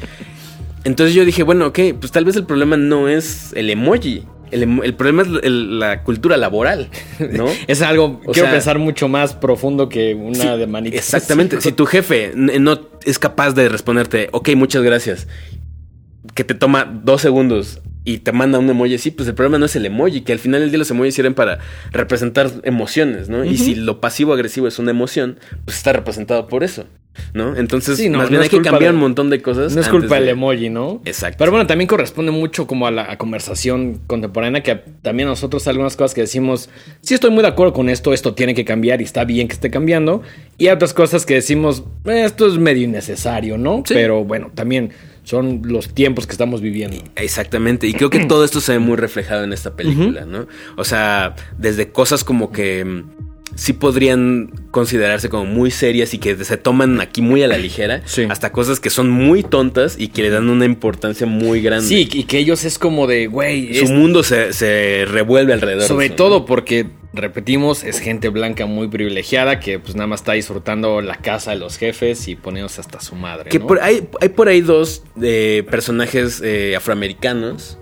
Entonces 0.85 1.15
yo 1.15 1.25
dije, 1.25 1.43
bueno, 1.43 1.67
ok, 1.67 1.79
pues 2.01 2.11
tal 2.13 2.25
vez 2.25 2.37
el 2.37 2.45
problema 2.45 2.77
no 2.77 3.09
es 3.09 3.53
el 3.55 3.69
emoji. 3.71 4.25
El, 4.51 4.81
el 4.83 4.95
problema 4.95 5.23
es 5.23 5.29
el- 5.45 5.79
la 5.79 6.03
cultura 6.03 6.37
laboral, 6.37 6.89
¿no? 7.33 7.47
Es 7.69 7.83
algo, 7.83 8.21
O 8.27 8.33
quiero 8.33 8.47
sea, 8.49 8.51
pensar 8.53 8.79
mucho 8.81 9.07
más 9.09 9.35
profundo 9.35 9.89
que 9.89 10.15
una 10.15 10.35
Sí, 10.55 10.59
de 10.59 10.67
manita. 10.67 10.97
Exactamente. 10.97 11.61
Si 11.61 11.71
tu 11.73 11.87
jefe 11.87 12.33
n- 12.33 12.59
no 12.59 12.81
es 13.05 13.19
capaz 13.21 13.53
de 13.53 13.69
responderte, 13.69 14.29
ok, 14.33 14.51
muchas 14.57 14.83
gracias, 14.83 15.29
que 16.35 16.43
te 16.45 16.55
toma 16.55 16.85
dos 17.05 17.21
segundos 17.23 17.81
y 18.05 18.19
te 18.19 18.33
manda 18.33 18.59
un 18.59 18.69
emoji 18.71 18.95
así, 18.95 19.11
pues 19.11 19.29
el 19.29 19.35
problema 19.35 19.59
no 19.59 19.67
es 19.67 19.77
el 19.77 19.85
emoji, 19.87 20.23
que 20.23 20.33
al 20.33 20.39
final 20.39 20.61
del 20.61 20.71
día 20.71 20.79
los 20.79 20.91
emojis 20.91 21.15
sirven 21.15 21.35
para 21.35 21.59
representar 21.93 22.51
emociones, 22.65 23.29
¿no? 23.29 23.45
Y 23.45 23.57
si 23.59 23.75
lo 23.75 24.01
pasivo-agresivo 24.01 24.67
es 24.69 24.79
una 24.79 24.91
emoción, 24.91 25.39
pues 25.65 25.77
está 25.77 25.93
representado 25.93 26.47
por 26.47 26.65
eso, 26.65 26.87
¿no? 27.35 27.57
Entonces, 27.57 27.99
Sí, 27.99 28.09
no, 28.09 28.17
más 28.19 28.29
no 28.29 28.31
bien 28.31 28.43
hay 28.43 28.49
que 28.49 28.63
cambiar 28.63 28.93
de- 28.93 28.97
un 28.97 29.01
montón 29.01 29.29
de 29.29 29.43
cosas. 29.43 29.75
No 29.75 29.81
es 29.83 29.89
culpa 29.89 30.15
del 30.15 30.25
de- 30.25 30.31
emoji, 30.31 30.71
¿no? 30.71 31.03
Exacto. 31.05 31.37
Pero 31.39 31.51
bueno, 31.51 31.67
también 31.67 31.89
corresponde 31.89 32.33
mucho 32.33 32.67
como 32.67 32.87
a 32.87 32.91
la 32.91 33.11
a 33.13 33.19
conversación 33.19 34.01
contemporánea, 34.07 34.63
que 34.63 34.77
también 35.03 35.29
nosotros 35.29 35.67
hay 35.67 35.73
algunas 35.73 35.97
cosas 35.97 36.15
que 36.15 36.23
decimos, 36.23 36.71
sí 37.03 37.13
estoy 37.15 37.31
muy 37.31 37.43
de 37.43 37.49
acuerdo 37.49 37.73
con 37.75 37.89
esto, 37.91 38.15
esto 38.15 38.33
tiene 38.35 38.55
que 38.55 38.65
cambiar 38.65 39.03
y 39.03 39.05
está 39.05 39.25
bien 39.25 39.47
que 39.47 39.55
esté 39.55 39.71
cambiando. 39.71 40.23
Y 40.57 40.69
hay 40.69 40.73
otras 40.75 40.95
cosas 40.95 41.27
que 41.27 41.35
decimos, 41.35 41.85
"Eh, 42.07 42.23
esto 42.25 42.47
es 42.47 42.57
medio 42.59 42.85
innecesario, 42.85 43.59
¿no? 43.59 43.83
Sí. 43.87 43.93
Pero 43.95 44.25
bueno, 44.25 44.51
también 44.55 44.91
son 45.31 45.63
los 45.65 45.95
tiempos 45.95 46.27
que 46.27 46.33
estamos 46.33 46.61
viviendo. 46.61 46.97
Exactamente, 47.17 47.87
y 47.87 47.95
creo 47.95 48.11
que 48.11 48.21
todo 48.27 48.45
esto 48.45 48.61
se 48.61 48.73
ve 48.73 48.79
muy 48.81 48.97
reflejado 48.97 49.45
en 49.45 49.53
esta 49.53 49.75
película, 49.77 50.25
¿no? 50.27 50.47
O 50.77 50.85
sea, 50.85 51.35
desde 51.57 51.91
cosas 51.93 52.25
como 52.25 52.51
que 52.53 52.85
mm, 52.85 53.05
sí 53.55 53.73
podrían 53.73 54.51
considerarse 54.71 55.29
como 55.29 55.45
muy 55.45 55.71
serias 55.71 56.15
y 56.15 56.19
que 56.19 56.37
se 56.45 56.57
toman 56.57 57.01
aquí 57.01 57.21
muy 57.23 57.43
a 57.43 57.49
la 57.49 57.59
ligera, 57.59 58.03
Sí. 58.07 58.27
hasta 58.29 58.53
cosas 58.53 58.79
que 58.81 58.91
son 58.91 59.11
muy 59.11 59.43
tontas 59.43 59.97
y 59.99 60.09
que 60.09 60.23
le 60.23 60.31
dan 60.31 60.49
una 60.49 60.65
importancia 60.65 61.27
muy 61.27 61.61
grande. 61.61 61.87
Sí, 61.87 62.09
y 62.13 62.25
que 62.25 62.39
ellos 62.39 62.65
es 62.65 62.79
como 62.79 63.07
de, 63.07 63.27
güey, 63.27 63.75
Su 63.75 63.85
es- 63.87 63.91
mundo 63.91 64.23
se, 64.23 64.53
se 64.53 65.05
revuelve 65.09 65.53
alrededor. 65.53 65.83
Sobre 65.85 66.07
eso, 66.07 66.15
todo 66.17 66.39
¿no? 66.41 66.45
porque, 66.47 66.87
repetimos, 67.13 67.83
es 67.85 67.99
gente 67.99 68.29
blanca 68.29 68.67
muy 68.67 68.89
privilegiada 68.89 69.61
que 69.61 69.79
pues 69.79 69.95
nada 69.95 70.07
más 70.07 70.21
está 70.21 70.33
disfrutando 70.33 71.01
la 71.01 71.17
casa 71.17 71.53
de 71.53 71.59
los 71.59 71.77
jefes 71.77 72.29
y 72.29 72.37
poniéndose 72.37 72.81
hasta 72.81 73.01
su 73.01 73.17
madre. 73.17 73.51
Que 73.51 73.59
¿no? 73.59 73.67
por, 73.67 73.81
hay, 73.81 74.09
hay 74.21 74.29
por 74.29 74.49
ahí 74.49 74.61
dos 74.61 75.03
eh, 75.21 75.65
personajes 75.71 76.41
eh, 76.45 76.75
afroamericanos, 76.77 77.79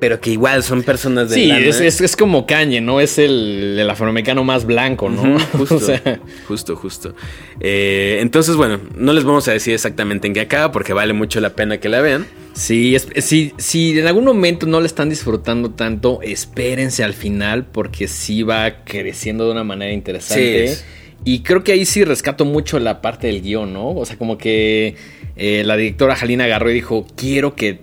pero 0.00 0.20
que 0.20 0.30
igual 0.30 0.62
son 0.62 0.82
personas 0.82 1.28
de 1.28 1.34
Sí, 1.36 1.46
lana. 1.46 1.64
es, 1.66 1.78
es- 1.80 2.00
es 2.00 2.16
como 2.16 2.46
Kanye, 2.46 2.80
¿no? 2.80 3.00
Es 3.00 3.18
el, 3.18 3.76
el 3.78 3.88
afroamericano 3.90 4.42
más 4.42 4.64
blanco, 4.64 5.08
¿no? 5.10 5.38
Justo, 5.52 5.76
o 5.76 5.80
sea, 5.80 6.20
justo, 6.48 6.74
justo. 6.76 7.14
Eh, 7.60 8.18
entonces, 8.20 8.56
bueno, 8.56 8.80
no 8.96 9.12
les 9.12 9.24
vamos 9.24 9.46
a 9.48 9.52
decir 9.52 9.74
exactamente 9.74 10.26
en 10.26 10.34
qué 10.34 10.40
acaba 10.40 10.72
porque 10.72 10.92
vale 10.92 11.12
mucho 11.12 11.40
la 11.40 11.50
pena 11.50 11.78
que 11.78 11.88
la 11.88 12.00
vean. 12.00 12.26
sí, 12.54 12.94
es- 12.96 13.08
si, 13.18 13.52
si 13.58 13.98
en 13.98 14.06
algún 14.06 14.24
momento 14.24 14.66
no 14.66 14.80
le 14.80 14.86
están 14.86 15.08
disfrutando 15.10 15.70
tanto, 15.70 16.20
espérense 16.22 17.04
al 17.04 17.12
final 17.14 17.66
porque 17.66 18.08
sí 18.08 18.42
va 18.42 18.82
creciendo 18.84 19.44
de 19.46 19.52
una 19.52 19.64
manera 19.64 19.92
interesante. 19.92 20.68
Sí, 20.76 20.82
Y 21.24 21.40
creo 21.40 21.62
que 21.62 21.72
ahí 21.72 21.84
sí 21.84 22.02
rescato 22.04 22.44
mucho 22.46 22.78
la 22.78 23.02
parte 23.02 23.26
del 23.26 23.42
guion, 23.42 23.72
¿no? 23.74 23.90
O 23.90 24.06
sea, 24.06 24.16
como 24.16 24.38
que 24.38 24.96
eh, 25.36 25.62
la 25.66 25.76
directora 25.76 26.16
Jalina 26.16 26.44
agarró 26.44 26.70
y 26.70 26.74
dijo, 26.74 27.06
quiero 27.14 27.54
que 27.54 27.80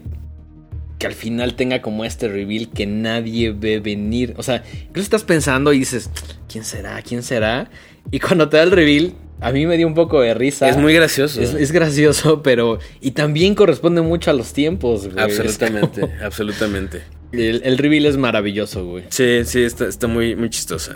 que 0.97 1.07
al 1.07 1.13
final 1.13 1.55
tenga 1.55 1.81
como 1.81 2.05
este 2.05 2.27
reveal 2.27 2.69
que 2.69 2.85
nadie 2.87 3.51
ve 3.51 3.79
venir. 3.79 4.33
O 4.37 4.43
sea, 4.43 4.63
incluso 4.87 5.03
estás 5.05 5.23
pensando 5.23 5.71
y 5.73 5.79
dices, 5.79 6.09
¿quién 6.51 6.63
será? 6.63 7.01
¿Quién 7.01 7.21
será? 7.23 7.69
Y 8.11 8.19
cuando 8.19 8.49
te 8.49 8.57
da 8.57 8.63
el 8.63 8.71
reveal, 8.71 9.13
a 9.39 9.51
mí 9.51 9.67
me 9.67 9.77
dio 9.77 9.85
un 9.85 9.93
poco 9.93 10.21
de 10.21 10.33
risa. 10.33 10.67
Es 10.69 10.77
muy 10.77 10.93
gracioso. 10.93 11.39
Es, 11.41 11.53
es 11.53 11.71
gracioso, 11.71 12.41
pero. 12.43 12.79
Y 13.01 13.11
también 13.11 13.53
corresponde 13.53 14.01
mucho 14.01 14.31
a 14.31 14.33
los 14.33 14.53
tiempos, 14.53 15.07
güey. 15.13 15.23
absolutamente, 15.23 16.01
como- 16.01 16.13
absolutamente. 16.23 17.01
El, 17.31 17.61
el 17.65 17.77
reveal 17.77 18.05
es 18.05 18.15
maravilloso, 18.17 18.85
güey. 18.85 19.03
Sí, 19.09 19.41
sí, 19.43 19.61
está, 19.63 19.85
está 19.87 20.07
muy, 20.07 20.35
muy 20.35 20.49
chistosa. 20.49 20.95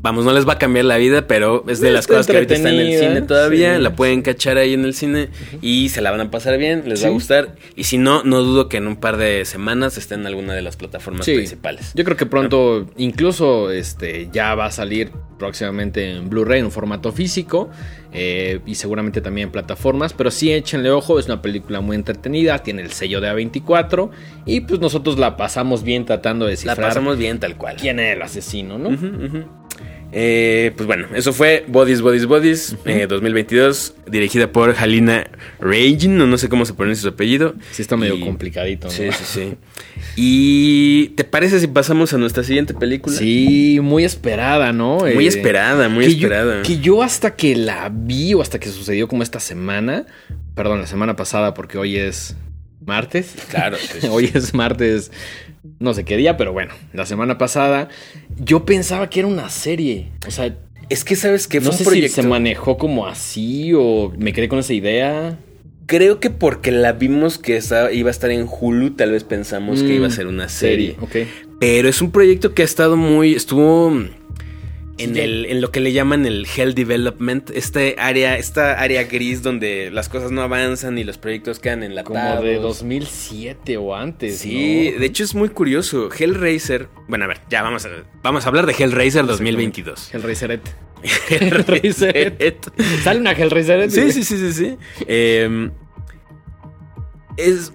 Vamos, 0.00 0.24
no 0.24 0.32
les 0.32 0.46
va 0.46 0.52
a 0.52 0.58
cambiar 0.58 0.84
la 0.84 0.96
vida, 0.96 1.26
pero 1.26 1.64
es 1.66 1.80
de 1.80 1.90
las 1.90 2.02
Está 2.04 2.14
cosas 2.14 2.26
que 2.28 2.34
ahorita 2.36 2.54
están 2.54 2.74
en 2.74 2.80
el 2.80 2.98
cine 3.00 3.22
todavía. 3.22 3.74
sí. 3.76 3.82
La 3.82 3.96
pueden 3.96 4.22
cachar 4.22 4.56
ahí 4.56 4.72
en 4.72 4.84
el 4.84 4.94
cine 4.94 5.28
y 5.60 5.88
se 5.88 6.00
la 6.00 6.12
van 6.12 6.20
a 6.20 6.30
pasar 6.30 6.56
bien, 6.56 6.84
les 6.86 7.02
va 7.02 7.08
a 7.08 7.10
gustar. 7.10 7.56
Y 7.74 7.82
si 7.84 7.98
no, 7.98 8.22
no 8.22 8.42
dudo 8.42 8.68
que 8.68 8.76
en 8.76 8.86
un 8.86 8.94
par 8.96 9.16
de 9.16 9.44
semanas 9.44 9.98
esté 9.98 10.14
en 10.14 10.24
alguna 10.26 10.54
de 10.54 10.62
las 10.62 10.76
plataformas 10.76 11.26
Sí. 11.26 11.34
principales. 11.34 11.90
Yo 11.96 12.04
creo 12.04 12.16
que 12.16 12.26
pronto, 12.26 12.88
incluso 12.96 13.72
este, 13.72 14.28
ya 14.32 14.54
va 14.54 14.66
a 14.66 14.70
salir 14.70 15.10
próximamente 15.36 16.10
en 16.16 16.28
Blu-ray 16.30 16.60
en 16.60 16.66
un 16.66 16.72
formato 16.72 17.12
físico 17.12 17.68
eh, 18.12 18.60
y 18.66 18.74
seguramente 18.76 19.20
también 19.20 19.48
en 19.48 19.52
plataformas. 19.52 20.12
Pero 20.12 20.30
sí, 20.30 20.52
échenle 20.52 20.90
ojo, 20.90 21.18
es 21.18 21.26
una 21.26 21.42
película 21.42 21.80
muy 21.80 21.96
entretenida, 21.96 22.58
tiene 22.60 22.82
el 22.82 22.92
sello 22.92 23.20
de 23.20 23.28
A24 23.30 24.10
y 24.46 24.60
pues 24.60 24.78
nosotros 24.80 25.18
la 25.18 25.36
pasamos 25.36 25.82
bien 25.82 26.04
tratando 26.06 26.44
de 26.44 26.50
La 26.50 26.52
descifrar 26.52 26.76
pasamos 26.88 27.18
bien 27.18 27.40
tal 27.40 27.56
cual. 27.56 27.76
quién 27.80 27.98
es 27.98 28.14
el 28.16 28.22
asesino, 28.22 28.78
¿no? 28.78 29.47
Eh, 30.10 30.72
pues 30.74 30.86
bueno, 30.86 31.06
eso 31.14 31.34
fue 31.34 31.66
Bodies, 31.68 32.00
Bodies, 32.00 32.24
Bodies 32.24 32.76
eh, 32.86 33.06
2022, 33.06 33.94
dirigida 34.10 34.50
por 34.50 34.74
Halina 34.78 35.28
Reijin, 35.60 36.16
no, 36.16 36.26
no 36.26 36.38
sé 36.38 36.48
cómo 36.48 36.64
se 36.64 36.72
pronuncia 36.72 37.02
su 37.02 37.08
apellido. 37.08 37.54
Sí 37.72 37.82
está 37.82 37.94
medio 37.98 38.14
Y- 38.16 38.20
complicadito, 38.20 38.86
¿no? 38.86 38.92
Sí, 38.92 39.04
sí, 39.12 39.24
sí. 39.26 39.54
¿Y 40.16 41.08
te 41.10 41.24
parece 41.24 41.60
si 41.60 41.66
pasamos 41.66 42.14
a 42.14 42.18
nuestra 42.18 42.42
siguiente 42.42 42.72
película? 42.72 43.16
Sí, 43.16 43.80
muy 43.82 44.04
esperada, 44.04 44.72
¿no? 44.72 44.98
Muy 45.00 45.26
Eh, 45.26 45.28
esperada, 45.28 45.90
muy 45.90 46.04
que 46.06 46.10
yo- 46.16 46.26
esperada. 46.28 46.62
que 46.62 46.78
yo 46.78 47.02
hasta 47.02 47.36
que 47.36 47.54
la 47.54 47.90
vi 47.92 48.32
o 48.32 48.40
hasta 48.40 48.58
que 48.58 48.70
sucedió 48.70 49.08
como 49.08 49.22
esta 49.22 49.40
semana, 49.40 50.06
perdón, 50.54 50.80
la 50.80 50.86
semana 50.86 51.16
pasada 51.16 51.52
porque 51.52 51.76
hoy 51.76 51.96
es 51.98 52.34
martes. 52.88 53.34
Claro, 53.50 53.76
sí, 53.80 54.00
sí, 54.00 54.08
hoy 54.10 54.28
es 54.34 54.52
martes, 54.54 55.12
no 55.78 55.94
sé 55.94 56.04
qué 56.04 56.16
día, 56.16 56.36
pero 56.36 56.52
bueno, 56.52 56.72
la 56.92 57.06
semana 57.06 57.38
pasada 57.38 57.88
yo 58.40 58.64
pensaba 58.64 59.08
que 59.08 59.20
era 59.20 59.28
una 59.28 59.48
serie. 59.50 60.08
O 60.26 60.30
sea, 60.32 60.56
Es 60.88 61.04
que 61.04 61.14
sabes 61.14 61.46
que 61.46 61.60
no 61.60 61.70
sé 61.70 61.84
proyecto. 61.84 62.16
si 62.16 62.22
se 62.22 62.26
manejó 62.28 62.78
como 62.78 63.06
así 63.06 63.72
o 63.74 64.12
me 64.18 64.32
quedé 64.32 64.48
con 64.48 64.58
esa 64.58 64.72
idea. 64.72 65.38
Creo 65.86 66.18
que 66.20 66.28
porque 66.30 66.70
la 66.70 66.92
vimos 66.92 67.38
que 67.38 67.56
estaba- 67.56 67.92
iba 67.92 68.08
a 68.08 68.10
estar 68.10 68.30
en 68.30 68.46
Hulu, 68.50 68.90
tal 68.90 69.12
vez 69.12 69.24
pensamos 69.24 69.82
que 69.82 69.88
Mm, 69.90 69.96
iba 69.96 70.06
a 70.06 70.10
ser 70.10 70.26
una 70.26 70.48
serie. 70.48 70.96
Ok. 71.00 71.16
Pero 71.60 71.88
es 71.88 72.02
un 72.02 72.10
proyecto 72.10 72.52
que 72.54 72.62
ha 72.62 72.64
estado 72.64 72.96
muy. 72.96 73.34
estuvo. 73.34 73.92
En, 74.98 75.16
el, 75.16 75.46
en 75.46 75.60
lo 75.60 75.70
que 75.70 75.80
le 75.80 75.92
llaman 75.92 76.26
el 76.26 76.46
Hell 76.56 76.74
Development, 76.74 77.50
este 77.50 77.96
área, 77.98 78.36
esta 78.36 78.80
área 78.80 79.04
gris 79.04 79.42
donde 79.42 79.90
las 79.90 80.08
cosas 80.08 80.30
no 80.30 80.42
avanzan 80.42 80.98
y 80.98 81.04
los 81.04 81.18
proyectos 81.18 81.60
quedan 81.60 81.82
enlatados. 81.82 82.38
Como 82.38 82.42
de 82.42 82.56
2007 82.56 83.76
o 83.76 83.94
antes. 83.94 84.38
Sí, 84.38 84.90
¿no? 84.92 85.00
de 85.00 85.06
hecho 85.06 85.24
es 85.24 85.34
muy 85.34 85.48
curioso. 85.50 86.08
Hellraiser. 86.12 86.88
Bueno, 87.06 87.24
a 87.24 87.28
ver, 87.28 87.40
ya 87.48 87.62
vamos 87.62 87.86
a, 87.86 87.90
vamos 88.22 88.44
a 88.44 88.48
hablar 88.48 88.66
de 88.66 88.72
Hellraiser 88.72 89.24
2022. 89.26 90.14
Hellraiser. 90.14 90.60
Hellraiser. 91.30 92.56
Sale 93.04 93.20
una 93.20 93.32
Hellraiser. 93.32 93.90
Sí, 93.90 94.12
sí, 94.12 94.24
sí, 94.24 94.36
sí, 94.36 94.52
sí. 94.52 94.76
Eh, 95.06 95.70
es, 97.38 97.72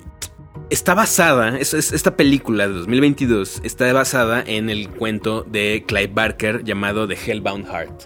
está 0.73 0.93
basada, 0.93 1.57
es- 1.57 1.73
es- 1.73 1.93
esta 1.93 2.17
película 2.17 2.67
de 2.67 2.73
2022 2.73 3.61
está 3.63 3.91
basada 3.93 4.43
en 4.45 4.69
el 4.69 4.89
cuento 4.89 5.43
de 5.43 5.83
Clive 5.87 6.11
Barker 6.13 6.63
llamado 6.63 7.07
The 7.07 7.15
Hellbound 7.25 7.65
Heart, 7.67 8.03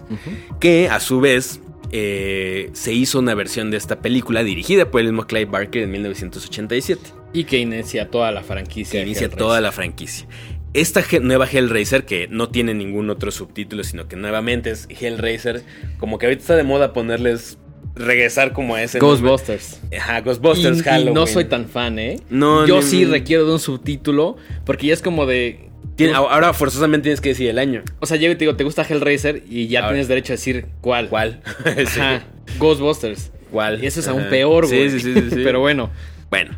que 0.60 0.88
a 0.88 1.00
su 1.00 1.20
vez 1.20 1.60
eh, 1.90 2.68
se 2.74 2.92
hizo 2.92 3.18
una 3.18 3.34
versión 3.34 3.70
de 3.70 3.78
esta 3.78 4.00
película 4.02 4.44
dirigida 4.44 4.90
por 4.90 5.00
el 5.00 5.06
mismo 5.06 5.26
Clive 5.26 5.46
Barker 5.46 5.84
en 5.84 5.90
1987, 5.92 7.00
Y 7.32 7.44
que 7.44 7.56
inicia 7.58 8.10
toda 8.10 8.30
la 8.30 8.42
franquicia. 8.42 9.00
que 9.00 9.06
inicia 9.06 9.24
Hellraiser. 9.24 9.38
toda 9.38 9.60
la 9.62 9.72
franquicia. 9.72 10.26
Esta 10.74 11.02
nueva 11.22 11.46
Hellraiser, 11.50 12.04
que 12.04 12.28
no 12.28 12.50
tiene 12.50 12.74
ningún 12.74 13.08
otro 13.08 13.30
subtítulo, 13.30 13.84
sino 13.84 14.06
que 14.06 14.16
nuevamente 14.16 14.70
es 14.70 14.86
Hellraiser, 14.90 15.62
como 15.98 16.18
que 16.18 16.26
ahorita 16.26 16.42
está 16.42 16.56
de 16.56 16.62
moda 16.64 16.92
ponerles, 16.92 17.56
regresar 17.98 18.52
como 18.52 18.74
a 18.74 18.82
ese... 18.82 18.98
nombre. 18.98 19.20
Ghostbusters. 19.20 19.80
Ajá, 19.98 20.20
Ghostbusters 20.20 20.78
Y- 20.78 20.80
y 20.80 20.82
Halloween. 20.84 21.14
no 21.14 21.26
soy 21.26 21.44
tan 21.44 21.68
fan, 21.68 21.98
¿eh? 21.98 22.20
No, 22.30 22.66
Yo 22.66 22.82
sí 22.82 23.04
requiero 23.04 23.44
de 23.46 23.52
un 23.52 23.58
subtítulo 23.60 24.36
porque 24.64 24.86
ya 24.88 24.94
es 24.94 25.02
como 25.02 25.26
de... 25.26 25.68
Ahora 26.14 26.52
forzosamente 26.52 27.04
tienes 27.04 27.20
que 27.20 27.30
decir 27.30 27.48
el 27.50 27.58
año. 27.58 27.82
O 27.98 28.06
sea, 28.06 28.16
llego 28.16 28.32
y 28.32 28.36
te 28.36 28.44
digo, 28.44 28.54
¿te 28.56 28.62
gusta 28.64 28.86
Hellraiser? 28.88 29.42
Y 29.50 29.66
ya 29.66 29.80
Ahora. 29.80 29.90
tienes 29.94 30.06
derecho 30.08 30.32
a 30.32 30.36
decir 30.36 30.66
cuál. 30.80 31.08
¿Cuál? 31.08 31.40
Sí. 31.64 32.00
Ajá. 32.00 32.24
Ghostbusters. 32.58 33.32
¿Cuál? 33.50 33.84
Ese 33.84 34.00
es 34.00 34.08
aún 34.08 34.20
Ajá. 34.22 34.30
peor, 34.30 34.66
güey. 34.68 34.90
sí, 34.90 35.00
sí, 35.00 35.12
sí, 35.14 35.22
sí. 35.30 35.36
Pero 35.44 35.58
bueno. 35.60 35.90
Bueno. 36.30 36.56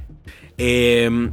eh, 0.58 1.30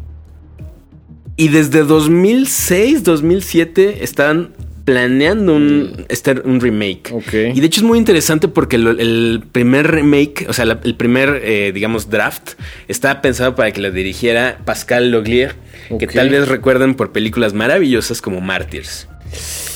y 1.36 1.50
desde 1.50 1.84
2006, 1.84 3.04
2007 3.04 4.04
estaban 4.04 4.54
planeando 4.88 5.54
un, 5.54 6.06
este, 6.08 6.32
un 6.46 6.62
remake. 6.62 7.14
Y 7.54 7.60
de 7.60 7.66
hecho 7.68 7.82
es 7.82 7.84
muy 7.86 7.98
interesante 7.98 8.48
porque 8.48 8.78
lo- 8.78 8.92
el 8.92 9.44
primer 9.52 9.92
remake, 9.92 10.46
o 10.48 10.54
sea, 10.54 10.64
la- 10.64 10.80
el 10.82 10.96
primer, 10.96 11.42
eh, 11.44 11.74
digamos, 11.74 12.10
draft, 12.10 12.52
estaba 12.88 13.22
pensado 13.22 13.54
para 13.54 13.70
que 13.74 13.82
lo 13.82 13.92
dirigiera 13.92 14.60
Pascal 14.64 15.12
Loglier, 15.12 15.56
que 16.00 16.08
tal 16.08 16.30
vez 16.30 16.48
recuerden 16.48 16.96
por 16.96 17.12
películas 17.12 17.54
maravillosas 17.54 18.22
como 18.22 18.40
Martyrs. 18.40 19.10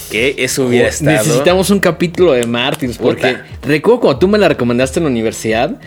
Que 0.09 0.33
eso 0.37 0.65
hubiera 0.67 0.85
Oh, 0.85 0.89
estado... 0.91 1.17
Necesitamos 1.17 1.69
un 1.71 1.79
capítulo 1.81 2.31
de 2.31 2.45
Martins 2.47 2.97
porque 2.97 3.35
recuerdo 3.63 3.99
cuando 3.99 4.17
tú 4.19 4.29
me 4.29 4.37
la 4.37 4.47
recomendaste 4.47 5.01
en 5.01 5.03
la 5.03 5.09
universidad 5.11 5.77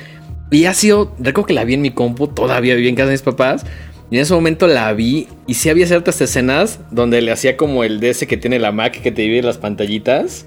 y 0.51 0.67
ha 0.67 0.75
sido, 0.75 1.15
recuerdo 1.19 1.47
que 1.47 1.55
la 1.55 1.65
vi 1.65 1.73
en 1.75 1.81
mi 1.81 1.93
compu, 1.93 2.29
todavía 2.29 2.75
viví 2.75 2.89
en 2.89 2.95
casa 2.95 3.07
de 3.07 3.13
mis 3.15 3.23
papás 3.23 3.65
y 4.11 4.17
en 4.17 4.23
ese 4.23 4.35
momento 4.35 4.67
la 4.67 4.93
vi 4.93 5.29
y 5.47 5.55
sí 5.55 5.71
había 5.71 5.87
ciertas 5.87 6.21
escenas 6.21 6.81
donde 6.91 7.23
le 7.23 7.33
hacía 7.33 7.57
como 7.57 7.85
el 7.85 8.03
ese 8.03 8.27
que 8.27 8.37
tiene 8.37 8.59
la 8.59 8.73
Mac 8.73 9.01
que 9.01 9.11
te 9.11 9.23
divide 9.23 9.43
las 9.43 9.59
pantallitas 9.59 10.47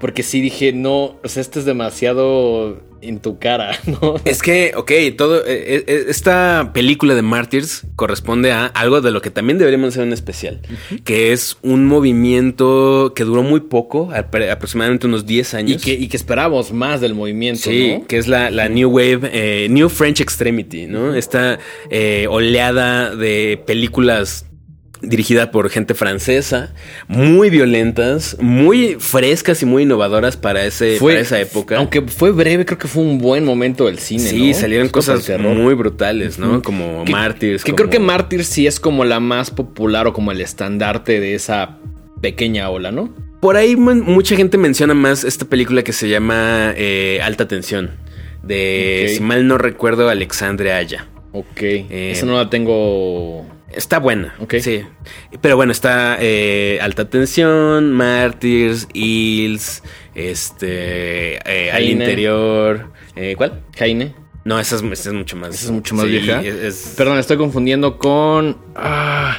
porque 0.00 0.22
sí 0.22 0.40
dije, 0.40 0.72
no, 0.72 1.16
o 1.22 1.28
sea, 1.28 1.40
esto 1.40 1.58
es 1.58 1.64
demasiado 1.64 2.88
en 3.02 3.18
tu 3.18 3.38
cara, 3.38 3.78
¿no? 3.86 4.16
Es 4.26 4.42
que, 4.42 4.72
ok, 4.76 4.92
todo. 5.16 5.38
eh, 5.46 5.84
eh, 5.86 6.04
esta 6.08 6.70
película 6.74 7.14
de 7.14 7.22
Martyrs 7.22 7.86
corresponde 7.96 8.52
a 8.52 8.66
algo 8.66 9.00
de 9.00 9.10
lo 9.10 9.22
que 9.22 9.30
también 9.30 9.56
deberíamos 9.58 9.90
hacer 9.90 10.02
un 10.06 10.12
especial, 10.12 10.60
que 11.04 11.32
es 11.32 11.56
un 11.62 11.86
movimiento 11.86 13.12
que 13.16 13.24
duró 13.24 13.42
muy 13.42 13.60
poco, 13.60 14.10
aproximadamente 14.14 15.06
unos 15.06 15.24
10 15.26 15.52
Y 15.52 15.56
años. 15.56 15.82
que, 15.82 15.92
y 15.94 16.08
que 16.08 16.16
esperábamos 16.16 16.72
más 16.72 17.00
del 17.00 17.14
movimiento, 17.14 17.70
Sí, 17.70 17.94
¿no? 18.00 18.06
que 18.06 18.18
es 18.18 18.28
la, 18.28 18.50
la 18.50 18.68
New 18.68 18.90
Wave, 18.90 19.20
eh, 19.32 19.68
New 19.70 19.88
French 19.88 20.20
Extremity, 20.20 20.86
¿no? 20.86 21.14
Esta 21.14 21.58
eh, 21.90 22.26
oleada 22.28 23.14
de 23.16 23.62
películas 23.66 24.46
dirigida 25.02 25.50
por 25.50 25.70
gente 25.70 25.94
francesa, 25.94 26.72
muy 27.08 27.48
violentas, 27.50 28.36
muy 28.40 28.96
frescas 28.98 29.62
y 29.62 29.66
muy 29.66 29.84
innovadoras 29.84 30.36
para, 30.36 30.64
ese, 30.66 30.98
para 31.00 31.20
esa 31.20 31.40
época. 31.40 31.76
Aunque 31.78 32.02
fue 32.02 32.30
breve, 32.32 32.64
creo 32.66 32.78
que 32.78 32.88
fue 32.88 33.02
un 33.02 33.18
buen 33.18 33.44
momento 33.44 33.86
del 33.86 33.98
cine, 33.98 34.22
Sí, 34.28 34.48
¿no? 34.52 34.54
salieron 34.58 34.88
cosas 34.88 35.28
muy 35.38 35.74
brutales, 35.74 36.38
¿no? 36.38 36.62
Como 36.62 37.04
Que- 37.04 37.12
Martyrs. 37.12 37.64
Que 37.64 37.72
como- 37.72 37.76
creo 37.76 37.90
que 37.90 37.98
Mártir 37.98 38.44
sí 38.44 38.66
es 38.66 38.78
como 38.80 39.04
la 39.04 39.20
más 39.20 39.50
popular 39.50 40.06
o 40.06 40.12
como 40.12 40.32
el 40.32 40.40
estandarte 40.40 41.18
de 41.20 41.34
esa 41.34 41.78
pequeña 42.20 42.68
ola, 42.70 42.90
¿no? 42.92 43.14
Por 43.40 43.56
ahí 43.56 43.76
mu- 43.76 43.94
mucha 43.94 44.36
gente 44.36 44.58
menciona 44.58 44.92
más 44.92 45.24
esta 45.24 45.46
película 45.46 45.82
que 45.82 45.94
se 45.94 46.08
llama 46.10 46.74
eh, 46.76 47.20
Alta 47.22 47.48
Tensión. 47.48 47.92
De, 48.42 49.12
si 49.14 49.20
mal 49.22 49.46
no 49.46 49.56
recuerdo, 49.58 50.08
Alexandre 50.08 50.72
Aya. 50.72 51.06
Ok. 51.32 51.60
Eh, 51.62 52.10
Esa 52.12 52.26
no 52.26 52.36
la 52.36 52.50
tengo. 52.50 53.46
Está 53.72 53.98
buena, 54.00 54.34
Ok. 54.40 54.54
sí. 54.60 54.82
Pero 55.40 55.56
bueno, 55.56 55.70
está 55.72 56.16
eh, 56.20 56.78
Alta 56.82 57.08
Tensión, 57.08 57.92
Martyrs, 57.92 58.88
Hills, 58.92 59.82
este, 60.14 61.36
eh, 61.44 61.70
Al. 61.72 61.84
Interior. 61.84 62.90
eh, 63.16 63.34
¿Cuál? 63.36 63.62
Jaime. 63.78 64.14
No, 64.44 64.58
esa 64.58 64.76
es, 64.76 64.82
esa 64.82 65.10
es 65.10 65.14
mucho 65.14 65.36
más. 65.36 65.54
Esa 65.54 65.66
es 65.66 65.70
mucho 65.70 65.94
más 65.94 66.06
sí, 66.06 66.10
vieja. 66.12 66.40
es- 66.42 66.54
es- 66.54 66.94
Perdón, 66.96 67.18
estoy 67.18 67.36
confundiendo 67.36 67.98
con. 67.98 68.56
Ah, 68.74 69.38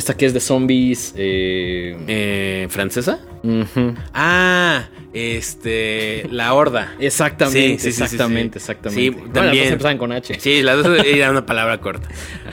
esta 0.00 0.16
que 0.16 0.26
es 0.26 0.34
de 0.34 0.40
zombies. 0.40 1.14
Eh, 1.16 1.96
eh, 2.08 2.66
¿Francesa? 2.70 3.20
Ah, 4.12 4.88
este, 5.12 6.26
La 6.30 6.52
Horda. 6.54 6.94
Exactamente, 7.00 7.78
Sí, 7.78 7.92
sí, 7.92 8.02
exactamente, 8.02 8.58
sí. 8.58 8.62
exactamente. 8.64 9.10
Bueno, 9.10 9.24
las 9.26 9.34
también. 9.44 9.64
dos 9.64 9.72
empezaban 9.72 9.98
con 9.98 10.12
H. 10.12 10.40
Sí, 10.40 10.62
las 10.62 10.82
dos 10.82 10.98
era 11.06 11.30
una 11.30 11.46
palabra 11.46 11.78
corta. 11.80 12.08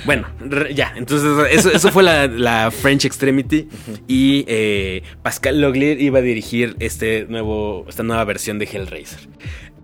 Bueno, 0.05 0.27
re- 0.39 0.73
ya, 0.73 0.93
entonces 0.95 1.29
eso, 1.51 1.71
eso 1.71 1.91
fue 1.91 2.03
la, 2.03 2.27
la 2.27 2.71
French 2.71 3.05
Extremity 3.05 3.67
y 4.07 4.45
eh, 4.47 5.03
Pascal 5.23 5.59
Loglier 5.61 5.99
iba 6.01 6.19
a 6.19 6.21
dirigir 6.21 6.75
este 6.79 7.25
nuevo, 7.29 7.85
esta 7.89 8.03
nueva 8.03 8.23
versión 8.25 8.59
de 8.59 8.65
Hellraiser. 8.65 9.19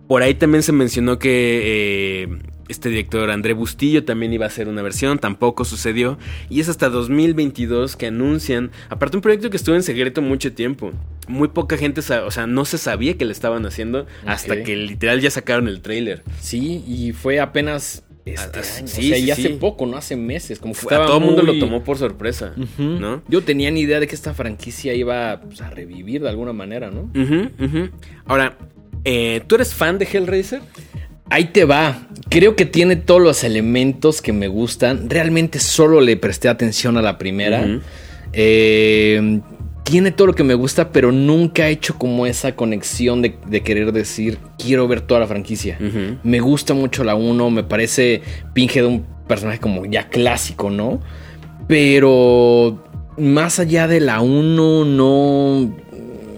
Por 0.07 0.22
ahí 0.22 0.34
también 0.36 0.64
se 0.64 0.72
mencionó 0.74 1.18
que 1.18 2.24
eh, 2.24 2.28
este 2.70 2.89
director 2.89 3.30
André 3.32 3.53
Bustillo 3.53 4.03
también 4.05 4.32
iba 4.34 4.45
a 4.45 4.47
hacer 4.47 4.68
una 4.68 4.82
versión, 4.82 5.20
tampoco 5.20 5.66
sucedió. 5.66 6.18
Y 6.49 6.59
es 6.61 6.70
hasta 6.70 6.89
2022 6.89 7.95
que 7.95 8.07
anuncian, 8.07 8.72
aparte 8.89 9.18
un 9.18 9.22
proyecto 9.22 9.49
que 9.49 9.57
estuvo 9.57 9.76
en 9.76 9.84
secreto 9.84 10.22
mucho 10.22 10.53
tiempo. 10.53 10.91
Muy 11.28 11.47
poca 11.49 11.78
gente, 11.78 12.01
o 12.01 12.32
sea, 12.32 12.47
no 12.47 12.66
se 12.66 12.78
sabía 12.78 13.18
que 13.18 13.26
le 13.26 13.32
estaban 13.32 13.66
haciendo 13.66 14.05
hasta 14.26 14.64
que 14.64 14.76
literal 14.76 15.22
ya 15.22 15.30
sacaron 15.32 15.68
el 15.68 15.82
tráiler. 15.82 16.24
Sí, 16.39 16.84
y 16.88 17.11
fue 17.14 17.39
apenas 17.39 18.03
este 18.26 18.59
Ah, 18.59 18.64
año. 18.64 18.64
sí, 18.64 18.84
o 18.84 18.88
sea, 18.88 19.18
sí, 19.18 19.24
y 19.26 19.32
hace 19.32 19.41
sí. 19.49 19.57
poco, 19.59 19.86
no 19.86 19.97
hace 19.97 20.16
meses. 20.16 20.59
Como 20.59 20.74
que 20.74 20.80
Fue- 20.80 20.93
a 20.93 20.95
estaba 20.95 21.07
todo 21.07 21.18
el 21.20 21.26
mundo 21.26 21.41
lo 21.43 21.59
tomó 21.59 21.84
por 21.84 21.97
sorpresa. 21.97 22.53
¿no? 22.78 23.22
Yo 23.28 23.41
tenía 23.43 23.70
ni 23.72 23.82
idea 23.82 23.99
de 23.99 24.07
que 24.07 24.16
esta 24.16 24.34
franquicia 24.34 24.93
iba 24.93 25.41
pues, 25.41 25.61
a 25.61 25.70
revivir 25.70 26.22
de 26.22 26.30
alguna 26.30 26.53
manera, 26.53 26.89
¿no? 26.91 27.09
Ahora, 28.26 28.57
eh, 29.05 29.41
¿tú 29.47 29.55
eres 29.55 29.74
fan 29.74 29.97
de 29.97 30.05
Hellraiser? 30.11 30.61
Ahí 31.34 31.45
te 31.45 31.65
va. 31.65 31.97
Creo 32.29 32.55
que 32.55 32.67
tiene 32.67 32.95
todos 32.95 33.19
los 33.19 33.43
elementos 33.43 34.21
que 34.21 34.31
me 34.31 34.47
gustan. 34.47 35.09
Realmente 35.09 35.57
solo 35.57 35.99
le 35.99 36.15
presté 36.15 36.47
atención 36.47 36.95
a 36.95 37.01
la 37.01 37.17
primera. 37.17 37.65
Eh, 38.34 39.39
tiene 39.81 40.11
todo 40.11 40.27
lo 40.27 40.36
que 40.36 40.43
me 40.43 40.53
gusta, 40.53 40.91
pero 40.91 41.11
nunca 41.11 41.67
he 41.67 41.71
hecho 41.71 41.97
como 41.97 42.27
esa 42.27 42.55
conexión 42.55 43.23
de, 43.23 43.36
de 43.47 43.63
querer 43.63 43.93
decir, 43.93 44.38
quiero 44.59 44.88
ver 44.88 45.01
toda 45.01 45.21
la 45.21 45.27
franquicia. 45.27 45.79
Me 46.21 46.39
gusta 46.39 46.75
mucho 46.75 47.03
la 47.03 47.15
1, 47.15 47.49
me 47.49 47.63
parece 47.63 48.21
Pinhead 48.53 48.86
un 48.86 49.03
personaje 49.27 49.57
como 49.57 49.88
ya 49.88 50.09
clásico, 50.09 50.69
¿no? 50.69 51.01
Pero 51.67 52.84
más 53.17 53.57
allá 53.57 53.88
de 53.88 54.01
la 54.01 54.21
1, 54.21 54.86
no, 54.86 55.75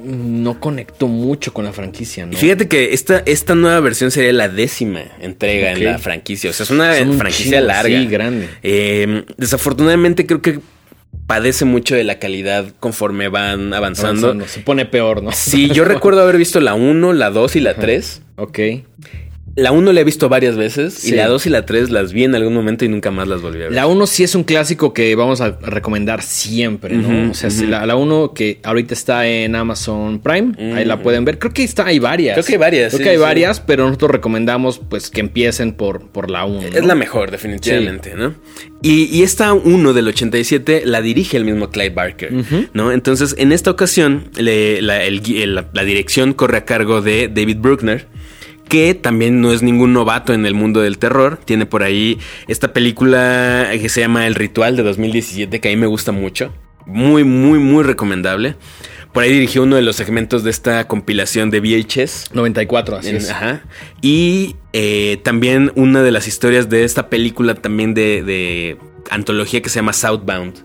no 0.05 0.59
conecto 0.59 1.07
mucho 1.07 1.53
con 1.53 1.65
la 1.65 1.73
franquicia, 1.73 2.25
¿no? 2.25 2.37
Fíjate 2.37 2.67
que 2.67 2.93
esta, 2.93 3.23
esta 3.25 3.55
nueva 3.55 3.79
versión 3.79 4.11
sería 4.11 4.33
la 4.33 4.49
décima 4.49 5.01
entrega 5.19 5.71
en 5.71 5.83
la 5.83 5.97
franquicia. 5.97 6.49
O 6.49 6.53
sea, 6.53 6.63
es 6.63 6.69
una 6.69 6.95
Son 6.97 7.17
franquicia 7.17 7.61
larga. 7.61 7.99
Sí, 7.99 8.07
grande. 8.07 8.49
Eh, 8.63 9.25
desafortunadamente 9.37 10.25
creo 10.25 10.41
que 10.41 10.59
padece 11.27 11.65
mucho 11.65 11.95
de 11.95 12.03
la 12.03 12.19
calidad 12.19 12.65
conforme 12.79 13.29
van 13.29 13.73
avanzando. 13.73 14.27
Avanzando, 14.27 14.47
Se 14.47 14.59
pone 14.59 14.85
peor, 14.85 15.23
¿no? 15.23 15.31
Sí, 15.31 15.69
yo 15.69 15.85
recuerdo 15.85 16.21
haber 16.21 16.37
visto 16.37 16.59
la 16.59 16.73
1, 16.73 17.13
la 17.13 17.29
2 17.29 17.55
y 17.55 17.59
la 17.61 17.73
3. 17.75 18.21
Ok. 18.37 18.59
La 19.57 19.71
1 19.71 19.93
la 19.93 20.01
he 20.01 20.03
visto 20.03 20.27
varias 20.27 20.57
veces 20.57 21.05
y 21.05 21.11
la 21.11 21.27
2 21.27 21.45
y 21.45 21.49
la 21.49 21.65
3 21.65 21.89
las 21.89 22.11
vi 22.11 22.25
en 22.25 22.35
algún 22.35 22.53
momento 22.53 22.83
y 22.83 22.89
nunca 22.89 23.09
más 23.09 23.25
las 23.29 23.41
volví 23.41 23.59
a 23.59 23.63
ver. 23.63 23.71
La 23.71 23.87
1 23.87 24.05
sí 24.05 24.23
es 24.23 24.35
un 24.35 24.43
clásico 24.43 24.91
que 24.93 25.15
vamos 25.15 25.39
a 25.39 25.51
recomendar 25.61 26.21
siempre, 26.23 26.93
¿no? 26.97 27.07
Ujú, 27.07 27.31
o 27.31 27.33
sea, 27.33 27.49
la, 27.69 27.85
la 27.85 27.95
1 27.95 28.33
que 28.33 28.59
ahorita 28.63 28.93
está 28.93 29.25
en 29.27 29.55
Amazon 29.55 30.19
Prime, 30.19 30.55
ahí 30.75 30.83
la 30.83 31.01
pueden 31.01 31.23
ver. 31.23 31.39
Creo 31.39 31.53
que 31.53 31.63
está, 31.63 31.85
hay 31.85 31.99
varias. 31.99 32.33
Creo 32.35 32.45
que 32.45 32.51
hay 32.53 32.57
varias, 32.59 32.89
Creo 32.89 32.97
sí, 32.97 33.03
que 33.05 33.09
hay 33.11 33.15
sí. 33.15 33.21
varias, 33.21 33.61
pero 33.61 33.85
nosotros 33.85 34.11
recomendamos 34.11 34.79
pues 34.89 35.09
que 35.09 35.21
empiecen 35.21 35.71
por, 35.71 36.07
por 36.09 36.29
la 36.29 36.43
1. 36.43 36.61
Es 36.75 36.83
la 36.85 36.95
mejor, 36.95 37.31
definitivamente, 37.31 38.13
¿no? 38.13 38.35
Y, 38.81 39.05
y 39.05 39.23
esta 39.23 39.53
1 39.53 39.93
del 39.93 40.07
87 40.09 40.81
la 40.85 41.01
dirige 41.01 41.37
el 41.37 41.45
mismo 41.45 41.69
Clyde 41.69 41.91
Barker. 41.91 42.33
¿no? 42.73 42.91
Entonces, 42.91 43.33
en 43.37 43.53
esta 43.53 43.71
ocasión, 43.71 44.29
le- 44.37 44.81
la, 44.81 45.01
el 45.05 45.23
gui- 45.23 45.41
el- 45.41 45.55
la- 45.55 45.69
la 45.73 45.83
dirección 45.85 46.33
corre 46.33 46.57
a 46.57 46.65
cargo 46.65 47.01
de 47.01 47.29
David 47.33 47.57
Bruckner, 47.59 48.05
que 48.67 48.93
también 48.95 49.41
no 49.41 49.51
es 49.51 49.61
ningún 49.61 49.93
novato 49.93 50.33
en 50.33 50.45
el 50.45 50.53
mundo 50.53 50.81
del 50.81 50.97
terror. 50.97 51.39
Tiene 51.45 51.65
por 51.65 51.83
ahí 51.83 52.17
esta 52.47 52.73
película 52.73 53.69
que 53.79 53.89
se 53.89 54.01
llama 54.01 54.27
El 54.27 54.35
Ritual 54.35 54.75
de 54.75 54.83
2017, 54.83 55.59
que 55.59 55.67
a 55.69 55.71
mí 55.71 55.77
me 55.77 55.87
gusta 55.87 56.11
mucho. 56.11 56.53
Muy, 56.85 57.23
muy, 57.23 57.59
muy 57.59 57.83
recomendable. 57.83 58.55
Por 59.13 59.23
ahí 59.23 59.31
dirigió 59.31 59.63
uno 59.63 59.75
de 59.77 59.81
los 59.81 59.95
segmentos 59.95 60.43
de 60.43 60.49
esta 60.51 60.87
compilación 60.87 61.49
de 61.49 61.61
VHS. 61.61 62.31
94, 62.33 62.97
así 62.97 63.09
En- 63.09 63.15
es. 63.17 63.29
Ajá. 63.31 63.63
Y 64.01 64.55
eh, 64.73 65.19
también 65.23 65.71
una 65.75 66.03
de 66.03 66.11
las 66.11 66.27
historias 66.27 66.69
de 66.69 66.83
esta 66.83 67.09
película 67.09 67.55
también 67.55 67.93
de, 67.93 68.23
de 68.23 68.77
antología 69.09 69.61
que 69.61 69.69
se 69.69 69.75
llama 69.79 69.93
Southbound. 69.93 70.55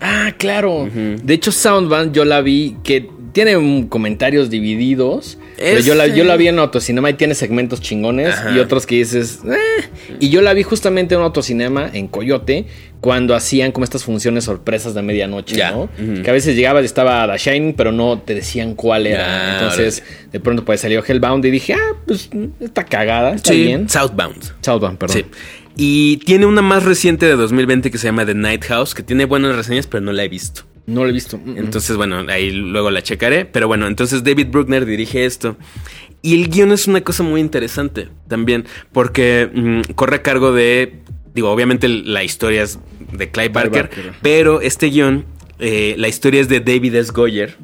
Ah, 0.00 0.32
claro. 0.38 0.88
De 0.92 1.34
hecho, 1.34 1.52
Soundband 1.52 2.12
yo 2.14 2.24
la 2.24 2.40
vi 2.40 2.76
que 2.82 3.08
tiene 3.32 3.86
comentarios 3.88 4.50
divididos. 4.50 5.38
Pero 5.60 5.80
yo 5.80 5.94
la, 5.94 6.06
yo 6.06 6.24
la 6.24 6.36
vi 6.36 6.48
en 6.48 6.58
autocinema 6.58 7.10
y 7.10 7.14
tiene 7.14 7.34
segmentos 7.34 7.80
chingones 7.80 8.28
Ajá. 8.34 8.56
y 8.56 8.58
otros 8.58 8.86
que 8.86 8.96
dices. 8.96 9.40
"Eh". 9.44 10.16
Y 10.18 10.30
yo 10.30 10.40
la 10.40 10.54
vi 10.54 10.62
justamente 10.62 11.14
en 11.14 11.20
un 11.20 11.26
autocinema 11.26 11.90
en 11.92 12.08
Coyote 12.08 12.66
cuando 13.00 13.34
hacían 13.34 13.70
como 13.72 13.84
estas 13.84 14.04
funciones 14.04 14.44
sorpresas 14.44 14.94
de 14.94 15.02
medianoche, 15.02 15.56
Ya. 15.56 15.70
¿no? 15.70 15.88
Que 16.22 16.28
a 16.28 16.32
veces 16.32 16.56
llegabas 16.56 16.82
y 16.82 16.86
estaba 16.86 17.30
The 17.30 17.38
Shining, 17.38 17.74
pero 17.74 17.92
no 17.92 18.18
te 18.20 18.34
decían 18.34 18.74
cuál 18.74 19.06
era. 19.06 19.54
Entonces, 19.54 20.02
de 20.32 20.40
pronto 20.40 20.64
pues 20.64 20.80
salió 20.80 21.02
Hellbound 21.06 21.44
y 21.44 21.50
dije, 21.50 21.74
ah, 21.74 21.96
pues 22.06 22.28
está 22.60 22.84
cagada, 22.84 23.34
está 23.34 23.52
bien. 23.52 23.88
Southbound. 23.88 24.52
Southbound, 24.62 24.98
perdón. 24.98 25.16
Sí. 25.16 25.24
Y 25.76 26.16
tiene 26.26 26.44
una 26.46 26.60
más 26.62 26.82
reciente 26.84 27.24
de 27.26 27.36
2020 27.36 27.90
que 27.90 27.96
se 27.98 28.06
llama 28.08 28.26
The 28.26 28.34
Night 28.34 28.64
House, 28.64 28.94
que 28.94 29.02
tiene 29.02 29.24
buenas 29.24 29.56
reseñas, 29.56 29.86
pero 29.86 30.02
no 30.02 30.12
la 30.12 30.24
he 30.24 30.28
visto. 30.28 30.62
No 30.90 31.04
lo 31.04 31.10
he 31.10 31.12
visto. 31.12 31.38
Entonces, 31.46 31.96
bueno, 31.96 32.24
ahí 32.28 32.50
luego 32.50 32.90
la 32.90 33.02
checaré. 33.02 33.44
Pero 33.44 33.68
bueno, 33.68 33.86
entonces 33.86 34.24
David 34.24 34.48
Bruckner 34.48 34.84
dirige 34.84 35.24
esto. 35.24 35.56
Y 36.20 36.34
el 36.34 36.48
guion 36.48 36.72
es 36.72 36.88
una 36.88 37.00
cosa 37.02 37.22
muy 37.22 37.40
interesante 37.40 38.08
también, 38.28 38.66
porque 38.92 39.48
mm, 39.52 39.92
corre 39.94 40.16
a 40.16 40.22
cargo 40.22 40.52
de, 40.52 40.98
digo, 41.32 41.50
obviamente 41.50 41.88
la 41.88 42.24
historia 42.24 42.62
es 42.62 42.78
de 43.12 43.30
Clive 43.30 43.48
Barker, 43.50 43.82
Barker. 43.84 44.12
pero 44.20 44.60
este 44.60 44.88
guion, 44.88 45.24
eh, 45.60 45.94
la 45.96 46.08
historia 46.08 46.40
es 46.40 46.48
de 46.48 46.60
David 46.60 46.96
S. 46.96 47.12
Goyer, 47.12 47.56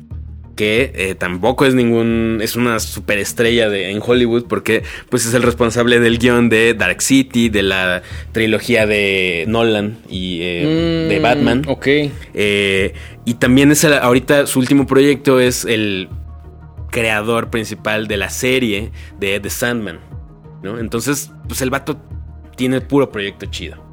que 0.56 0.90
eh, 0.94 1.14
tampoco 1.14 1.66
es 1.66 1.74
ningún, 1.74 2.40
es 2.42 2.56
una 2.56 2.80
superestrella 2.80 3.68
de, 3.68 3.90
en 3.90 4.00
Hollywood, 4.04 4.46
porque 4.48 4.82
pues 5.10 5.26
es 5.26 5.34
el 5.34 5.42
responsable 5.42 6.00
del 6.00 6.18
guion 6.18 6.48
de 6.48 6.74
Dark 6.74 7.02
City, 7.02 7.48
de 7.50 7.62
la 7.62 8.02
trilogía 8.32 8.86
de 8.86 9.44
Nolan 9.46 9.98
y 10.08 10.40
eh, 10.42 11.06
de 11.10 11.18
Mm, 11.20 11.22
Batman. 11.22 11.62
Ok. 11.68 11.86
Eh, 12.34 12.94
y 13.24 13.34
también 13.34 13.70
es 13.70 13.84
el- 13.84 13.92
ahorita 13.94 14.46
su 14.46 14.58
último 14.58 14.86
proyecto 14.86 15.38
es 15.40 15.64
el 15.64 16.08
creador 16.90 17.50
principal 17.50 18.08
de 18.08 18.16
la 18.16 18.30
serie 18.30 18.90
de 19.20 19.38
The 19.40 19.50
Sandman. 19.50 20.00
¿no? 20.62 20.78
Entonces, 20.78 21.30
pues 21.46 21.60
el 21.62 21.70
vato 21.70 22.00
tiene 22.56 22.80
puro 22.80 23.12
proyecto 23.12 23.46
chido. 23.46 23.85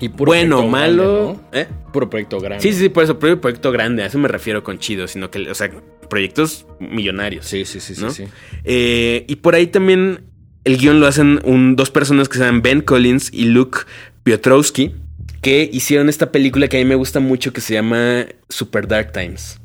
Y 0.00 0.08
puro 0.08 0.30
bueno, 0.30 0.56
proyecto 0.56 0.70
malo. 0.70 1.24
grande, 1.50 1.60
¿eh? 1.60 1.66
Puro 1.92 2.10
proyecto 2.10 2.40
grande. 2.40 2.62
Sí, 2.62 2.72
sí, 2.72 2.78
sí, 2.80 2.88
por 2.88 3.04
eso, 3.04 3.18
puro 3.18 3.40
proyecto 3.40 3.70
grande. 3.72 4.02
A 4.02 4.06
eso 4.06 4.18
me 4.18 4.28
refiero 4.28 4.64
con 4.64 4.78
chido, 4.78 5.06
sino 5.08 5.30
que, 5.30 5.48
o 5.50 5.54
sea, 5.54 5.70
proyectos 6.10 6.66
millonarios. 6.80 7.46
Sí, 7.46 7.64
sí, 7.64 7.80
sí, 7.80 7.94
sí. 7.94 8.24
Eh, 8.64 9.24
y 9.28 9.36
por 9.36 9.54
ahí 9.54 9.66
también 9.68 10.20
el 10.64 10.78
guion 10.78 10.98
lo 11.00 11.06
hacen 11.06 11.40
un- 11.44 11.76
dos 11.76 11.90
personas 11.90 12.28
que 12.28 12.38
se 12.38 12.44
llaman 12.44 12.62
Ben 12.62 12.80
Collins 12.80 13.30
y 13.32 13.44
Luke 13.46 13.80
Piotrowski, 14.24 14.94
que 15.42 15.68
hicieron 15.72 16.08
esta 16.08 16.32
película 16.32 16.68
que 16.68 16.76
a 16.78 16.80
mí 16.80 16.86
me 16.86 16.94
gusta 16.94 17.20
mucho 17.20 17.52
que 17.52 17.60
se 17.60 17.74
llama 17.74 18.26
Super 18.48 18.88
Dark 18.88 19.12
Times. 19.12 19.60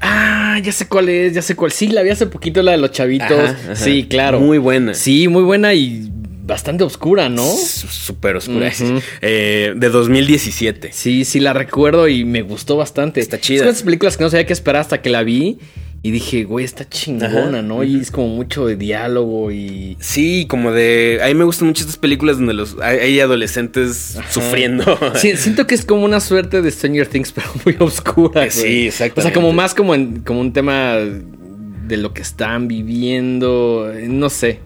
Ah, 0.00 0.58
ya 0.62 0.70
sé 0.72 0.86
cuál 0.86 1.08
es, 1.08 1.34
ya 1.34 1.42
sé 1.42 1.56
cuál. 1.56 1.72
Sí, 1.72 1.88
la 1.88 2.02
vi 2.02 2.10
hace 2.10 2.26
poquito, 2.26 2.62
la 2.62 2.72
de 2.72 2.78
los 2.78 2.92
chavitos. 2.92 3.30
Ajá, 3.32 3.56
ajá. 3.64 3.74
Sí, 3.76 4.06
claro. 4.08 4.38
Muy 4.40 4.58
buena. 4.58 4.94
Sí, 4.94 5.26
muy 5.28 5.42
buena 5.42 5.74
y 5.74 6.10
bastante 6.48 6.82
oscura, 6.82 7.28
¿no? 7.28 7.44
Súper 7.46 8.34
oscura. 8.36 8.72
Eh, 9.20 9.74
de 9.76 9.88
2017. 9.90 10.90
Sí, 10.92 11.24
sí, 11.24 11.38
la 11.38 11.52
recuerdo 11.52 12.08
y 12.08 12.24
me 12.24 12.42
gustó 12.42 12.76
bastante. 12.76 13.20
Está 13.20 13.38
chida. 13.38 13.56
Es 13.58 13.60
una 13.62 13.66
de 13.68 13.72
esas 13.74 13.84
películas 13.84 14.16
que 14.16 14.24
no 14.24 14.30
sabía 14.30 14.46
qué 14.46 14.52
esperar 14.54 14.80
hasta 14.80 15.00
que 15.02 15.10
la 15.10 15.22
vi 15.22 15.58
y 16.02 16.10
dije, 16.10 16.44
güey, 16.44 16.64
está 16.64 16.88
chingona, 16.88 17.28
Ajá, 17.58 17.62
¿no? 17.62 17.84
Y 17.84 18.00
es 18.00 18.10
como 18.10 18.28
mucho 18.28 18.66
de 18.66 18.76
diálogo 18.76 19.50
y... 19.52 19.96
Sí, 20.00 20.46
como 20.48 20.72
de. 20.72 21.20
A 21.22 21.26
mí 21.26 21.34
me 21.34 21.44
gustan 21.44 21.68
mucho 21.68 21.82
estas 21.82 21.96
películas 21.98 22.38
donde 22.38 22.54
los 22.54 22.76
hay, 22.80 23.20
adolescentes 23.20 24.16
sufriendo. 24.30 24.98
Sí, 25.16 25.36
siento 25.36 25.66
que 25.66 25.74
es 25.74 25.84
como 25.84 26.04
una 26.04 26.20
suerte 26.20 26.62
de 26.62 26.70
Stranger 26.70 27.06
Things, 27.08 27.32
pero 27.34 27.48
muy 27.64 27.76
oscura. 27.80 28.50
Sí, 28.50 28.86
exactamente. 28.86 29.20
O 29.20 29.22
sea, 29.22 29.32
como 29.32 29.52
más 29.52 29.74
como, 29.74 29.94
en- 29.94 30.20
como 30.20 30.40
un 30.40 30.52
tema 30.52 30.96
de 30.96 31.96
lo 31.96 32.12
que 32.14 32.22
están 32.22 32.68
viviendo. 32.68 33.90
eh, 33.92 34.06
No 34.08 34.30
sé. 34.30 34.60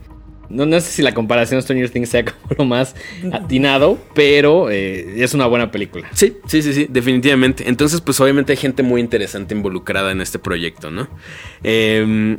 No, 0.52 0.66
no 0.66 0.80
sé 0.80 0.90
si 0.90 1.02
la 1.02 1.14
comparación 1.14 1.58
de 1.58 1.62
Stranger 1.62 1.90
Things 1.90 2.08
sea 2.10 2.24
como 2.24 2.38
lo 2.58 2.64
más 2.66 2.94
atinado, 3.32 3.98
pero 4.14 4.70
eh, 4.70 5.22
es 5.22 5.34
una 5.34 5.46
buena 5.46 5.70
película. 5.70 6.08
Sí, 6.12 6.34
sí, 6.46 6.62
sí, 6.62 6.72
sí, 6.72 6.86
definitivamente. 6.90 7.64
Entonces, 7.68 8.00
pues 8.00 8.20
obviamente 8.20 8.52
hay 8.52 8.56
gente 8.58 8.82
muy 8.82 9.00
interesante 9.00 9.54
involucrada 9.54 10.12
en 10.12 10.20
este 10.20 10.38
proyecto, 10.38 10.90
¿no? 10.90 11.08
Eh, 11.64 12.38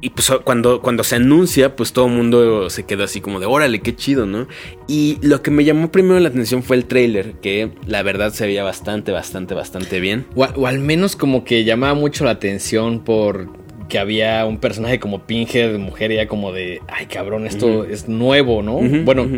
y 0.00 0.10
pues 0.10 0.30
cuando, 0.44 0.80
cuando 0.82 1.02
se 1.04 1.16
anuncia, 1.16 1.74
pues 1.74 1.92
todo 1.92 2.06
el 2.06 2.12
mundo 2.12 2.70
se 2.70 2.84
quedó 2.84 3.04
así 3.04 3.20
como 3.20 3.40
de, 3.40 3.46
órale, 3.46 3.80
qué 3.80 3.94
chido, 3.96 4.26
¿no? 4.26 4.46
Y 4.86 5.18
lo 5.22 5.42
que 5.42 5.50
me 5.50 5.64
llamó 5.64 5.90
primero 5.90 6.20
la 6.20 6.28
atención 6.28 6.62
fue 6.62 6.76
el 6.76 6.84
tráiler, 6.84 7.32
que 7.42 7.70
la 7.86 8.02
verdad 8.02 8.32
se 8.32 8.46
veía 8.46 8.62
bastante, 8.62 9.10
bastante, 9.12 9.54
bastante 9.54 9.98
bien. 10.00 10.26
O, 10.34 10.44
a- 10.44 10.52
o 10.56 10.66
al 10.66 10.78
menos 10.78 11.16
como 11.16 11.44
que 11.44 11.64
llamaba 11.64 11.94
mucho 11.94 12.24
la 12.24 12.32
atención 12.32 13.04
por 13.04 13.48
que 13.88 13.98
había 13.98 14.44
un 14.46 14.58
personaje 14.58 14.98
como 14.98 15.26
Pinhead, 15.26 15.78
mujer, 15.78 16.12
ya 16.12 16.26
como 16.26 16.52
de, 16.52 16.80
ay 16.88 17.06
cabrón, 17.06 17.46
esto 17.46 17.84
es 17.84 18.08
nuevo, 18.08 18.62
¿no? 18.62 18.80
Bueno, 19.04 19.28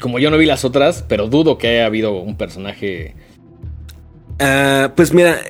como 0.00 0.18
yo 0.18 0.30
no 0.30 0.38
vi 0.38 0.46
las 0.46 0.64
otras, 0.64 1.04
pero 1.08 1.28
dudo 1.28 1.58
que 1.58 1.68
haya 1.68 1.86
habido 1.86 2.12
un 2.12 2.36
personaje... 2.36 3.14
Ah, 4.38 4.92
pues 4.96 5.12
mira, 5.12 5.40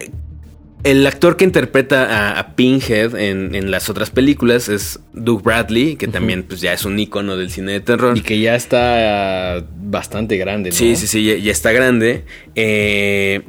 el 0.85 1.07
actor 1.07 1.37
que 1.37 1.45
interpreta 1.45 2.05
a, 2.05 2.39
a 2.39 2.55
Pinhead 2.55 3.15
en, 3.17 3.55
en 3.55 3.71
las 3.71 3.91
otras 3.91 4.11
películas 4.11 4.69
es 4.69 5.01
Doug 5.13 5.43
Bradley, 5.43 5.97
que 5.97 6.09
también 6.09 6.45
pues 6.45 6.61
ya 6.61 6.73
es 6.73 6.85
un 6.85 6.99
icono 6.99 7.37
del 7.37 7.51
cine 7.51 7.73
de 7.73 7.81
terror. 7.81 8.17
Y 8.17 8.23
que 8.23 8.41
ya 8.41 8.55
está 8.55 9.65
bastante 9.77 10.37
grande, 10.37 10.71
¿no? 10.71 10.77
Sí, 10.77 10.97
sí, 10.97 11.07
sí, 11.07 11.25
ya, 11.25 11.37
ya 11.37 11.53
está 11.53 11.73
grande. 11.73 12.25
Eh, 12.55 13.43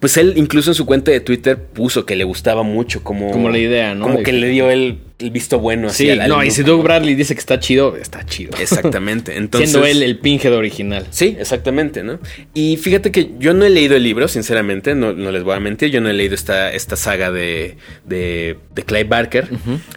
pues 0.00 0.16
él 0.18 0.34
incluso 0.36 0.70
en 0.70 0.74
su 0.74 0.84
cuenta 0.86 1.10
de 1.10 1.20
Twitter 1.20 1.56
puso 1.56 2.04
que 2.04 2.16
le 2.16 2.24
gustaba 2.24 2.62
mucho 2.62 3.02
como... 3.02 3.30
Como 3.30 3.48
la 3.48 3.58
idea, 3.58 3.94
¿no? 3.94 4.04
Como 4.06 4.18
De 4.18 4.24
que 4.24 4.32
le 4.32 4.48
dio 4.48 4.70
el, 4.70 4.98
el 5.18 5.30
visto 5.30 5.58
bueno. 5.58 5.88
así 5.88 6.04
Sí, 6.04 6.10
al- 6.10 6.20
al 6.20 6.28
no, 6.28 6.44
y 6.44 6.50
si 6.50 6.62
Doug 6.62 6.82
Bradley 6.82 7.14
dice 7.14 7.34
que 7.34 7.40
está 7.40 7.58
chido, 7.60 7.96
está 7.96 8.24
chido. 8.26 8.52
Exactamente. 8.60 9.36
Entonces, 9.36 9.70
Siendo 9.70 9.86
él 9.86 10.02
el 10.02 10.18
Pinhead 10.18 10.52
original. 10.54 11.06
Sí, 11.10 11.36
exactamente, 11.40 12.02
¿no? 12.02 12.18
Y 12.52 12.76
fíjate 12.76 13.10
que 13.10 13.30
yo 13.38 13.54
no 13.54 13.64
he 13.64 13.70
leído 13.70 13.96
el 13.96 14.02
libro, 14.02 14.28
sinceramente, 14.28 14.94
no, 14.94 15.12
no 15.14 15.30
les 15.32 15.42
voy 15.42 15.54
a 15.56 15.60
mentir, 15.60 15.90
yo 15.90 16.00
no 16.02 16.10
he 16.10 16.12
leído 16.12 16.34
esta, 16.34 16.72
esta 16.72 16.96
saga 16.96 17.30
de, 17.30 17.76
de, 18.04 18.58
de 18.74 18.82
Clive 18.82 19.04
Barker, 19.04 19.48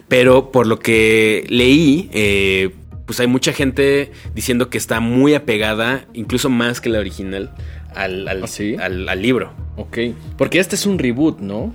pero 0.08 0.50
por 0.50 0.66
lo 0.66 0.78
que 0.78 1.44
leí, 1.48 2.08
eh, 2.14 2.70
pues 3.06 3.20
hay 3.20 3.26
mucha 3.26 3.52
gente 3.52 4.12
diciendo 4.34 4.70
que 4.70 4.78
está 4.78 5.00
muy 5.00 5.34
apegada, 5.34 6.06
incluso 6.14 6.48
más 6.48 6.80
que 6.80 6.88
la 6.88 7.00
original, 7.00 7.50
al, 7.94 8.28
al, 8.28 8.44
¿Ah, 8.44 8.46
sí? 8.46 8.76
al- 8.80 9.08
al 9.08 9.22
libro. 9.22 9.52
Ok. 9.76 9.98
Porque 10.36 10.58
este 10.58 10.74
es 10.76 10.86
un 10.86 10.98
reboot, 10.98 11.40
¿no? 11.40 11.74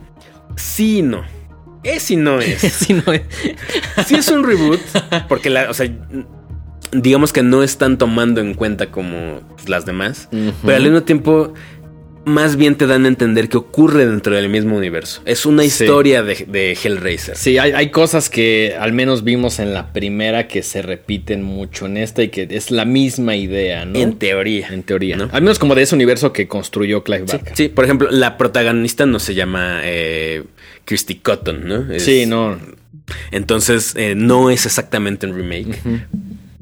Sí 0.56 1.02
no. 1.02 1.24
Es 1.84 2.10
y 2.12 2.16
no 2.16 2.40
es. 2.40 2.62
Sí, 2.74 2.94
no 2.94 3.14
es. 3.14 3.22
Sí 4.08 4.16
es 4.16 4.28
un 4.30 4.44
reboot, 4.44 4.80
porque 5.28 5.50
la, 5.50 5.70
o 5.70 5.74
sea, 5.74 5.88
digamos 6.92 7.34
que 7.34 7.44
no 7.44 7.62
están 7.64 7.98
tomando 7.98 8.42
en 8.42 8.54
cuenta 8.54 8.88
como 8.92 9.42
pues, 9.56 9.70
las 9.70 9.86
demás, 9.86 10.30
pero 10.64 10.78
al 10.78 10.84
mismo 10.84 11.04
tiempo 11.04 11.54
más 12.26 12.56
bien 12.56 12.76
te 12.76 12.88
dan 12.88 13.06
a 13.06 13.08
entender 13.08 13.50
que 13.50 13.58
ocurre 13.58 14.06
dentro 14.06 14.36
del 14.36 14.50
mismo 14.50 14.76
universo. 14.76 15.22
Es 15.26 15.46
una 15.46 15.62
Sí. 15.64 15.68
historia 15.84 16.24
de, 16.24 16.46
de 16.48 16.72
Hellraiser. 16.74 17.38
Sí, 17.38 17.58
hay, 17.58 17.72
hay 17.72 17.90
cosas 17.92 18.30
que 18.30 18.76
al 18.80 18.94
menos 18.94 19.24
vimos 19.24 19.60
en 19.60 19.74
la 19.74 19.94
primera 19.94 20.48
que 20.48 20.64
se 20.64 20.82
repiten 20.82 21.44
mucho 21.44 21.86
en 21.86 21.98
esta 21.98 22.24
y 22.24 22.30
que 22.30 22.48
es 22.50 22.72
la 22.72 22.84
misma 22.86 23.36
idea, 23.36 23.86
¿no? 23.86 24.00
En 24.00 24.18
teoría. 24.18 24.68
En 24.70 24.84
teoría. 24.84 25.18
¿no? 25.18 25.30
Al 25.32 25.42
menos 25.42 25.60
como 25.60 25.76
de 25.76 25.84
ese 25.84 25.96
universo 25.96 26.34
que 26.34 26.48
construyó 26.48 27.04
Clive 27.04 27.24
Barker. 27.28 27.56
sí, 27.56 27.70
por 27.70 27.86
ejemplo, 27.86 28.10
la 28.12 28.38
protagonista 28.38 29.06
no 29.06 29.20
se 29.20 29.36
llama 29.36 29.82
eh, 29.84 30.44
Christy 30.86 31.16
Cotton, 31.16 31.68
¿no? 31.68 31.94
Es- 31.94 32.04
Sí, 32.04 32.26
no. 32.26 32.58
Entonces, 33.32 33.94
eh, 33.96 34.16
no 34.16 34.50
es 34.50 34.66
exactamente 34.66 35.28
un 35.28 35.36
remake, 35.36 35.78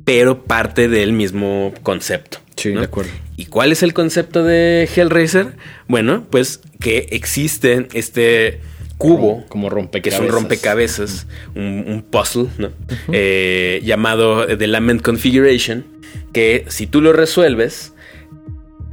pero 0.03 0.43
parte 0.43 0.89
del 0.89 1.13
mismo 1.13 1.73
concepto. 1.83 2.39
Sí, 2.55 2.71
¿no? 2.71 2.79
de 2.79 2.85
acuerdo. 2.85 3.11
¿Y 3.37 3.45
cuál 3.45 3.71
es 3.71 3.83
el 3.83 3.93
concepto 3.93 4.43
de 4.43 4.87
Hellraiser? 4.95 5.53
Bueno, 5.87 6.25
pues 6.29 6.61
que 6.79 7.07
existe 7.11 7.87
este 7.93 8.61
cubo, 8.97 9.45
Como 9.47 9.67
que 9.69 9.75
rompecabezas. 9.75 10.19
es 10.21 10.25
un 10.25 10.31
rompecabezas, 10.31 11.27
un, 11.55 11.83
un 11.87 12.03
puzzle, 12.03 12.47
¿no? 12.57 12.71
Eh, 13.11 13.81
llamado 13.83 14.45
The 14.45 14.67
Lament 14.67 15.01
Configuration, 15.01 15.85
que 16.31 16.65
si 16.67 16.87
tú 16.87 17.01
lo 17.01 17.11
resuelves, 17.11 17.93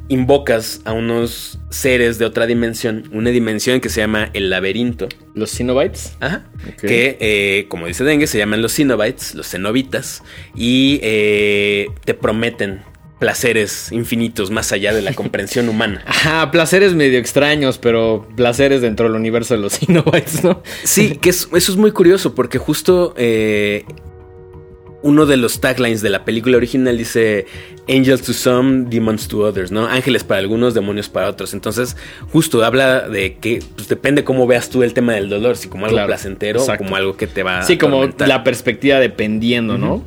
invocas 0.08 0.80
a 0.84 0.92
unos 0.92 1.60
seres 1.70 2.18
de 2.18 2.24
otra 2.24 2.46
dimensión, 2.46 3.08
una 3.12 3.30
dimensión 3.30 3.80
que 3.80 3.88
se 3.88 4.00
llama 4.00 4.30
el 4.34 4.50
laberinto. 4.50 5.08
Los 5.34 5.52
Cenobites. 5.56 6.16
Ajá. 6.18 6.44
Que, 6.80 7.16
eh, 7.20 7.66
como 7.68 7.86
dice 7.86 8.02
Dengue, 8.02 8.26
se 8.26 8.36
llaman 8.36 8.60
los 8.60 8.74
Cenobites, 8.74 9.36
los 9.36 9.48
cenobitas, 9.48 10.24
y 10.56 10.98
eh, 11.02 11.86
te 12.04 12.14
prometen 12.14 12.80
placeres 13.20 13.92
infinitos 13.92 14.50
más 14.50 14.72
allá 14.72 14.92
de 14.92 15.02
la 15.02 15.12
comprensión 15.12 15.68
humana. 15.68 16.02
Ajá, 16.06 16.50
placeres 16.50 16.94
medio 16.94 17.18
extraños, 17.20 17.78
pero 17.78 18.26
placeres 18.34 18.80
dentro 18.80 19.06
del 19.06 19.14
universo 19.14 19.54
de 19.54 19.60
los 19.60 19.74
Cenobites, 19.78 20.42
¿no? 20.42 20.62
Sí, 20.82 21.16
que 21.16 21.30
es- 21.30 21.48
eso 21.54 21.70
es 21.72 21.78
muy 21.78 21.92
curioso 21.92 22.34
porque 22.34 22.58
justo 22.58 23.14
eh, 23.16 23.84
uno 25.02 25.24
de 25.24 25.38
los 25.38 25.60
taglines 25.60 26.02
de 26.02 26.10
la 26.10 26.24
película 26.26 26.58
original 26.58 26.98
dice 26.98 27.46
Angels 27.88 28.20
to 28.22 28.32
some, 28.34 28.84
demons 28.90 29.28
to 29.28 29.38
others, 29.40 29.70
¿no? 29.72 29.86
Ángeles 29.86 30.24
para 30.24 30.40
algunos, 30.40 30.74
demonios 30.74 31.08
para 31.08 31.28
otros. 31.28 31.54
Entonces, 31.54 31.96
justo 32.30 32.62
habla 32.64 33.08
de 33.08 33.36
que 33.36 33.62
pues, 33.76 33.88
depende 33.88 34.24
cómo 34.24 34.46
veas 34.46 34.68
tú 34.68 34.82
el 34.82 34.92
tema 34.92 35.14
del 35.14 35.28
dolor, 35.30 35.56
si 35.56 35.68
como 35.68 35.86
algo 35.86 35.94
Claro, 35.96 36.08
placentero 36.08 36.60
exacto. 36.60 36.84
o 36.84 36.86
como 36.86 36.96
algo 36.96 37.16
que 37.16 37.26
te 37.26 37.42
va 37.42 37.60
a 37.60 37.62
Sí, 37.62 37.78
como 37.78 38.04
la 38.18 38.44
perspectiva 38.44 38.98
dependiendo, 38.98 39.78
¿no? 39.78 40.04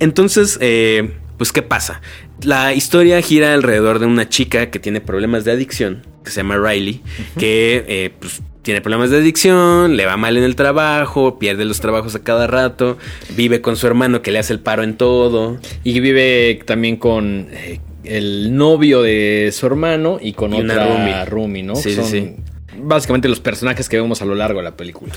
Entonces, 0.00 0.58
eh, 0.60 1.12
pues, 1.36 1.52
¿qué 1.52 1.62
pasa? 1.62 2.00
La 2.42 2.72
historia 2.74 3.20
gira 3.20 3.52
alrededor 3.54 3.98
de 3.98 4.06
una 4.06 4.28
chica 4.28 4.70
que 4.70 4.78
tiene 4.78 5.00
problemas 5.00 5.44
de 5.44 5.52
adicción, 5.52 6.06
que 6.24 6.30
se 6.30 6.36
llama 6.38 6.56
Riley, 6.56 7.00
que 7.38 7.84
eh, 7.88 8.10
pues, 8.18 8.42
tiene 8.62 8.80
problemas 8.80 9.10
de 9.10 9.16
adicción, 9.16 9.96
le 9.96 10.06
va 10.06 10.16
mal 10.16 10.36
en 10.36 10.44
el 10.44 10.54
trabajo, 10.54 11.38
pierde 11.38 11.64
los 11.64 11.80
trabajos 11.80 12.14
a 12.14 12.22
cada 12.22 12.46
rato, 12.46 12.98
vive 13.34 13.60
con 13.60 13.76
su 13.76 13.86
hermano 13.86 14.22
que 14.22 14.30
le 14.30 14.38
hace 14.38 14.52
el 14.52 14.60
paro 14.60 14.82
en 14.82 14.96
todo. 14.96 15.58
Y 15.84 15.98
vive 16.00 16.60
también 16.64 16.96
con 16.96 17.48
eh, 17.50 17.80
el 18.04 18.54
novio 18.56 19.02
de 19.02 19.50
su 19.52 19.66
hermano 19.66 20.18
y 20.20 20.32
con 20.32 20.52
Y 20.52 20.60
una 20.60 20.74
otra 20.74 20.86
roomie. 20.86 21.24
roomie, 21.24 21.62
¿no? 21.62 21.76
Sí, 21.76 21.94
sí, 21.94 22.02
sí. 22.04 22.36
básicamente 22.80 23.28
los 23.28 23.40
personajes 23.40 23.88
que 23.88 23.96
vemos 23.96 24.22
a 24.22 24.24
lo 24.24 24.34
largo 24.34 24.58
de 24.60 24.64
la 24.64 24.76
película. 24.76 25.14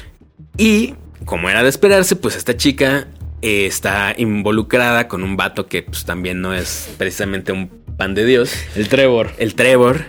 Y, 0.58 0.96
como 1.26 1.50
era 1.50 1.62
de 1.62 1.70
esperarse, 1.70 2.16
pues 2.16 2.36
esta 2.36 2.56
chica 2.58 3.08
eh, 3.42 3.66
está 3.66 4.14
involucrada 4.18 5.08
con 5.08 5.24
un 5.24 5.38
vato 5.38 5.68
que 5.68 5.84
pues 5.84 6.06
también 6.06 6.42
no 6.42 6.54
es 6.54 6.94
precisamente 6.98 7.52
un 7.52 7.70
pan 7.98 8.14
de 8.14 8.26
Dios. 8.26 8.54
El 8.76 8.88
Trevor. 8.88 9.32
El 9.38 9.56
Trevor. 9.56 10.06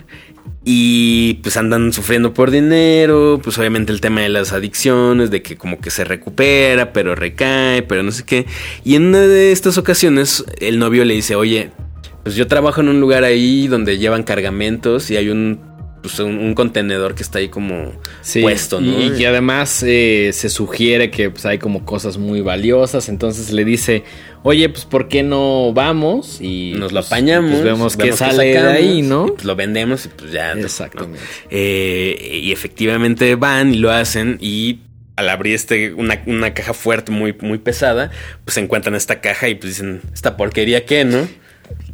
Y 0.64 1.34
pues 1.42 1.56
andan 1.56 1.92
sufriendo 1.92 2.34
por 2.34 2.50
dinero, 2.52 3.40
pues 3.42 3.58
obviamente 3.58 3.92
el 3.92 4.00
tema 4.00 4.20
de 4.20 4.28
las 4.28 4.52
adicciones, 4.52 5.30
de 5.30 5.42
que 5.42 5.56
como 5.56 5.80
que 5.80 5.90
se 5.90 6.04
recupera, 6.04 6.92
pero 6.92 7.16
recae, 7.16 7.82
pero 7.82 8.02
no 8.04 8.12
sé 8.12 8.24
qué. 8.24 8.46
Y 8.84 8.94
en 8.94 9.06
una 9.06 9.20
de 9.20 9.50
estas 9.50 9.76
ocasiones 9.76 10.44
el 10.60 10.78
novio 10.78 11.04
le 11.04 11.14
dice, 11.14 11.34
oye, 11.34 11.70
pues 12.22 12.36
yo 12.36 12.46
trabajo 12.46 12.80
en 12.80 12.88
un 12.88 13.00
lugar 13.00 13.24
ahí 13.24 13.66
donde 13.66 13.98
llevan 13.98 14.22
cargamentos 14.22 15.10
y 15.10 15.16
hay 15.16 15.30
un 15.30 15.58
pues, 16.02 16.18
un, 16.18 16.54
contenedor 16.54 17.14
que 17.14 17.22
está 17.22 17.38
ahí 17.38 17.48
como 17.48 17.92
puesto, 18.42 18.80
¿no? 18.80 19.00
Y, 19.00 19.12
que 19.12 19.26
además 19.26 19.82
eh, 19.86 20.30
se 20.32 20.50
sugiere 20.50 21.10
que 21.10 21.30
pues, 21.30 21.46
hay 21.46 21.58
como 21.58 21.84
cosas 21.84 22.18
muy 22.18 22.40
valiosas. 22.40 23.08
Entonces 23.08 23.52
le 23.52 23.64
dice, 23.64 24.04
oye, 24.42 24.68
pues 24.68 24.84
¿por 24.84 25.08
qué 25.08 25.22
no 25.22 25.72
vamos? 25.72 26.40
Y 26.40 26.72
nos 26.76 26.92
lo 26.92 27.00
pues, 27.00 27.06
apañamos. 27.06 27.52
Pues, 27.52 27.64
vemos, 27.64 27.96
que 27.96 28.12
sale 28.12 28.46
de 28.46 28.58
ahí, 28.58 29.02
¿no? 29.02 29.26
pues 29.26 29.44
lo 29.44 29.56
vendemos 29.56 30.04
y 30.06 30.08
pues 30.08 30.32
ya. 30.32 30.52
Exactamente. 30.52 31.20
Eh, 31.50 32.40
y 32.42 32.52
efectivamente 32.52 33.34
van 33.36 33.72
y 33.72 33.78
lo 33.78 33.90
hacen 33.90 34.38
y 34.40 34.80
al 35.16 35.28
abrir 35.28 35.54
este, 35.54 35.92
una, 35.92 36.54
caja 36.54 36.74
fuerte, 36.74 37.12
muy, 37.12 37.36
muy 37.40 37.58
pesada, 37.58 38.10
pues 38.44 38.56
encuentran 38.56 38.94
esta 38.94 39.20
caja 39.20 39.48
y 39.48 39.54
pues 39.54 39.74
dicen, 39.74 40.00
esta 40.12 40.36
porquería 40.36 40.84
qué, 40.84 41.04
¿no? 41.04 41.28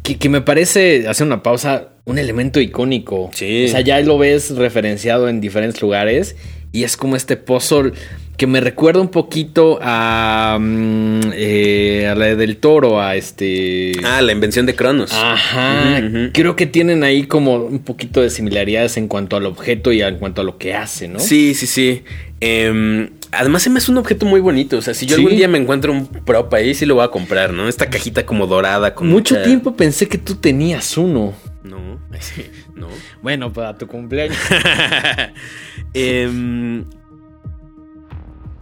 Que, 0.03 0.29
me 0.29 0.41
parece, 0.41 1.07
hace 1.07 1.23
una 1.23 1.43
pausa, 1.43 1.89
un 2.09 2.17
elemento 2.17 2.59
icónico. 2.59 3.29
Sí. 3.33 3.65
O 3.65 3.69
sea, 3.69 3.81
ya 3.81 3.99
lo 4.01 4.17
ves 4.17 4.51
referenciado 4.55 5.29
en 5.29 5.41
diferentes 5.41 5.81
lugares 5.81 6.35
y 6.71 6.83
es 6.83 6.97
como 6.97 7.15
este 7.15 7.37
puzzle 7.37 7.93
que 8.37 8.47
me 8.47 8.61
recuerda 8.61 9.01
un 9.01 9.09
poquito 9.09 9.79
a, 9.81 10.57
mm, 10.59 11.19
eh, 11.33 12.07
a 12.09 12.15
la 12.15 12.35
del 12.35 12.57
toro, 12.57 13.01
a 13.01 13.15
este... 13.15 13.91
Ah, 14.03 14.21
la 14.21 14.31
invención 14.31 14.65
de 14.65 14.75
Cronos. 14.75 15.11
Ajá. 15.13 16.01
Creo 16.33 16.55
que 16.55 16.65
tienen 16.65 17.03
ahí 17.03 17.23
como 17.23 17.55
un 17.55 17.79
poquito 17.79 18.21
de 18.21 18.29
similaridades 18.29 18.95
en 18.95 19.09
cuanto 19.09 19.35
al 19.35 19.45
objeto 19.45 19.91
y 19.91 20.01
en 20.01 20.17
cuanto 20.17 20.41
a 20.41 20.45
lo 20.45 20.57
que 20.57 20.73
hace, 20.73 21.09
¿no? 21.09 21.19
Sí, 21.19 21.53
sí, 21.53 21.67
sí. 21.67 22.03
Eh, 22.39 23.09
Además, 23.31 23.61
se 23.61 23.69
me 23.69 23.77
hace 23.77 23.91
un 23.91 23.97
objeto 23.97 24.25
muy 24.25 24.41
bonito. 24.41 24.77
O 24.77 24.81
sea, 24.81 24.93
si 24.93 25.05
yo 25.05 25.15
algún 25.15 25.35
día 25.35 25.47
me 25.47 25.59
encuentro 25.59 25.91
un 25.91 26.07
prop 26.07 26.51
ahí, 26.53 26.73
sí 26.73 26.85
lo 26.85 26.95
voy 26.95 27.03
a 27.03 27.09
comprar, 27.09 27.53
¿no? 27.53 27.67
Esta 27.67 27.89
cajita 27.89 28.25
como 28.25 28.47
dorada. 28.47 28.95
Con 28.95 29.07
Mucho 29.07 29.41
tiempo 29.43 29.75
pensé 29.75 30.07
que 30.07 30.17
tú 30.17 30.35
tenías 30.35 30.97
uno. 30.97 31.33
No, 31.63 31.99
no. 32.75 32.87
Bueno, 33.21 33.51
para 33.51 33.77
tu 33.77 33.87
cumpleaños. 33.87 34.37
Em, 35.93 36.85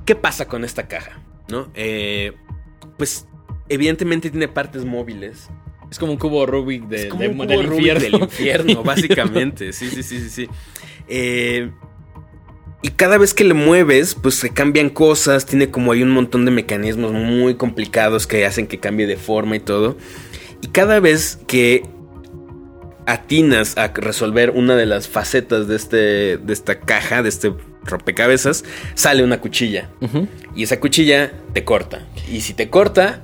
¿Qué 0.06 0.16
pasa 0.16 0.48
con 0.48 0.64
esta 0.64 0.88
caja? 0.88 1.20
¿No? 1.50 1.70
Eh, 1.76 2.34
pues, 2.98 3.28
evidentemente 3.70 4.30
tiene 4.30 4.48
partes 4.48 4.86
móviles. 4.86 5.50
Es 5.92 6.00
como 6.00 6.14
un 6.14 6.18
cubo 6.18 6.46
Rubik, 6.46 6.88
de, 6.88 7.10
del 7.10 7.32
infierno. 7.72 8.00
del 8.00 8.16
infierno, 8.16 8.84
básicamente. 8.86 9.74
Sí, 9.74 9.90
sí, 9.90 10.04
sí, 10.04 10.20
sí, 10.20 10.30
sí. 10.30 10.48
Eh, 11.08 11.72
y 12.82 12.90
cada 12.90 13.18
vez 13.18 13.34
que 13.34 13.44
le 13.44 13.54
mueves, 13.54 14.16
pues 14.16 14.36
se 14.36 14.50
cambian 14.50 14.90
cosas, 14.90 15.46
tiene 15.46 15.70
como 15.70 15.92
hay 15.92 16.04
un 16.04 16.10
montón 16.10 16.46
de 16.46 16.52
mecanismos 16.52 17.12
muy 17.12 17.56
complicados 17.56 18.28
que 18.28 18.46
hacen 18.46 18.68
que 18.68 18.80
cambie 18.80 19.08
de 19.08 19.18
forma 19.18 19.56
y 19.56 19.60
todo. 19.60 19.98
Y 20.62 20.68
cada 20.68 21.00
vez 21.00 21.40
que 21.48 21.84
atinas 23.08 23.78
a 23.78 23.88
resolver 23.88 24.52
una 24.52 24.76
de 24.76 24.86
las 24.86 25.08
facetas 25.08 25.68
de, 25.68 25.76
este, 25.76 26.38
de 26.38 26.54
esta 26.54 26.82
caja, 26.82 27.24
de 27.24 27.30
este 27.30 27.54
rompecabezas, 27.84 28.66
sale 28.94 29.24
una 29.24 29.40
cuchilla. 29.40 29.90
Y 30.56 30.64
esa 30.64 30.80
cuchilla 30.80 31.32
te 31.54 31.64
corta. 31.64 32.06
Y 32.30 32.42
si 32.42 32.54
te 32.54 32.70
corta, 32.70 33.22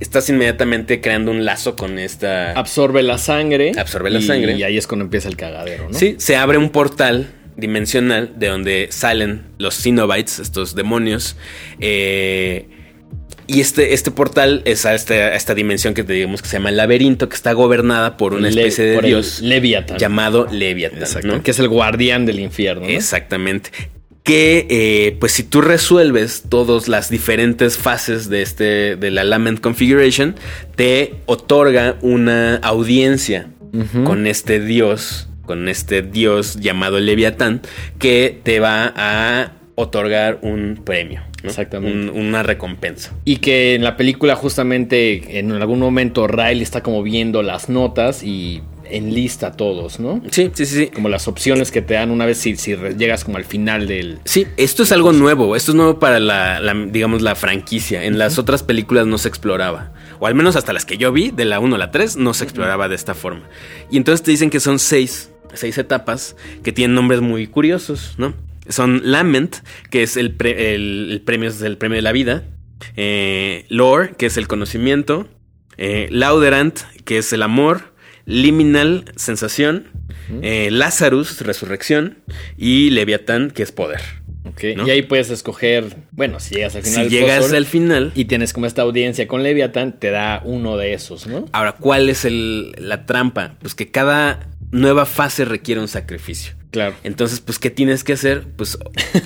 estás 0.00 0.28
inmediatamente 0.30 1.02
creando 1.02 1.30
un 1.30 1.44
lazo 1.44 1.76
con 1.76 1.98
esta... 1.98 2.52
Absorbe 2.52 3.02
la 3.02 3.18
sangre. 3.18 3.72
Absorbe 3.78 4.10
la 4.10 4.22
sangre. 4.22 4.54
Y 4.54 4.62
ahí 4.62 4.78
es 4.78 4.86
cuando 4.86 5.04
empieza 5.04 5.28
el 5.28 5.36
cagadero, 5.36 5.90
¿no? 5.90 5.98
Sí, 5.98 6.16
se 6.18 6.36
abre 6.36 6.56
un 6.56 6.70
portal 6.70 7.30
dimensional 7.56 8.32
de 8.36 8.48
donde 8.48 8.88
salen 8.90 9.44
los 9.58 9.82
Cenobites, 9.82 10.38
estos 10.38 10.74
demonios. 10.74 11.36
Eh, 11.78 12.68
y 13.46 13.60
este, 13.60 13.94
este 13.94 14.10
portal 14.10 14.62
es 14.64 14.86
a, 14.86 14.94
este, 14.94 15.34
esta 15.34 15.54
dimensión 15.54 15.94
que 15.94 16.02
digamos 16.02 16.42
que 16.42 16.48
se 16.48 16.56
llama 16.56 16.70
el 16.70 16.76
laberinto, 16.76 17.28
que 17.28 17.36
está 17.36 17.52
gobernada 17.52 18.16
por 18.16 18.34
una 18.34 18.48
especie 18.48 18.84
de 18.84 19.00
dios 19.00 19.40
Leviathan. 19.40 19.98
llamado 19.98 20.46
Leviathan. 20.50 21.42
Que 21.42 21.50
es 21.50 21.58
el 21.58 21.68
guardián 21.68 22.26
del 22.26 22.40
infierno. 22.40 22.86
Exactamente. 22.86 23.70
Que, 24.22 24.66
eh, 24.68 25.16
pues, 25.20 25.32
si 25.32 25.44
tú 25.44 25.60
resuelves 25.60 26.44
todas 26.48 26.88
las 26.88 27.10
diferentes 27.10 27.78
fases 27.78 28.28
de 28.28 28.42
este, 28.42 28.96
de 28.96 29.10
la 29.12 29.22
Lament 29.22 29.60
Configuration, 29.60 30.34
te 30.74 31.14
otorga 31.26 31.96
una 32.02 32.56
audiencia 32.56 33.48
con 34.04 34.26
este 34.26 34.58
dios 34.58 35.28
con 35.46 35.68
este 35.68 36.02
dios 36.02 36.56
llamado 36.56 36.98
Leviatán 36.98 37.62
que 37.98 38.40
te 38.42 38.58
va 38.58 38.92
a 38.96 39.52
otorgar 39.76 40.40
un 40.42 40.82
premio. 40.84 41.22
Exactamente. 41.48 42.10
una 42.10 42.42
recompensa. 42.42 43.12
Y 43.24 43.36
que 43.36 43.74
en 43.74 43.84
la 43.84 43.96
película 43.96 44.36
justamente 44.36 45.38
en 45.38 45.52
algún 45.52 45.78
momento 45.78 46.26
Riley 46.26 46.62
está 46.62 46.82
como 46.82 47.02
viendo 47.02 47.42
las 47.42 47.68
notas 47.68 48.22
y 48.22 48.62
enlista 48.90 49.48
a 49.48 49.52
todos, 49.52 49.98
¿no? 50.00 50.22
Sí, 50.30 50.50
sí, 50.54 50.66
sí. 50.66 50.86
Como 50.88 51.08
las 51.08 51.28
opciones 51.28 51.70
que 51.70 51.82
te 51.82 51.94
dan 51.94 52.10
una 52.10 52.26
vez 52.26 52.38
si, 52.38 52.56
si 52.56 52.76
llegas 52.96 53.24
como 53.24 53.36
al 53.36 53.44
final 53.44 53.88
del... 53.88 54.18
Sí, 54.24 54.46
esto 54.56 54.82
es 54.84 54.92
algo 54.92 55.12
nuevo. 55.12 55.56
Esto 55.56 55.72
es 55.72 55.76
nuevo 55.76 55.98
para 55.98 56.20
la, 56.20 56.60
digamos, 56.90 57.22
la 57.22 57.34
franquicia. 57.34 58.04
En 58.04 58.18
las 58.18 58.38
otras 58.38 58.62
películas 58.62 59.06
no 59.06 59.18
se 59.18 59.28
exploraba. 59.28 59.92
O 60.20 60.26
al 60.26 60.34
menos 60.34 60.56
hasta 60.56 60.72
las 60.72 60.84
que 60.84 60.96
yo 60.96 61.12
vi, 61.12 61.30
de 61.30 61.44
la 61.44 61.60
1 61.60 61.74
a 61.74 61.78
la 61.78 61.90
3, 61.90 62.16
no 62.16 62.32
se 62.32 62.44
exploraba 62.44 62.88
de 62.88 62.94
esta 62.94 63.14
forma. 63.14 63.48
Y 63.90 63.96
entonces 63.96 64.22
te 64.24 64.30
dicen 64.30 64.50
que 64.50 64.60
son 64.60 64.78
seis 64.78 65.30
seis 65.56 65.78
etapas 65.78 66.36
que 66.62 66.72
tienen 66.72 66.94
nombres 66.94 67.20
muy 67.20 67.46
curiosos, 67.46 68.14
¿no? 68.18 68.34
Son 68.68 69.02
Lament, 69.04 69.56
que 69.90 70.02
es 70.02 70.16
el, 70.16 70.34
premio, 70.34 71.48
es 71.48 71.62
el 71.62 71.78
premio 71.78 71.96
de 71.96 72.02
la 72.02 72.12
vida. 72.12 72.44
Eh, 72.96 73.66
lore, 73.68 74.12
que 74.16 74.26
es 74.26 74.36
el 74.36 74.48
conocimiento. 74.48 75.28
Eh, 75.78 76.08
Lauderant, 76.10 76.80
que 77.04 77.18
es 77.18 77.32
el 77.32 77.42
amor. 77.42 77.94
Liminal, 78.24 79.04
sensación. 79.16 79.88
Eh, 80.42 80.68
Lazarus, 80.72 81.40
resurrección. 81.40 82.18
Y 82.56 82.90
Leviatán, 82.90 83.50
que 83.50 83.62
es 83.62 83.72
poder. 83.72 84.00
Y 84.60 84.90
ahí 84.90 85.02
puedes 85.02 85.30
escoger, 85.30 85.96
bueno, 86.12 86.40
si 86.40 86.54
llegas 86.54 86.76
al 86.76 86.82
final. 86.82 87.04
Si 87.04 87.10
llegas 87.10 87.52
al 87.52 87.66
final. 87.66 88.12
Y 88.14 88.26
tienes 88.26 88.52
como 88.52 88.66
esta 88.66 88.82
audiencia 88.82 89.26
con 89.26 89.42
Leviatán, 89.42 89.98
te 89.98 90.10
da 90.10 90.40
uno 90.44 90.76
de 90.76 90.94
esos, 90.94 91.26
¿no? 91.26 91.46
Ahora, 91.52 91.72
¿cuál 91.72 92.08
es 92.08 92.26
la 92.30 93.06
trampa? 93.06 93.56
Pues 93.60 93.74
que 93.74 93.90
cada 93.90 94.48
nueva 94.70 95.06
fase 95.06 95.44
requiere 95.44 95.80
un 95.80 95.88
sacrificio. 95.88 96.54
Claro. 96.70 96.94
Entonces, 97.04 97.40
pues, 97.40 97.58
¿qué 97.58 97.70
tienes 97.70 98.04
que 98.04 98.14
hacer? 98.14 98.44
Pues 98.56 98.78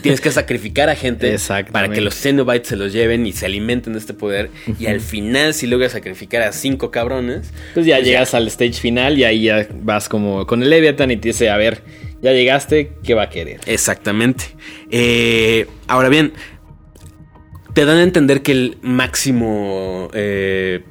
tienes 0.03 0.20
que 0.20 0.30
sacrificar 0.30 0.88
a 0.88 0.95
gente 0.95 1.36
para 1.72 1.88
que 1.88 2.01
los 2.01 2.14
Cenobites 2.14 2.68
se 2.68 2.76
los 2.76 2.93
lleven 2.93 3.26
y 3.26 3.32
se 3.32 3.47
alimenten 3.47 3.95
de 3.95 3.99
este 3.99 4.14
poder. 4.14 4.51
Y 4.78 4.86
al 4.86 5.01
final, 5.01 5.55
si 5.55 5.66
logras 5.66 5.93
sacrificar 5.93 6.43
a 6.43 6.53
cinco 6.53 6.91
cabrones, 6.91 7.53
pues 7.74 7.86
ya 7.86 7.97
pues 7.97 8.07
llegas 8.07 8.34
al 8.34 8.47
stage 8.49 8.74
final 8.74 9.18
y 9.18 9.24
ahí 9.24 9.43
ya 9.45 9.66
vas 9.82 10.09
como 10.09 10.47
con 10.47 10.62
el 10.62 10.70
Leviathan 10.70 11.11
y 11.11 11.16
te 11.16 11.28
dice, 11.28 11.51
a 11.51 11.57
ver, 11.57 11.82
ya 12.22 12.32
llegaste, 12.32 12.93
¿qué 13.03 13.14
va 13.14 13.24
a 13.24 13.30
querer? 13.30 13.61
Exactamente. 13.66 14.45
Eh, 14.91 15.66
ahora 15.88 16.09
bien, 16.09 16.32
te 17.74 17.84
dan 17.84 17.99
a 17.99 18.03
entender 18.03 18.43
que 18.43 18.53
el 18.53 18.78
máximo 18.82 20.11
eh, 20.12 20.84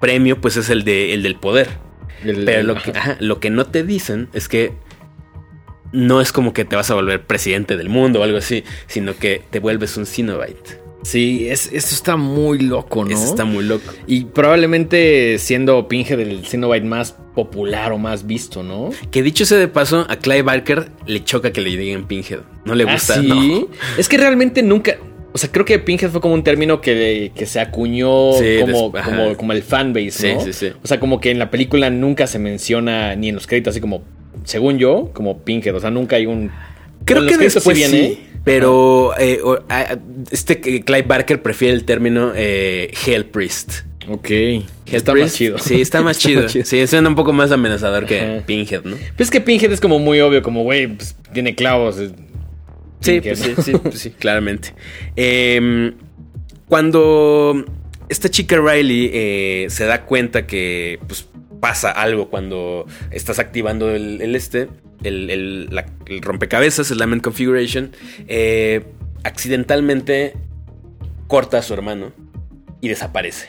premio, 0.00 0.40
pues, 0.40 0.56
es 0.56 0.70
el, 0.70 0.84
de, 0.84 1.14
el 1.14 1.22
del 1.22 1.36
poder. 1.36 1.68
Pero 2.22 2.62
lo 2.62 2.74
que, 2.76 2.92
lo 3.20 3.40
que 3.40 3.50
no 3.50 3.66
te 3.66 3.84
dicen 3.84 4.28
es 4.32 4.48
que 4.48 4.72
no 5.92 6.20
es 6.20 6.32
como 6.32 6.52
que 6.52 6.64
te 6.64 6.76
vas 6.76 6.90
a 6.90 6.94
volver 6.94 7.24
presidente 7.24 7.76
del 7.76 7.88
mundo 7.88 8.20
o 8.20 8.22
algo 8.22 8.38
así, 8.38 8.64
sino 8.86 9.16
que 9.16 9.42
te 9.50 9.58
vuelves 9.58 9.96
un 9.96 10.06
Cenobite. 10.06 10.86
Sí, 11.06 11.48
es, 11.48 11.70
esto 11.72 11.94
está 11.94 12.16
muy 12.16 12.58
loco, 12.58 13.04
¿no? 13.04 13.12
Eso 13.12 13.24
está 13.24 13.44
muy 13.44 13.64
loco. 13.64 13.92
Y 14.08 14.24
probablemente 14.24 15.38
siendo 15.38 15.86
Pinhead 15.86 16.18
el 16.18 16.44
Cenobite 16.44 16.84
más 16.84 17.12
popular 17.34 17.92
o 17.92 17.98
más 17.98 18.26
visto, 18.26 18.64
¿no? 18.64 18.90
Que 19.12 19.22
dicho 19.22 19.44
sea 19.46 19.58
de 19.58 19.68
paso, 19.68 20.04
a 20.08 20.16
Clive 20.16 20.42
Barker 20.42 20.90
le 21.06 21.22
choca 21.22 21.52
que 21.52 21.60
le 21.60 21.76
digan 21.76 22.08
Pinhead. 22.08 22.40
No 22.64 22.74
le 22.74 22.84
¿Ah, 22.88 22.94
gusta, 22.94 23.20
¿sí? 23.20 23.66
Es 23.96 24.08
que 24.08 24.18
realmente 24.18 24.64
nunca. 24.64 24.96
O 25.32 25.38
sea, 25.38 25.52
creo 25.52 25.64
que 25.64 25.78
Pinhead 25.78 26.10
fue 26.10 26.20
como 26.20 26.34
un 26.34 26.42
término 26.42 26.80
que, 26.80 27.30
se 27.44 27.60
acuñó 27.60 28.32
como, 28.62 28.92
como, 29.36 29.52
el 29.52 29.62
fanbase, 29.62 30.34
¿no? 30.34 30.40
Sí, 30.40 30.52
sí, 30.52 30.70
sí. 30.70 30.72
O 30.82 30.88
sea, 30.88 30.98
como 30.98 31.20
que 31.20 31.30
en 31.30 31.38
la 31.38 31.50
película 31.50 31.88
nunca 31.90 32.26
se 32.26 32.40
menciona, 32.40 33.14
ni 33.14 33.28
en 33.28 33.36
los 33.36 33.46
créditos, 33.46 33.72
así 33.72 33.80
como, 33.80 34.02
según 34.46 34.78
yo, 34.78 35.10
como 35.12 35.40
Pinhead. 35.40 35.74
O 35.74 35.80
sea, 35.80 35.90
nunca 35.90 36.16
hay 36.16 36.24
un. 36.24 36.50
Creo 37.04 37.26
que 37.26 37.36
después 37.36 37.76
sí, 37.76 37.96
¿eh? 37.96 38.18
Pero 38.44 39.12
eh, 39.18 39.40
este 40.30 40.60
Clive 40.60 41.02
Barker 41.02 41.42
prefiere 41.42 41.74
el 41.74 41.84
término 41.84 42.32
eh, 42.34 42.92
Hell 43.04 43.26
Priest. 43.26 43.82
Ok. 44.08 44.30
está 44.86 45.14
más 45.14 45.34
chido. 45.34 45.58
Sí, 45.58 45.80
está 45.80 46.00
más 46.00 46.18
chido. 46.20 46.48
Sí, 46.48 46.86
suena 46.86 47.08
un 47.08 47.16
poco 47.16 47.32
más 47.32 47.50
amenazador 47.50 48.06
que 48.06 48.42
Pinhead, 48.46 48.84
¿no? 48.84 48.96
Pues 49.16 49.26
es 49.26 49.30
que 49.30 49.40
Pinhead 49.40 49.72
es 49.72 49.80
como 49.80 49.98
muy 49.98 50.20
obvio, 50.20 50.42
como, 50.42 50.62
güey, 50.62 50.86
pues, 50.86 51.16
tiene 51.32 51.54
clavos 51.54 52.00
Sí, 53.00 53.20
pues 53.20 53.38
sí, 53.40 53.54
sí, 53.62 53.72
pues 53.82 53.98
sí, 53.98 54.10
claramente. 54.10 54.74
Em, 55.16 55.94
cuando 56.68 57.64
esta 58.08 58.28
chica 58.28 58.58
Riley 58.58 59.10
eh, 59.12 59.66
se 59.70 59.84
da 59.84 60.04
cuenta 60.04 60.46
que 60.46 60.98
pues, 61.06 61.28
pasa 61.66 61.90
algo 61.90 62.28
cuando 62.28 62.86
estás 63.10 63.40
activando 63.40 63.90
el, 63.90 64.36
este, 64.36 64.68
el, 65.02 65.68
rompecabezas, 66.22 66.92
el 66.92 66.98
Lament 66.98 67.24
Configuration, 67.24 67.90
eh, 68.28 68.84
accidentalmente 69.24 70.34
corta 71.26 71.58
a 71.58 71.62
su 71.62 71.74
hermano 71.74 72.12
y 72.80 72.86
desaparece. 72.86 73.48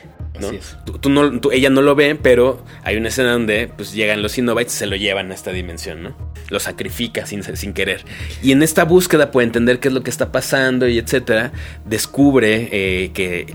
Ella 1.52 1.70
no 1.70 1.82
lo 1.82 1.94
ve, 1.94 2.14
pero 2.20 2.64
hay 2.84 2.96
una 2.96 3.08
escena 3.08 3.32
donde 3.32 3.70
pues, 3.74 3.92
llegan 3.92 4.22
los 4.22 4.34
Cenobites 4.34 4.74
y 4.74 4.78
se 4.78 4.86
lo 4.86 4.96
llevan 4.96 5.30
a 5.30 5.34
esta 5.34 5.52
dimensión, 5.52 6.02
¿no? 6.02 6.16
Lo 6.48 6.60
sacrifica 6.60 7.26
sin, 7.26 7.42
sin 7.42 7.72
querer. 7.72 8.04
Y 8.42 8.52
en 8.52 8.62
esta 8.62 8.84
búsqueda 8.84 9.30
puede 9.30 9.46
entender 9.46 9.80
qué 9.80 9.88
es 9.88 9.94
lo 9.94 10.02
que 10.02 10.10
está 10.10 10.32
pasando 10.32 10.88
y 10.88 10.98
etcétera. 10.98 11.52
Descubre 11.84 12.68
eh, 12.72 13.10
que 13.12 13.46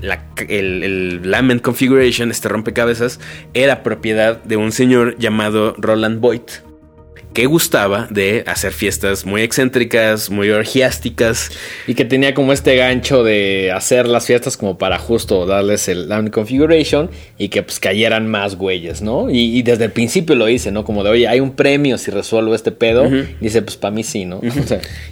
el, 0.50 0.84
el, 0.84 1.32
Lament 1.32 1.62
Configuration, 1.62 2.30
este 2.32 2.50
rompecabezas, 2.50 3.20
era 3.54 3.84
propiedad 3.84 4.44
de 4.44 4.58
un 4.58 4.72
señor 4.72 5.18
llamado 5.18 5.76
Roland 5.78 6.20
Boyd 6.20 6.42
que 7.34 7.46
gustaba 7.46 8.08
de 8.10 8.44
hacer 8.48 8.72
fiestas 8.72 9.26
muy 9.26 9.42
excéntricas, 9.42 10.30
muy 10.30 10.50
orgiásticas. 10.50 11.52
Y 11.88 11.96
que 11.96 12.06
tenía 12.06 12.34
como 12.34 12.54
este 12.54 12.76
gancho 12.76 13.24
de 13.24 13.72
hacer 13.72 14.08
las 14.08 14.26
fiestas 14.26 14.58
como 14.58 14.78
para 14.78 15.00
justo 15.00 15.46
darles 15.46 15.88
el 15.88 16.08
down 16.08 16.30
configuration 16.30 17.10
y 17.38 17.50
que 17.50 17.64
pues 17.64 17.80
cayeran 17.80 18.28
más 18.28 18.56
güeyes, 18.56 19.02
¿no? 19.02 19.30
Y, 19.30 19.62
desde 19.64 19.86
el 19.86 19.92
principio 19.92 20.36
lo 20.36 20.50
hice, 20.50 20.72
¿no? 20.72 20.84
Como 20.84 21.04
de, 21.04 21.10
oye, 21.10 21.28
hay 21.28 21.40
un 21.40 21.56
premio 21.56 21.98
si 21.98 22.12
resuelvo 22.12 22.54
este 22.56 22.72
pedo. 22.72 23.10
dice, 23.40 23.62
pues 23.62 23.78
para 23.78 23.94
mí 23.94 24.04
sí, 24.04 24.26
¿no? 24.26 24.42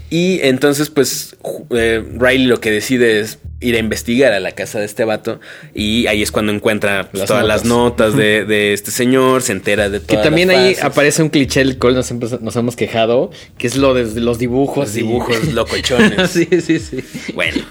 y 0.09 0.39
entonces 0.41 0.89
pues 0.89 1.35
eh, 1.71 2.03
Riley 2.17 2.45
lo 2.45 2.59
que 2.59 2.71
decide 2.71 3.19
es 3.19 3.39
ir 3.61 3.75
a 3.75 3.79
investigar 3.79 4.33
a 4.33 4.39
la 4.39 4.51
casa 4.51 4.79
de 4.79 4.85
este 4.85 5.05
vato 5.05 5.39
y 5.73 6.07
ahí 6.07 6.21
es 6.21 6.31
cuando 6.31 6.51
encuentra 6.51 7.09
pues, 7.11 7.25
todas 7.25 7.45
las 7.45 7.63
notas 7.63 8.15
de, 8.15 8.73
este 8.73 8.91
señor, 8.91 9.41
se 9.43 9.53
entera 9.53 9.89
de 9.89 9.99
todo. 9.99 10.17
Que 10.17 10.23
también 10.23 10.49
ahí 10.49 10.75
aparece 10.81 11.23
un 11.23 11.29
cliché 11.29 11.61
el 11.61 11.77
cual 11.77 11.95
nos, 11.95 12.11
nos, 12.11 12.55
hemos 12.55 12.75
quejado, 12.75 13.31
que 13.57 13.67
es 13.67 13.77
lo 13.77 13.93
de 13.93 14.19
los 14.19 14.39
dibujos. 14.39 14.85
Los 14.85 14.93
dibujos 14.93 15.47
locochones. 15.53 16.29
sí, 16.31 16.47
sí, 16.61 16.79
sí. 16.79 17.03
Bueno, 17.33 17.63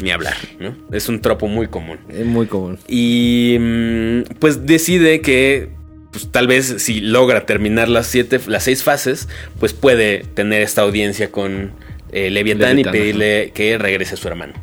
ni 0.00 0.10
hablar, 0.10 0.36
¿no? 0.58 0.76
Es 0.92 1.08
un 1.08 1.20
tropo 1.20 1.46
muy 1.46 1.68
común. 1.68 1.98
Es 2.08 2.26
muy 2.26 2.46
común. 2.46 2.78
Y 2.88 3.56
mm, 3.58 4.22
pues 4.40 4.66
decide 4.66 5.20
que 5.20 5.70
pues 6.10 6.30
tal 6.32 6.46
vez 6.46 6.76
si 6.78 7.00
logra 7.00 7.46
terminar 7.46 7.88
las 7.88 8.06
siete, 8.06 8.40
las 8.46 8.64
seis 8.64 8.82
fases, 8.82 9.28
pues 9.60 9.72
puede 9.72 10.24
tener 10.34 10.62
esta 10.62 10.82
audiencia 10.82 11.30
con 11.30 11.72
eh, 12.12 12.30
Leviatán, 12.30 12.78
y 12.78 12.84
pedirle 12.84 13.52
que 13.54 13.76
regrese 13.78 14.14
a 14.14 14.16
su 14.16 14.28
hermano. 14.28 14.54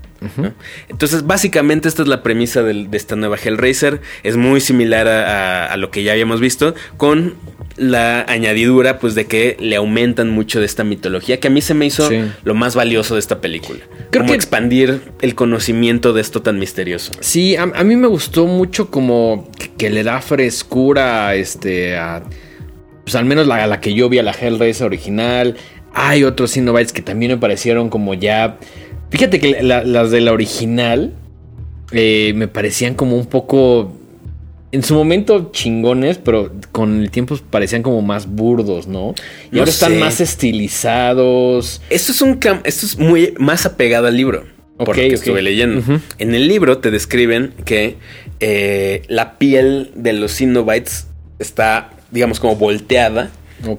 Entonces, 0.89 1.25
básicamente, 1.25 1.87
esta 1.87 2.01
es 2.01 2.07
la 2.07 2.23
premisa 2.23 2.63
de, 2.63 2.87
esta 2.91 3.15
nueva 3.15 3.37
Hellraiser. 3.37 4.01
Es 4.23 4.37
muy 4.37 4.61
similar 4.61 5.07
a, 5.07 5.75
lo 5.77 5.91
que 5.91 6.03
ya 6.03 6.13
habíamos 6.13 6.39
visto, 6.39 6.75
con 6.97 7.35
la 7.77 8.21
añadidura, 8.27 8.99
pues, 8.99 9.15
de 9.15 9.25
que 9.25 9.57
le 9.59 9.75
aumentan 9.75 10.29
mucho 10.29 10.59
de 10.59 10.65
esta 10.65 10.83
mitología, 10.83 11.39
que 11.39 11.47
a 11.47 11.51
mí 11.51 11.61
se 11.61 11.73
me 11.73 11.85
hizo 11.85 12.09
lo 12.43 12.53
más 12.53 12.75
valioso 12.75 13.15
de 13.15 13.19
esta 13.19 13.41
película. 13.41 13.79
Creo 14.11 14.23
como 14.23 14.31
que 14.31 14.35
expandir 14.35 15.01
el 15.21 15.35
conocimiento 15.35 16.13
de 16.13 16.21
esto 16.21 16.41
tan 16.41 16.59
misterioso. 16.59 17.11
Sí, 17.19 17.55
a, 17.55 17.65
mí 17.65 17.95
me 17.95 18.07
gustó 18.07 18.47
mucho 18.47 18.89
como 18.89 19.49
que, 19.77 19.89
le 19.89 20.03
da 20.03 20.21
frescura 20.21 21.35
este, 21.35 21.97
a. 21.97 22.23
Pues 23.03 23.15
al 23.15 23.25
menos 23.25 23.45
la, 23.45 23.67
la 23.67 23.79
que 23.81 23.93
yo 23.93 24.09
vi 24.09 24.17
a 24.17 24.23
la 24.23 24.31
Hellraiser 24.31 24.87
original. 24.87 25.55
Hay 25.93 26.23
otros 26.23 26.53
Cenobites 26.53 26.91
que 26.91 27.01
también 27.01 27.31
me 27.31 27.37
parecieron 27.37 27.89
como 27.89 28.13
ya. 28.13 28.57
Fíjate 29.09 29.39
que 29.39 29.61
las 29.63 30.11
de 30.11 30.21
la 30.21 30.31
original 30.33 31.13
eh, 31.91 32.33
me 32.35 32.47
parecían 32.47 32.95
como 32.95 33.17
un 33.17 33.25
poco. 33.25 33.97
En 34.71 34.83
su 34.83 34.93
momento 34.93 35.51
chingones, 35.53 36.17
pero 36.17 36.51
con 36.73 37.01
el 37.01 37.09
tiempo 37.09 37.37
parecían 37.49 37.81
como 37.81 38.01
más 38.01 38.27
burdos, 38.27 38.87
¿no? 38.87 39.15
Y 39.51 39.59
ahora 39.59 39.71
están 39.71 39.97
más 39.99 40.19
estilizados. 40.19 41.81
Esto 41.89 42.11
es 42.11 42.21
un 42.21 42.39
esto 42.65 42.85
es 42.85 42.97
muy 42.97 43.33
más 43.37 43.65
apegado 43.65 44.07
al 44.07 44.17
libro. 44.17 44.45
por 44.77 44.89
lo 44.89 44.93
que 44.95 45.13
estuve 45.13 45.41
leyendo. 45.41 45.81
En 46.17 46.35
el 46.35 46.49
libro 46.49 46.79
te 46.79 46.91
describen 46.91 47.53
que 47.63 47.95
eh, 48.41 49.03
la 49.07 49.37
piel 49.37 49.91
de 49.95 50.11
los 50.11 50.35
Cenobites 50.35 51.07
está, 51.39 51.91
digamos, 52.11 52.41
como 52.41 52.57
volteada 52.57 53.31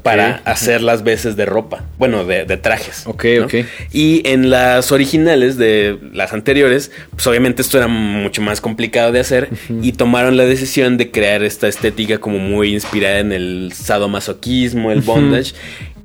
para 0.03 0.43
hacer 0.45 0.81
las 0.81 1.05
veces 1.05 1.37
de 1.37 1.47
ropa, 1.47 1.85
bueno, 1.99 2.25
de, 2.25 2.45
trajes. 2.57 3.07
Ok, 3.07 3.25
ok. 3.45 3.55
Y 3.93 4.27
en 4.27 4.51
las 4.51 4.91
originales 4.91 5.57
de 5.57 5.99
las 6.13 6.33
anteriores, 6.33 6.91
pues 7.11 7.27
obviamente 7.27 7.63
esto 7.63 7.79
era 7.79 7.87
mucho 7.87 8.43
más 8.43 8.61
complicado 8.61 9.13
de 9.13 9.21
hacer 9.21 9.51
y 9.83 9.93
tomaron 9.93 10.37
la 10.37 10.45
decisión 10.45 10.97
de 10.97 11.11
crear 11.11 11.43
esta 11.43 11.69
estética 11.69 12.19
como 12.19 12.39
muy 12.39 12.73
inspirada 12.75 13.19
en 13.19 13.33
el 13.33 13.73
sadomasoquismo, 13.75 14.91
el 14.91 15.03
bondage. 15.03 15.55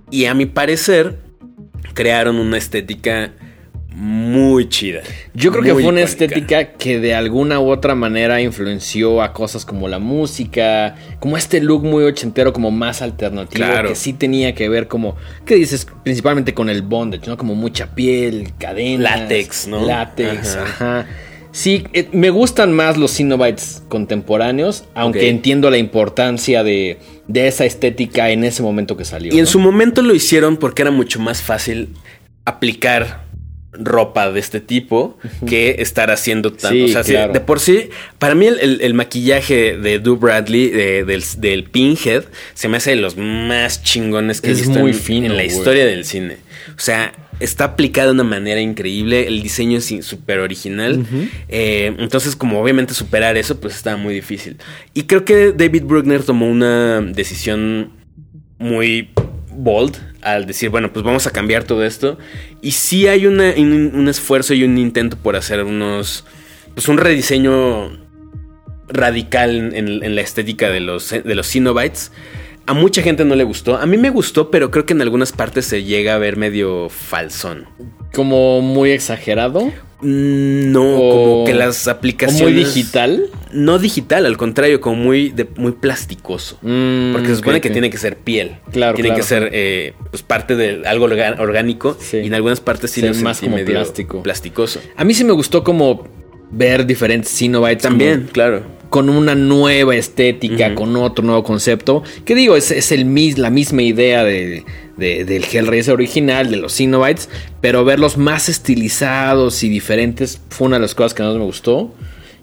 Y 0.10 0.26
a 0.26 0.34
mi 0.34 0.46
parecer, 0.46 1.16
crearon 1.94 2.38
una 2.38 2.58
estética 2.58 3.32
muy 3.94 4.70
chida. 4.70 5.02
Yo 5.34 5.52
creo 5.52 5.64
que 5.64 5.74
fue 5.74 5.86
una 5.86 6.02
estética 6.02 6.74
que 6.74 7.00
de 7.00 7.14
alguna 7.14 7.60
u 7.60 7.70
otra 7.70 7.94
manera 7.94 8.42
influenció 8.42 9.22
a 9.22 9.34
cosas 9.34 9.66
como 9.66 9.88
la 9.88 10.00
música, 10.00 10.96
como 11.20 11.38
este 11.38 11.60
look 11.60 11.84
muy 11.84 12.04
ochentero, 12.06 12.54
como 12.54 12.72
más 12.72 13.02
alternativo, 13.02 13.66
que 13.88 13.96
sí 13.96 14.14
tenía 14.14 14.56
que 14.56 14.70
ver 14.70 14.88
como, 14.88 15.18
¿qué 15.46 15.56
dices? 15.56 15.86
Principalmente 16.04 16.54
con 16.54 16.70
el 16.70 16.82
bondage, 16.82 17.28
¿no? 17.28 17.38
Como 17.38 17.54
mucha 17.54 17.94
piel, 17.94 18.54
cadenas. 18.58 19.22
Látex, 19.22 19.68
¿no? 19.68 19.86
Látex, 19.86 20.56
ajá. 20.56 21.08
Sí, 21.52 21.84
eh, 21.92 22.08
me 22.14 22.30
gustan 22.30 22.72
más 22.72 22.96
los 22.96 23.18
Cenobites 23.18 23.84
contemporáneos, 23.90 24.86
aunque 24.96 25.30
entiendo 25.30 25.70
la 25.70 25.78
importancia 25.78 26.64
de, 26.64 26.98
de 27.28 27.48
esa 27.48 27.66
estética 27.66 28.30
en 28.30 28.46
ese 28.46 28.64
momento 28.64 28.96
que 28.96 29.04
salió. 29.04 29.34
Y 29.36 29.40
en 29.40 29.48
su 29.48 29.60
momento 29.60 30.02
lo 30.02 30.16
hicieron 30.16 30.56
porque 30.56 30.84
era 30.84 30.92
mucho 30.92 31.20
más 31.20 31.42
fácil 31.42 31.90
aplicar 32.46 33.26
ropa 33.74 34.32
de 34.32 34.40
este 34.40 34.60
tipo 34.60 35.18
que 35.48 35.78
estar 35.80 36.12
haciendo 36.12 36.52
tanto. 36.52 37.00
o 37.00 37.04
sea, 37.04 37.28
de 37.28 37.40
por 37.40 37.60
sí, 37.60 37.90
para 38.20 38.36
mí 38.36 38.48
el, 38.48 38.94
maquillaje 38.94 39.78
de 39.78 40.00
Do 40.00 40.18
Bradley 40.18 40.70
del, 40.70 41.24
del, 41.38 41.64
Pinhead 41.64 42.26
se 42.54 42.68
me 42.68 42.78
hace 42.78 42.92
de 42.92 42.98
los 42.98 43.16
más 43.18 43.84
chingones 43.84 44.42
que 44.42 44.52
es 44.52 44.68
muy 44.68 44.92
en, 44.92 45.26
en 45.26 45.38
la 45.38 45.44
historia 45.44 45.86
del 45.86 46.06
cine. 46.06 46.38
O 46.76 46.80
sea, 46.80 47.14
está 47.42 47.66
aplicado 47.66 48.10
de 48.10 48.14
una 48.14 48.24
manera 48.24 48.62
increíble, 48.62 49.28
el 49.28 49.42
diseño 49.42 49.80
es 49.80 49.94
súper 50.02 50.40
original. 50.40 51.06
Eh, 51.50 51.94
entonces, 51.98 52.36
como 52.36 52.62
obviamente 52.62 52.94
superar 52.94 53.36
eso, 53.38 53.60
pues 53.60 53.76
estaba 53.76 53.98
muy 53.98 54.14
difícil. 54.14 54.58
Y 54.94 55.04
creo 55.04 55.26
que 55.26 55.52
David 55.52 55.84
Bruckner 55.84 56.24
tomó 56.24 56.48
una 56.50 57.02
decisión 57.02 57.92
muy 58.60 59.10
bold 59.64 59.98
al 60.22 60.46
decir, 60.46 60.70
bueno, 60.70 60.92
pues 60.94 61.04
vamos 61.04 61.28
a 61.28 61.32
cambiar 61.32 61.64
todo 61.64 61.84
esto. 61.84 62.18
Y 62.62 62.72
sí 62.72 63.08
hay 63.08 63.26
un, 63.26 63.40
esfuerzo 64.08 64.54
y 64.54 64.64
un 64.64 64.78
intento 64.78 65.18
por 65.18 65.36
hacer 65.36 65.64
unos, 65.64 66.26
pues 66.74 66.88
un 66.88 66.98
rediseño 66.98 67.92
radical 68.88 69.74
en, 69.74 70.16
la 70.16 70.22
estética 70.22 70.70
de 70.70 70.80
los, 70.80 71.10
de 71.12 71.36
los. 71.36 71.56
A 72.68 72.74
mucha 72.74 73.02
gente 73.02 73.26
no 73.26 73.36
le 73.36 73.44
gustó. 73.44 73.78
A 73.78 73.86
mí 73.86 73.98
me 73.98 74.10
gustó, 74.10 74.52
pero 74.52 74.70
creo 74.70 74.86
que 74.86 74.94
en 74.94 75.02
algunas 75.02 75.32
partes 75.32 75.66
se 75.66 75.84
llega 75.84 76.16
a 76.16 76.18
ver 76.18 76.38
medio 76.38 76.90
falsón. 76.90 77.68
¿Como 78.14 78.62
muy 78.62 78.92
exagerado? 78.92 79.72
Mm, 80.02 80.72
no, 80.72 80.82
como 80.98 81.46
que 81.46 81.54
las 81.54 81.88
aplicaciones. 81.88 82.44
¿Muy 82.44 82.54
digital? 82.54 83.30
No 83.54 83.78
digital, 83.78 84.26
al 84.26 84.36
contrario, 84.36 84.82
como 84.82 84.96
muy, 84.96 85.30
de, 85.30 85.48
muy 85.56 85.74
plasticoso. 85.74 86.58
Mm, 86.62 87.14
porque 87.14 87.28
se 87.28 87.36
supone 87.36 87.62
que 87.62 87.70
tiene 87.70 87.90
que 87.90 87.98
ser 87.98 88.18
piel. 88.18 88.58
Claro. 88.72 88.96
Tiene 88.96 89.14
que 89.14 89.22
ser 89.22 89.50
eh, 89.54 89.94
pues 90.10 90.24
parte 90.24 90.56
de 90.56 90.88
algo 90.88 91.06
orgánico. 91.06 91.98
Y 92.12 92.28
en 92.28 92.34
algunas 92.34 92.60
partes 92.60 92.92
sí, 92.92 93.06
es 93.06 93.22
más 93.22 93.40
como 93.40 93.58
plástico. 93.64 94.24
plasticoso. 94.24 94.82
A 94.96 95.04
mí 95.04 95.14
sí 95.14 95.24
me 95.24 95.34
gustó 95.34 95.64
como 95.64 96.08
ver 96.50 96.86
diferentes 96.86 97.38
Cenobites. 97.38 97.84
También, 97.84 98.28
claro 98.32 98.82
con 98.92 99.08
una 99.10 99.36
nueva 99.36 99.96
estética, 99.96 100.76
con 100.76 100.94
otro 100.98 101.24
nuevo 101.24 101.44
concepto. 101.46 102.04
Que 102.26 102.36
digo, 102.36 102.58
es, 102.58 102.72
es 102.72 102.92
el, 102.92 103.08
la 103.38 103.50
misma 103.50 103.84
idea 103.84 104.26
de, 104.26 104.66
del 105.02 105.44
Hellraiser 105.44 105.94
original, 105.94 106.50
de 106.50 106.58
los 106.58 106.78
Cenobites, 106.78 107.28
pero 107.60 107.84
verlos 107.84 108.18
más 108.18 108.48
estilizados 108.48 109.64
y 109.64 109.70
diferentes 109.70 110.40
fue 110.50 110.68
una 110.68 110.78
de 110.78 110.84
las 110.84 110.96
cosas 110.96 111.14
que 111.14 111.24
más 111.24 111.36
me 111.36 111.44
gustó. 111.44 111.94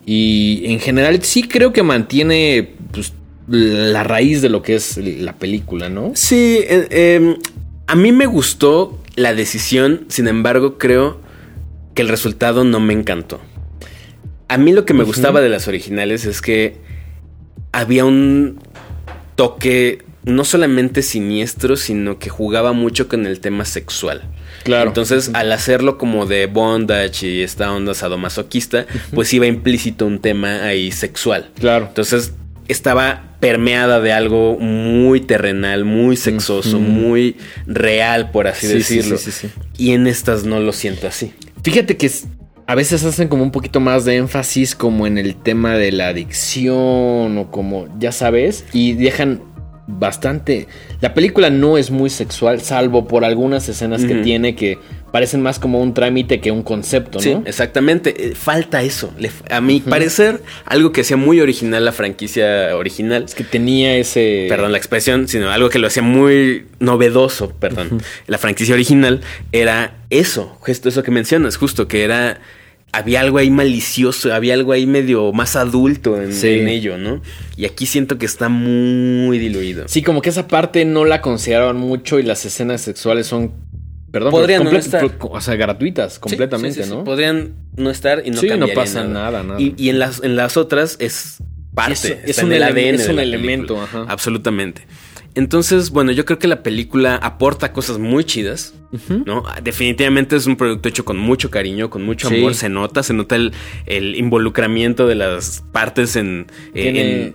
Y 0.05 0.63
en 0.67 0.81
general 0.81 1.23
sí 1.23 1.43
creo 1.43 1.73
que 1.73 1.83
mantiene 1.83 2.75
pues, 2.93 3.13
la 3.47 4.05
raíz 4.05 4.43
de 4.43 4.49
lo 4.49 4.63
que 4.63 4.75
es 4.75 4.97
la 4.97 5.35
película, 5.35 5.89
¿no? 5.89 6.13
Sí, 6.15 6.61
eh, 6.63 6.89
em, 6.91 7.37
a 7.87 7.95
mí 7.95 8.13
me 8.13 8.27
gustó 8.27 8.99
la 9.17 9.35
decisión, 9.35 10.07
sin 10.09 10.29
embargo 10.29 10.79
creo 10.79 11.21
que 11.95 12.03
el 12.03 12.09
resultado 12.09 12.65
no 12.65 12.81
me 12.81 12.93
encantó. 12.93 13.41
A 14.49 14.57
mí 14.57 14.73
lo 14.73 14.85
que 14.85 14.95
me 14.95 15.05
gustaba 15.05 15.41
de 15.41 15.49
las 15.49 15.69
originales 15.69 16.25
es 16.25 16.41
que 16.41 16.77
había 17.73 18.05
un 18.05 18.61
toque 19.35 20.05
no 20.25 20.45
solamente 20.45 21.03
siniestro, 21.03 21.77
sino 21.77 22.19
que 22.19 22.29
jugaba 22.29 22.73
mucho 22.73 23.09
con 23.09 23.27
el 23.27 23.41
tema 23.41 23.65
sexual. 23.65 24.23
Claro. 24.65 24.89
Entonces, 24.91 25.31
al 25.35 25.53
hacerlo 25.53 25.97
como 25.99 26.27
de 26.27 26.47
bondage 26.47 27.27
y 27.27 27.43
esta 27.43 27.73
onda 27.73 27.95
sadomasoquista, 27.95 28.87
pues 29.15 29.33
iba 29.33 29.47
implícito 29.47 30.07
un 30.07 30.19
tema 30.21 30.65
ahí 30.65 30.91
sexual. 30.93 31.51
Claro. 31.59 31.87
Entonces, 31.87 32.33
estaba 32.67 33.37
permeada 33.41 34.01
de 34.01 34.13
algo 34.13 34.59
muy 34.59 35.21
terrenal, 35.21 35.85
muy 35.85 36.17
sexoso, 36.17 36.79
muy 36.79 37.37
real, 37.67 38.31
por 38.31 38.47
así 38.49 38.67
Sí, 38.67 38.75
decirlo. 38.75 39.17
sí, 39.17 39.31
sí, 39.31 39.49
sí. 39.49 39.61
Y 39.79 39.93
en 39.93 40.07
estas 40.07 40.45
no 40.45 40.61
lo 40.61 40.73
siento 40.73 41.07
así. 41.07 41.33
Fíjate 41.63 41.97
que 41.97 42.11
a 42.67 42.75
veces 42.75 43.05
hacen 43.05 43.29
como 43.29 43.43
un 43.45 43.53
poquito 43.53 43.81
más 43.81 44.05
de 44.05 44.17
énfasis 44.17 44.75
como 44.75 45.07
en 45.07 45.17
el 45.17 45.37
tema 45.37 45.75
de 45.79 45.93
la 45.93 46.09
adicción 46.09 47.39
o 47.39 47.51
como, 47.51 47.89
ya 47.99 48.13
sabes, 48.13 48.65
y 48.73 48.93
dejan 48.93 49.41
bastante... 49.89 50.69
La 51.01 51.15
película 51.15 51.51
no 51.51 51.79
es 51.79 51.91
muy 51.91 52.11
sexual, 52.11 52.61
salvo 52.61 53.09
por 53.09 53.25
algunas 53.25 53.69
escenas 53.69 54.05
que 54.05 54.17
tiene 54.17 54.55
que 54.55 54.79
parecen 55.11 55.41
más 55.41 55.59
como 55.59 55.81
un 55.81 55.95
trámite 55.95 56.39
que 56.41 56.51
un 56.51 56.63
concepto, 56.63 57.17
¿no? 57.19 57.23
Sí, 57.23 57.35
exactamente. 57.47 58.15
Eh, 58.29 58.35
Falta 58.35 58.83
eso. 58.83 59.13
Le- 59.19 59.31
a 59.51 59.61
mi 59.63 59.81
parecer, 59.81 60.43
algo 60.67 60.93
que 60.93 61.01
hacía 61.01 61.17
muy 61.17 61.41
original 61.41 61.85
la 61.87 61.93
franquicia 61.93 62.77
original. 62.77 63.25
Es 63.25 63.35
que 63.35 63.43
tenía 63.45 63.97
ese... 63.97 64.47
Perdón 64.51 64.73
la 64.73 64.79
expresión, 64.79 65.27
sino 65.27 65.51
algo 65.51 65.71
que 65.71 65.79
lo 65.79 65.87
hacía 65.87 66.03
muy 66.03 66.67
novedoso, 66.79 67.51
perdón. 67.59 68.03
La 68.27 68.37
franquicia 68.37 68.75
original 68.75 69.23
era 69.51 69.95
eso, 70.11 70.55
justo 70.61 70.91
eso 70.91 71.03
que 71.03 71.11
mencionas, 71.11 71.57
justo 71.57 71.89
que 71.89 72.05
era 72.05 72.39
había 72.93 73.21
algo 73.21 73.39
ahí 73.39 73.51
malicioso, 73.51 74.33
había 74.35 74.55
algo 74.55 74.73
ahí 74.73 74.87
medio 74.87 75.33
más 75.33 75.57
adulto 75.57 76.21
en, 76.21 76.33
Sí. 76.33 76.49
en 76.49 76.69
ello, 76.69 76.97
¿no? 76.99 77.21
Y 77.57 77.65
aquí 77.67 77.87
siento 77.87 78.19
que 78.19 78.27
está 78.27 78.49
muy 78.49 79.39
diluido. 79.39 79.85
Sí, 79.89 80.03
como 80.03 80.23
que 80.23 80.31
esa 80.31 80.49
parte 80.49 80.85
no 80.85 81.05
la 81.05 81.21
consideraban 81.21 81.77
mucho 81.77 82.19
y 82.19 82.23
las 82.23 82.45
escenas 82.45 82.81
sexuales 82.81 83.27
son... 83.27 83.53
Perdón, 84.11 84.31
Podrían 84.31 84.65
no 84.65 84.71
estar. 84.71 85.05
O 85.21 85.41
sea, 85.43 85.55
gratuitas, 85.57 86.19
completamente, 86.19 86.83
sí, 86.83 86.89
sí. 86.89 86.95
¿no? 86.95 87.05
Podrían 87.05 87.53
no 87.77 87.91
estar 87.91 88.23
y 88.25 88.31
no 88.31 88.41
Sí, 88.41 88.49
no 88.57 88.67
pasa 88.69 89.05
nada, 89.05 89.43
nada. 89.43 89.61
Y, 89.61 89.75
y 89.77 89.91
en 89.91 89.99
las 89.99 90.23
en 90.25 90.35
las 90.35 90.57
otras 90.57 90.97
es 90.99 91.37
parte, 91.75 92.19
Es- 92.25 92.39
un 92.43 92.51
el 92.53 92.63
ADN 92.63 92.95
es 92.95 93.09
un 93.09 93.19
elemento, 93.19 93.81
ajá. 93.83 94.07
Absolutamente. 94.09 94.87
Entonces, 95.35 95.91
bueno, 95.91 96.11
yo 96.13 96.25
creo 96.25 96.39
que 96.39 96.49
la 96.49 96.63
película 96.63 97.17
aporta 97.17 97.73
cosas 97.73 97.99
muy 97.99 98.25
chidas. 98.25 98.75
¿no? 99.27 99.45
Definitivamente 99.63 100.35
es 100.37 100.47
un 100.47 100.57
producto 100.57 100.89
hecho 100.89 101.05
con 101.05 101.19
mucho 101.19 101.51
cariño, 101.51 101.91
con 101.91 102.03
mucho 102.05 102.29
Sí. 102.29 102.37
amor, 102.39 102.55
se 102.55 102.69
nota, 102.71 103.03
se 103.03 103.13
nota 103.13 103.37
el, 103.37 103.53
el 103.87 104.17
involucramiento 104.17 105.07
de 105.07 105.15
las 105.15 105.63
partes 105.73 106.17
en, 106.17 106.47
eh, 106.75 106.83
Tiene- 106.83 107.01
en 107.27 107.35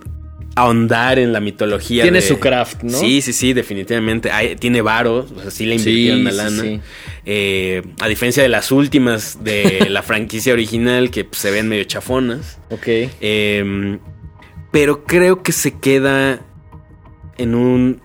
ahondar 0.56 1.18
en 1.18 1.32
la 1.32 1.40
mitología. 1.40 2.02
Tiene 2.02 2.20
de- 2.20 2.26
su 2.26 2.38
craft, 2.38 2.82
¿no? 2.82 2.98
Sí, 2.98 3.20
sí, 3.22 3.32
sí, 3.32 3.52
definitivamente. 3.52 4.30
Hay- 4.30 4.56
tiene 4.56 4.82
varo, 4.82 5.26
o 5.36 5.40
sea, 5.42 5.50
sí 5.50 5.64
le 5.66 5.76
invirtieron 5.76 6.18
Sí, 6.18 6.24
la 6.24 6.30
sí, 6.30 6.36
lana. 6.36 6.62
sí. 6.62 6.80
Eh, 7.26 7.82
a 8.00 8.08
diferencia 8.08 8.42
de 8.42 8.48
las 8.48 8.70
últimas 8.72 9.42
de 9.42 9.86
la 9.90 10.02
franquicia 10.02 10.52
original, 10.52 11.10
que 11.10 11.24
pues, 11.24 11.38
se 11.40 11.50
ven 11.50 11.68
medio 11.68 11.84
chafonas. 11.84 12.58
Ok. 12.70 12.86
Eh, 13.20 13.98
pero 14.72 15.04
creo 15.04 15.42
que 15.42 15.52
se 15.52 15.72
queda 15.78 16.40
en 17.38 17.54
un... 17.54 18.00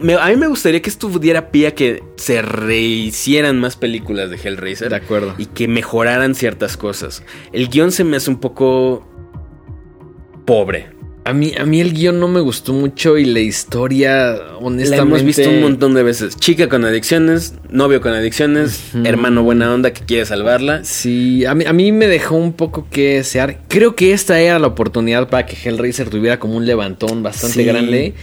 me- 0.00 0.14
a 0.14 0.26
mí 0.28 0.36
me 0.36 0.46
gustaría 0.46 0.80
que 0.82 0.90
esto 0.90 1.08
diera 1.18 1.50
pie 1.50 1.68
a 1.68 1.74
que 1.74 2.02
se 2.16 2.42
rehicieran 2.42 3.58
más 3.60 3.76
películas 3.76 4.30
de 4.30 4.36
Hellraiser. 4.36 4.88
De 4.90 4.96
acuerdo. 4.96 5.34
Y 5.38 5.46
que 5.46 5.68
mejoraran 5.68 6.34
ciertas 6.34 6.76
cosas. 6.76 7.22
El 7.52 7.68
guion 7.68 7.92
se 7.92 8.04
me 8.04 8.16
hace 8.16 8.30
un 8.30 8.38
poco 8.40 9.06
pobre. 10.44 10.90
A 11.24 11.32
mí, 11.32 11.52
a 11.56 11.64
mí 11.64 11.80
el 11.80 11.92
guion 11.92 12.18
no 12.18 12.26
me 12.26 12.40
gustó 12.40 12.72
mucho 12.72 13.16
y 13.16 13.24
la 13.24 13.38
historia, 13.38 14.34
honestamente. 14.58 14.96
La 14.96 15.02
hemos 15.02 15.22
visto 15.22 15.48
un 15.48 15.60
montón 15.60 15.94
de 15.94 16.02
veces. 16.02 16.34
Chica 16.36 16.68
con 16.68 16.84
adicciones, 16.84 17.54
novio 17.70 18.00
con 18.00 18.12
adicciones, 18.12 18.90
hermano 19.04 19.44
buena 19.44 19.72
onda 19.72 19.92
que 19.92 20.04
quiere 20.04 20.26
salvarla. 20.26 20.82
Sí, 20.82 21.44
a 21.44 21.54
mí, 21.54 21.64
a 21.64 21.72
mí 21.72 21.92
me 21.92 22.08
dejó 22.08 22.34
un 22.34 22.52
poco 22.54 22.88
que 22.90 23.18
desear. 23.18 23.60
Creo 23.68 23.94
que 23.94 24.12
esta 24.12 24.40
era 24.40 24.58
la 24.58 24.66
oportunidad 24.66 25.28
para 25.28 25.46
que 25.46 25.56
Hellraiser 25.56 26.10
tuviera 26.10 26.40
como 26.40 26.56
un 26.56 26.66
levantón 26.66 27.22
bastante 27.22 27.54
Sí. 27.54 27.64
grande. 27.66 28.14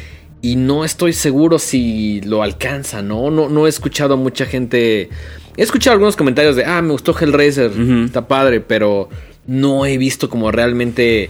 Y 0.41 0.55
no 0.55 0.85
estoy 0.85 1.13
seguro 1.13 1.59
si 1.59 2.21
lo 2.21 2.43
alcanza, 2.43 3.01
¿no? 3.01 3.29
No, 3.29 3.49
no 3.49 3.65
he 3.65 3.69
escuchado 3.69 4.13
a 4.13 4.17
mucha 4.17 4.45
gente. 4.45 5.09
He 5.57 5.63
escuchado 5.63 5.93
algunos 5.93 6.15
comentarios 6.15 6.55
de, 6.55 6.63
ah, 6.65 6.81
me 6.81 6.91
gustó 6.93 7.13
Hellraiser, 7.19 7.71
está 8.05 8.27
padre, 8.27 8.61
pero 8.61 9.09
no 9.47 9.85
he 9.85 9.97
visto 9.97 10.29
como 10.29 10.51
realmente 10.51 11.29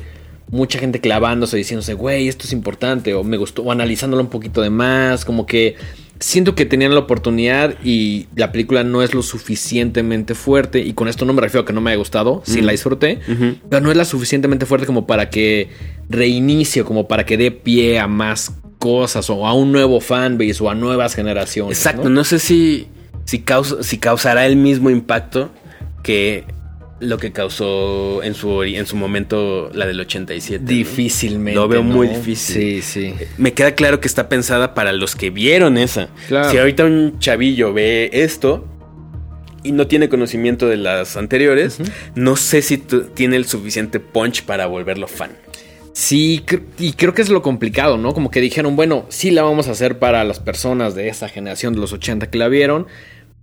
mucha 0.52 0.78
gente 0.80 1.00
clavándose 1.00 1.58
diciéndose, 1.58 1.94
güey, 1.94 2.28
esto 2.28 2.46
es 2.46 2.54
importante, 2.54 3.14
o 3.16 3.24
me 3.24 3.38
gustó, 3.38 3.64
o 3.64 3.72
analizándolo 3.72 4.22
un 4.22 4.30
poquito 4.30 4.62
de 4.62 4.70
más, 4.70 5.26
como 5.26 5.46
que 5.46 5.76
siento 6.20 6.54
que 6.54 6.66
tenían 6.66 6.94
la 6.94 7.00
oportunidad 7.00 7.76
y 7.84 8.28
la 8.36 8.52
película 8.52 8.84
no 8.84 9.02
es 9.04 9.14
lo 9.14 9.22
suficientemente 9.24 10.36
fuerte, 10.36 10.80
y 10.80 10.94
con 10.94 11.08
esto 11.08 11.26
no 11.26 11.34
me 11.34 11.42
refiero 11.42 11.62
a 11.64 11.66
que 11.66 11.74
no 11.74 11.82
me 11.82 11.92
haya 11.92 11.98
gustado, 11.98 12.42
sí 12.46 12.62
Mm. 12.62 12.66
la 12.66 12.72
disfruté, 12.72 13.20
pero 13.70 13.82
no 13.82 13.90
es 13.92 13.98
la 13.98 14.06
suficientemente 14.06 14.66
fuerte 14.66 14.86
como 14.88 15.06
para 15.08 15.30
que 15.30 15.70
reinicie, 16.10 16.84
como 16.84 17.08
para 17.08 17.26
que 17.26 17.38
dé 17.38 17.52
pie 17.52 18.00
a 18.00 18.08
más 18.08 18.52
cosas, 18.80 19.30
o 19.30 19.46
a 19.46 19.54
un 19.54 19.72
nuevo 19.72 20.00
fanbase, 20.02 20.64
o 20.64 20.70
a 20.70 20.76
nuevas 20.76 21.14
generaciones. 21.14 21.78
Exacto, 21.78 22.06
¿no? 22.06 22.16
no, 22.16 22.24
sé 22.24 22.40
si, 22.40 22.88
si, 23.26 23.40
causa- 23.40 23.84
si 23.84 23.98
causará 24.00 24.48
el 24.48 24.56
mismo 24.56 24.90
impacto 24.90 25.52
que 26.02 26.46
lo 27.02 27.18
que 27.18 27.32
causó 27.32 28.24
en 28.24 28.34
su, 28.34 28.64
en 28.64 28.86
su 28.86 28.96
momento 28.96 29.70
la 29.74 29.86
del 29.86 30.00
87. 30.00 30.64
¿no? 30.64 30.70
Difícilmente. 30.70 31.56
Lo 31.56 31.68
veo 31.68 31.84
¿no? 31.84 31.94
muy 31.96 32.08
difícil. 32.08 32.56
Sí, 32.56 32.82
sí. 32.82 33.14
Me 33.38 33.54
queda 33.54 33.74
claro 33.76 34.00
que 34.02 34.08
está 34.08 34.28
pensada 34.28 34.74
para 34.74 34.92
los 34.92 35.16
que 35.16 35.30
vieron 35.30 35.78
esa. 35.78 36.10
Claro. 36.28 36.50
Si 36.52 36.58
ahorita 36.58 36.86
un 36.86 37.20
chavillo 37.20 37.74
ve 37.74 38.10
esto 38.12 38.68
y 39.64 39.72
no 39.72 39.88
tiene 39.88 40.10
conocimiento 40.10 40.68
de 40.68 40.78
las 40.78 41.16
anteriores, 41.18 41.80
no 42.16 42.36
sé 42.36 42.62
si 42.62 42.78
tiene 42.78 43.36
el 43.38 43.46
suficiente 43.46 44.00
punch 44.00 44.44
para 44.44 44.66
volverlo 44.68 45.08
fan. 45.08 45.32
Sí, 45.94 46.44
y 46.78 46.94
creo 46.94 47.14
que 47.14 47.22
es 47.22 47.30
lo 47.30 47.42
complicado, 47.42 47.98
¿no? 47.98 48.14
Como 48.14 48.32
que 48.32 48.42
dijeron, 48.42 48.76
bueno, 48.76 49.06
sí 49.10 49.32
la 49.32 49.44
vamos 49.44 49.68
a 49.68 49.72
hacer 49.72 50.00
para 50.00 50.24
las 50.24 50.40
personas 50.40 50.96
de 50.96 51.10
esa 51.10 51.28
generación 51.30 51.74
de 51.74 51.80
los 51.82 51.92
80 51.94 52.30
que 52.30 52.38
la 52.38 52.48
vieron, 52.48 52.88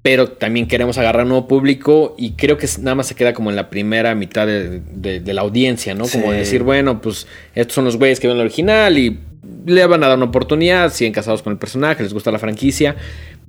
pero 0.02 0.28
también 0.28 0.68
queremos 0.68 0.96
agarrar 0.98 1.24
un 1.24 1.30
nuevo 1.30 1.48
público 1.48 2.14
y 2.16 2.32
creo 2.32 2.56
que 2.56 2.68
nada 2.78 2.94
más 2.94 3.08
se 3.08 3.14
queda 3.14 3.34
como 3.34 3.50
en 3.50 3.56
la 3.56 3.68
primera 3.68 4.14
mitad 4.14 4.46
de, 4.46 4.80
de- 4.80 5.20
de 5.20 5.34
la 5.34 5.42
audiencia, 5.42 5.94
¿no? 5.94 6.06
Como 6.06 6.30
Sí. 6.30 6.38
decir, 6.38 6.62
bueno, 6.62 7.00
pues 7.00 7.26
estos 7.54 7.74
son 7.74 7.84
los 7.84 7.96
güeyes 7.96 8.20
que 8.20 8.28
ven 8.28 8.36
el 8.36 8.42
original 8.42 8.96
y 8.98 9.18
le 9.66 9.84
van 9.86 10.02
a 10.04 10.08
dar 10.08 10.16
una 10.16 10.26
oportunidad, 10.26 10.92
siguen 10.92 11.12
casados 11.12 11.42
con 11.42 11.52
el 11.52 11.58
personaje, 11.58 12.02
les 12.04 12.14
gusta 12.14 12.30
la 12.30 12.38
franquicia, 12.38 12.94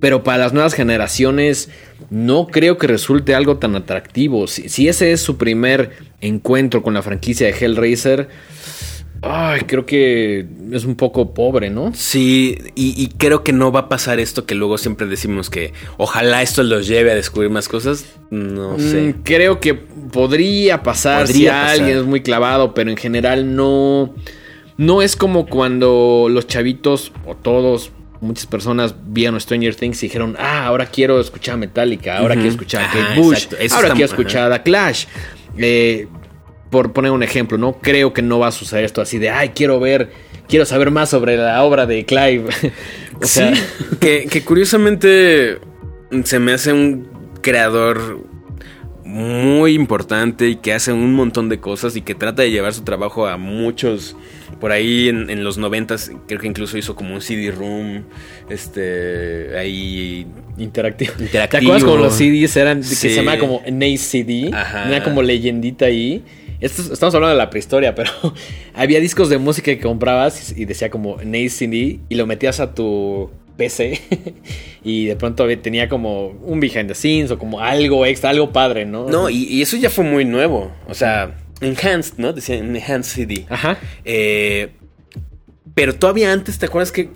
pero 0.00 0.22
para 0.24 0.38
las 0.38 0.52
nuevas 0.52 0.74
generaciones 0.74 1.70
no 2.10 2.46
creo 2.48 2.76
que 2.76 2.86
resulte 2.88 3.34
algo 3.34 3.58
tan 3.58 3.74
atractivo. 3.76 4.46
Si, 4.48 4.68
si 4.68 4.88
ese 4.88 5.12
es 5.12 5.20
su 5.20 5.38
primer 5.38 5.90
encuentro 6.20 6.82
con 6.82 6.94
la 6.94 7.02
franquicia 7.02 7.46
de 7.46 7.52
Hellraiser, 7.52 8.28
ay, 9.22 9.60
creo 9.62 9.86
que 9.86 10.46
es 10.72 10.84
un 10.84 10.94
poco 10.94 11.34
pobre, 11.34 11.70
¿no? 11.70 11.92
Sí, 11.94 12.56
y, 12.74 13.00
y 13.02 13.08
creo 13.08 13.42
que 13.42 13.52
no 13.52 13.72
va 13.72 13.80
a 13.80 13.88
pasar 13.88 14.20
esto 14.20 14.46
que 14.46 14.54
luego 14.54 14.78
siempre 14.78 15.06
decimos 15.06 15.50
que 15.50 15.72
ojalá 15.96 16.42
esto 16.42 16.62
los 16.62 16.86
lleve 16.86 17.10
a 17.10 17.14
descubrir 17.14 17.50
más 17.50 17.68
cosas. 17.68 18.06
No 18.30 18.78
sé. 18.78 19.02
Mm, 19.02 19.22
creo 19.22 19.60
que 19.60 19.74
podría 19.74 20.82
pasar 20.82 21.26
si 21.26 21.46
pasar. 21.46 21.70
alguien 21.70 21.98
es 21.98 22.04
muy 22.04 22.20
clavado, 22.20 22.74
pero 22.74 22.90
en 22.90 22.96
general 22.96 23.54
no. 23.54 24.14
No 24.76 25.02
es 25.02 25.16
como 25.16 25.46
cuando 25.46 26.28
los 26.30 26.46
chavitos 26.46 27.10
o 27.26 27.34
todos, 27.34 27.90
muchas 28.20 28.46
personas 28.46 28.94
vieron 29.08 29.40
Stranger 29.40 29.74
Things 29.74 30.00
y 30.04 30.06
dijeron, 30.06 30.36
ah, 30.38 30.66
ahora 30.66 30.86
quiero 30.86 31.20
escuchar 31.20 31.54
a 31.54 31.56
Metallica, 31.56 32.18
ahora 32.18 32.34
quiero 32.34 32.50
escuchar 32.50 32.84
a 32.84 32.92
Kate 32.92 33.20
Bush, 33.20 33.48
ahora 33.72 33.90
quiero 33.90 34.04
escuchar 34.04 34.52
a 34.52 34.62
Clash. 34.62 35.06
Eh, 35.56 36.06
por 36.70 36.92
poner 36.92 37.10
un 37.10 37.22
ejemplo, 37.22 37.58
¿no? 37.58 37.74
Creo 37.80 38.12
que 38.12 38.22
no 38.22 38.38
va 38.38 38.48
a 38.48 38.52
suceder 38.52 38.84
esto 38.84 39.00
así 39.00 39.18
de, 39.18 39.30
ay, 39.30 39.50
quiero 39.50 39.80
ver, 39.80 40.10
quiero 40.48 40.64
saber 40.64 40.90
más 40.90 41.10
sobre 41.10 41.36
la 41.36 41.62
obra 41.62 41.86
de 41.86 42.04
Clive. 42.04 42.44
o 43.20 43.26
sea, 43.26 43.54
sí, 43.54 43.62
que, 44.00 44.26
que 44.26 44.42
curiosamente 44.42 45.58
se 46.24 46.38
me 46.38 46.52
hace 46.52 46.72
un 46.72 47.08
creador 47.42 48.26
muy 49.04 49.72
importante 49.72 50.48
y 50.48 50.56
que 50.56 50.74
hace 50.74 50.92
un 50.92 51.14
montón 51.14 51.48
de 51.48 51.60
cosas 51.60 51.96
y 51.96 52.02
que 52.02 52.14
trata 52.14 52.42
de 52.42 52.50
llevar 52.50 52.74
su 52.74 52.82
trabajo 52.82 53.26
a 53.26 53.38
muchos 53.38 54.16
por 54.60 54.70
ahí 54.70 55.08
en, 55.08 55.30
en 55.30 55.44
los 55.44 55.56
noventas 55.56 56.10
creo 56.26 56.38
que 56.38 56.46
incluso 56.46 56.76
hizo 56.76 56.94
como 56.94 57.14
un 57.14 57.22
CD 57.22 57.50
room 57.50 58.04
este 58.50 59.56
ahí 59.56 60.26
interactivo. 60.58 61.12
Interactivo. 61.18 61.60
¿Te 61.60 61.66
acuerdas 61.66 61.84
como 61.84 61.96
los 61.96 62.14
CDs 62.14 62.56
eran 62.56 62.80
que 62.80 62.86
se 62.86 63.14
llamaba 63.14 63.38
como 63.38 63.62
Nace 63.70 63.96
CD? 63.98 64.50
Ajá. 64.52 64.88
Era 64.88 65.02
como 65.02 65.22
leyendita 65.22 65.86
ahí. 65.86 66.22
Esto 66.60 66.92
estamos 66.92 67.14
hablando 67.14 67.34
de 67.34 67.38
la 67.38 67.50
prehistoria, 67.50 67.94
pero 67.94 68.10
había 68.74 69.00
discos 69.00 69.28
de 69.28 69.38
música 69.38 69.66
que 69.70 69.80
comprabas 69.80 70.56
y 70.56 70.64
decía 70.64 70.90
como 70.90 71.16
Nace 71.22 71.50
CD 71.50 72.00
y 72.08 72.14
lo 72.14 72.26
metías 72.26 72.60
a 72.60 72.74
tu 72.74 73.30
PC 73.56 74.00
y 74.84 75.06
de 75.06 75.16
pronto 75.16 75.46
tenía 75.58 75.88
como 75.88 76.28
un 76.28 76.60
behind 76.60 76.88
the 76.88 76.94
scenes 76.94 77.30
o 77.30 77.38
como 77.38 77.60
algo 77.60 78.06
extra, 78.06 78.30
algo 78.30 78.52
padre, 78.52 78.86
¿no? 78.86 79.08
no 79.08 79.30
y, 79.30 79.44
y 79.44 79.62
eso 79.62 79.76
ya 79.76 79.90
fue 79.90 80.04
muy 80.04 80.24
nuevo 80.24 80.70
o 80.86 80.94
sea 80.94 81.34
enhanced 81.60 82.18
no 82.18 82.32
decía 82.32 82.56
enhanced 82.56 83.26
CD 83.26 83.46
Ajá. 83.48 83.78
Eh, 84.04 84.70
pero 85.78 85.94
todavía 85.94 86.32
antes, 86.32 86.58
¿te 86.58 86.66
acuerdas 86.66 86.90
que 86.90 87.08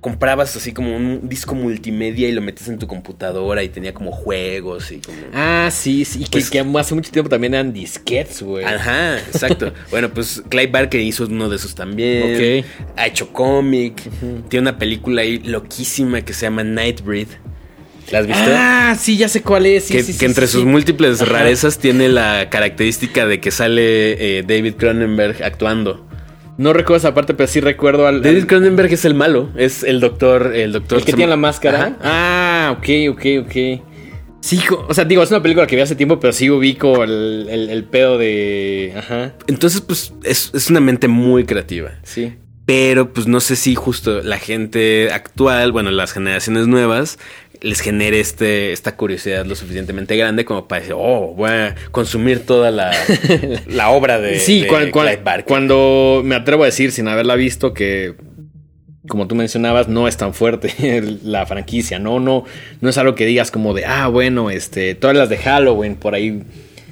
comprabas 0.00 0.54
así 0.56 0.72
como 0.72 0.96
un 0.96 1.28
disco 1.28 1.54
multimedia 1.54 2.28
y 2.28 2.32
lo 2.32 2.40
metías 2.40 2.68
en 2.68 2.78
tu 2.78 2.86
computadora 2.86 3.62
y 3.62 3.68
tenía 3.68 3.92
como 3.92 4.12
juegos 4.12 4.92
y 4.92 4.98
como... 4.98 5.18
Ah, 5.34 5.68
sí, 5.72 6.04
sí. 6.04 6.20
que- 6.20 6.30
Pues- 6.30 6.50
que, 6.50 6.60
hace 6.60 6.94
mucho 6.94 7.10
tiempo 7.10 7.28
también 7.28 7.54
eran 7.54 7.72
disquets, 7.72 8.42
güey. 8.42 8.64
Ajá, 8.64 9.18
exacto. 9.18 9.72
bueno, 9.90 10.08
pues 10.10 10.42
Clive 10.48 10.68
Barker 10.68 11.00
hizo 11.00 11.24
uno 11.24 11.48
de 11.48 11.56
esos 11.56 11.74
también. 11.74 12.62
Ok. 12.62 12.66
Ha 12.96 13.06
hecho 13.06 13.32
cómic. 13.32 14.00
Tiene 14.48 14.62
una 14.70 14.78
película 14.78 15.22
ahí 15.22 15.38
loquísima 15.38 16.22
que 16.22 16.32
se 16.32 16.46
llama 16.46 16.62
Nightbreed. 16.64 17.28
¿La 18.10 18.20
has 18.20 18.26
visto? 18.26 18.42
Ah, 18.46 18.96
sí, 18.98 19.18
ya 19.18 19.28
sé 19.28 19.42
cuál 19.42 19.66
es. 19.66 19.84
sí, 19.84 19.92
que, 19.94 20.02
sí, 20.02 20.12
que 20.12 20.18
sí, 20.20 20.24
entre 20.24 20.46
sus 20.46 20.64
múltiples 20.64 21.20
Ajá. 21.20 21.30
rarezas 21.32 21.78
tiene 21.78 22.08
la 22.08 22.48
característica 22.50 23.26
de 23.26 23.38
que 23.40 23.50
sale 23.50 24.38
eh, 24.38 24.42
David 24.46 24.74
Cronenberg 24.76 25.42
actuando. 25.44 26.07
No 26.58 26.72
recuerdo 26.74 26.96
esa 26.98 27.14
parte, 27.14 27.32
pero 27.34 27.46
sí 27.46 27.60
recuerdo 27.60 28.06
al. 28.06 28.20
David 28.20 28.44
Cronenberg 28.46 28.92
es 28.92 29.04
el 29.06 29.14
malo, 29.14 29.48
es 29.56 29.82
el 29.84 30.00
doctor, 30.00 30.54
el 30.54 30.72
doctor 30.72 30.98
el 30.98 31.04
que 31.04 31.12
tiene 31.14 31.30
la 31.30 31.36
máscara. 31.36 31.78
Ajá. 31.78 31.96
Ah, 32.02 32.76
ok, 32.76 33.14
ok, 33.16 33.46
ok. 33.46 33.84
Sí, 34.40 34.60
o 34.88 34.92
sea, 34.94 35.04
digo, 35.04 35.22
es 35.22 35.30
una 35.30 35.42
película 35.42 35.66
que 35.66 35.74
vi 35.76 35.82
hace 35.82 35.96
tiempo, 35.96 36.20
pero 36.20 36.32
sí 36.32 36.48
ubico 36.50 37.02
el, 37.04 37.46
el- 37.50 37.70
el 37.70 37.84
pedo 37.84 38.18
de. 38.18 38.92
Ajá, 38.96 39.34
Entonces, 39.46 39.80
pues, 39.80 40.12
es, 40.24 40.50
es 40.54 40.68
una 40.70 40.80
mente 40.80 41.08
muy 41.08 41.44
creativa. 41.44 41.92
sí. 42.02 42.34
Pero, 42.66 43.14
pues, 43.14 43.26
no 43.26 43.40
sé 43.40 43.56
si 43.56 43.74
justo 43.74 44.20
la 44.22 44.36
gente 44.38 45.08
actual, 45.10 45.72
bueno, 45.72 45.90
las 45.90 46.12
generaciones 46.12 46.66
nuevas, 46.66 47.18
les 47.60 47.80
genere 47.80 48.20
este, 48.20 48.72
esta 48.72 48.96
curiosidad 48.96 49.44
lo 49.46 49.54
suficientemente 49.54 50.16
grande 50.16 50.44
como 50.44 50.68
para 50.68 50.80
decir, 50.80 50.94
oh, 50.96 51.34
voy 51.36 51.50
a 51.50 51.74
consumir 51.90 52.46
toda 52.46 52.70
la, 52.70 52.92
la 53.66 53.90
obra 53.90 54.20
de, 54.20 54.38
sí, 54.38 54.62
de 54.62 54.68
cuan- 54.68 54.90
cuan- 54.90 55.06
Clive 55.08 55.22
Barker. 55.22 55.44
cuando 55.44 56.22
me 56.24 56.34
atrevo 56.34 56.62
a 56.62 56.66
decir, 56.66 56.92
sin 56.92 57.08
haberla 57.08 57.34
visto, 57.34 57.72
que. 57.74 58.14
Como 59.08 59.26
tú 59.26 59.34
mencionabas, 59.34 59.88
no 59.88 60.06
es 60.06 60.18
tan 60.18 60.34
fuerte 60.34 61.02
la 61.24 61.46
franquicia, 61.46 61.98
¿no? 61.98 62.20
No, 62.20 62.44
no 62.82 62.90
es 62.90 62.98
algo 62.98 63.14
que 63.14 63.24
digas 63.24 63.50
como 63.50 63.72
de, 63.72 63.86
ah, 63.86 64.08
bueno, 64.08 64.50
este, 64.50 64.94
todas 64.94 65.16
las 65.16 65.30
de 65.30 65.38
Halloween 65.38 65.94
por 65.96 66.14
ahí 66.14 66.42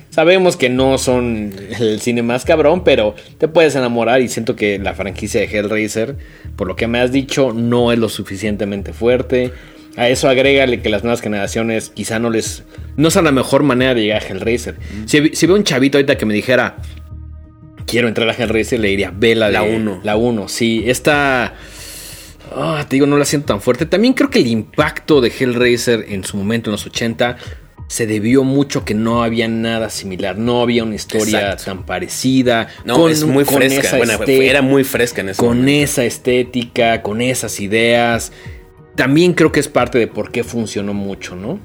Sabemos 0.08 0.56
que 0.56 0.70
no 0.70 0.96
son 0.96 1.52
el 1.78 2.00
cine 2.00 2.22
más 2.22 2.46
cabrón, 2.46 2.84
pero 2.84 3.14
te 3.36 3.48
puedes 3.48 3.76
enamorar 3.76 4.22
y 4.22 4.28
siento 4.28 4.56
que 4.56 4.78
la 4.78 4.94
franquicia 4.94 5.42
de 5.42 5.46
Hellraiser, 5.46 6.16
por 6.56 6.66
lo 6.68 6.74
que 6.74 6.86
me 6.86 7.00
has 7.00 7.12
dicho, 7.12 7.52
no 7.52 7.92
es 7.92 7.98
lo 7.98 8.08
suficientemente 8.08 8.94
fuerte. 8.94 9.52
A 9.96 10.08
eso 10.10 10.28
agrégale 10.28 10.82
que 10.82 10.88
las 10.90 11.02
nuevas 11.04 11.20
generaciones 11.22 11.88
quizá 11.90 12.18
no 12.18 12.28
les... 12.30 12.64
No 12.96 13.08
es 13.08 13.14
la 13.16 13.32
mejor 13.32 13.62
manera 13.62 13.94
de 13.94 14.02
llegar 14.02 14.22
a 14.22 14.26
Hellraiser. 14.26 14.76
Si, 15.06 15.30
si 15.34 15.46
veo 15.46 15.56
un 15.56 15.64
chavito 15.64 15.96
ahorita 15.98 16.16
que 16.18 16.26
me 16.26 16.34
dijera, 16.34 16.76
quiero 17.86 18.08
entrar 18.08 18.28
a 18.28 18.32
Hellraiser, 18.32 18.78
le 18.80 18.88
diría, 18.88 19.12
ve 19.14 19.34
la 19.34 19.50
La 19.50 19.62
de- 19.62 19.76
uno. 19.76 20.00
La 20.02 20.16
1, 20.16 20.48
sí. 20.48 20.84
Esta... 20.86 21.54
ah, 22.54 22.84
te 22.88 22.96
digo, 22.96 23.06
no 23.06 23.16
la 23.16 23.24
siento 23.24 23.46
tan 23.46 23.60
fuerte. 23.60 23.86
También 23.86 24.12
creo 24.14 24.28
que 24.30 24.38
el 24.40 24.46
impacto 24.48 25.20
de 25.20 25.32
Hellraiser 25.38 26.04
en 26.08 26.24
su 26.24 26.36
momento, 26.36 26.70
en 26.70 26.72
los 26.72 26.84
80, 26.86 27.36
se 27.88 28.06
debió 28.06 28.42
mucho 28.44 28.84
que 28.84 28.94
no 28.94 29.22
había 29.22 29.46
nada 29.48 29.88
similar. 29.90 30.36
No 30.36 30.60
había 30.60 30.82
una 30.84 30.96
historia 30.96 31.52
Exacto. 31.52 31.64
tan 31.66 31.86
parecida. 31.86 32.68
No, 32.84 32.96
con- 32.98 33.12
es 33.12 33.24
muy 33.24 33.44
con 33.44 33.54
fresca. 33.56 33.80
esa 33.80 33.96
Bueno, 33.96 34.18
era 34.26 34.60
muy 34.60 34.84
fresca 34.84 35.20
en 35.22 35.30
ese 35.30 35.38
Con 35.38 35.58
momento. 35.58 35.84
esa 35.84 36.04
estética, 36.04 37.00
con 37.02 37.20
esas 37.20 37.60
ideas. 37.60 38.32
También 38.96 39.34
creo 39.34 39.52
que 39.52 39.60
es 39.60 39.68
parte 39.68 39.98
de 39.98 40.06
por 40.06 40.32
qué 40.32 40.42
funcionó 40.42 40.94
mucho, 40.94 41.36
¿no? 41.36 41.60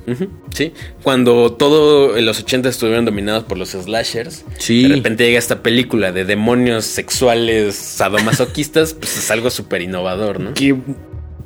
Sí, 0.54 0.74
cuando 1.02 1.54
todo 1.54 2.18
en 2.18 2.26
los 2.26 2.40
80 2.42 2.68
estuvieron 2.70 3.06
dominados 3.06 3.46
por 3.46 3.58
los 3.58 3.70
slashers, 3.70 4.44
Sí. 4.58 4.84
de 4.84 4.96
repente 4.96 5.26
llega 5.26 5.40
esta 5.40 5.64
película 5.64 6.12
de 6.12 6.26
demonios 6.26 6.84
sexuales 6.86 7.76
sadomasoquistas, 7.76 8.94
pues 9.00 9.18
es 9.18 9.32
algo 9.32 9.50
súper 9.50 9.82
innovador, 9.82 10.40
¿no? 10.40 10.54
Que, 10.54 10.76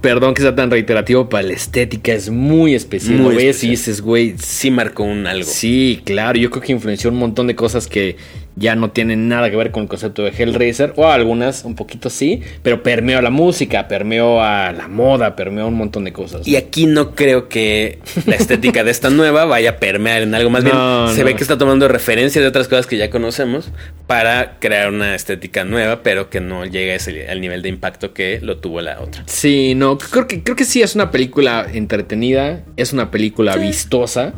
perdón 0.01 0.33
que 0.33 0.41
sea 0.41 0.55
tan 0.55 0.69
reiterativo, 0.71 1.29
para 1.29 1.43
la 1.47 1.53
estética 1.53 2.13
es 2.13 2.29
muy 2.29 2.75
especial. 2.75 3.19
Muy 3.19 3.35
ves 3.35 3.63
y 3.63 3.69
dices, 3.69 4.01
güey, 4.01 4.35
Sí 4.37 4.71
marcó 4.71 5.03
un 5.03 5.25
algo. 5.27 5.49
Sí, 5.49 6.01
claro, 6.03 6.37
yo 6.37 6.49
creo 6.49 6.63
que 6.63 6.71
influenció 6.73 7.09
un 7.11 7.17
montón 7.17 7.47
de 7.47 7.55
cosas 7.55 7.87
que 7.87 8.15
ya 8.57 8.73
no 8.75 8.91
tienen 8.91 9.27
nada 9.27 9.49
que 9.49 9.57
ver 9.57 9.71
con 9.71 9.83
el 9.83 9.89
concepto 9.89 10.23
de 10.23 10.29
Hellraiser, 10.29 10.93
o 10.95 11.07
algunas 11.07 11.65
un 11.65 11.75
poquito 11.75 12.09
sí, 12.09 12.41
pero 12.63 12.83
permeó 12.83 13.19
a 13.19 13.21
la 13.21 13.29
música, 13.29 13.87
permeó 13.89 14.41
a 14.41 14.71
la 14.71 14.87
moda, 14.87 15.35
permeó 15.35 15.65
a 15.65 15.67
un 15.67 15.73
montón 15.73 16.05
de 16.05 16.13
cosas. 16.13 16.47
Y 16.47 16.55
aquí 16.55 16.85
no 16.85 17.15
creo 17.15 17.49
que 17.49 17.99
la 18.25 18.35
estética 18.35 18.85
de 18.85 18.91
esta 18.91 19.09
nueva 19.09 19.43
vaya 19.43 19.71
a 19.71 19.75
permear 19.77 20.21
en 20.21 20.33
algo. 20.35 20.49
Más 20.49 20.63
bien, 20.63 20.75
No, 20.75 21.09
se 21.09 21.23
ve 21.25 21.35
que 21.35 21.43
está 21.43 21.57
tomando 21.57 21.89
referencias 21.89 22.41
de 22.41 22.47
otras 22.47 22.69
cosas 22.69 22.87
que 22.87 22.95
ya 22.95 23.09
conocemos 23.09 23.71
para 24.07 24.57
crear 24.59 24.89
una 24.89 25.15
estética 25.15 25.65
nueva, 25.65 26.01
pero 26.01 26.29
que 26.29 26.39
no 26.39 26.63
llegue 26.65 26.93
a 26.93 26.95
ese- 26.95 27.27
al 27.27 27.41
nivel 27.41 27.61
de 27.61 27.67
impacto 27.69 28.13
que 28.13 28.39
lo 28.41 28.57
tuvo 28.59 28.79
la 28.79 29.01
otra. 29.01 29.23
Sí, 29.25 29.73
no, 29.75 29.97
creo 29.97 30.27
que, 30.27 30.43
creo 30.43 30.55
que 30.55 30.63
sí 30.63 30.81
es 30.81 30.95
una 30.95 31.11
película 31.11 31.67
entretenida, 31.73 32.61
es 32.77 32.93
una 32.93 33.11
película 33.11 33.57
vistosa, 33.57 34.33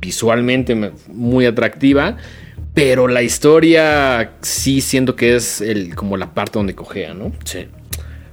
visualmente 0.00 0.74
me- 0.74 0.90
muy 1.08 1.46
atractiva, 1.46 2.16
pero 2.76 3.08
la 3.08 3.22
historia 3.22 4.32
sí 4.42 4.82
siento 4.82 5.16
que 5.16 5.34
es 5.34 5.62
el, 5.62 5.94
como 5.94 6.18
la 6.18 6.34
parte 6.34 6.58
donde 6.58 6.74
cojea, 6.74 7.14
¿no? 7.14 7.32
Sí. 7.44 7.66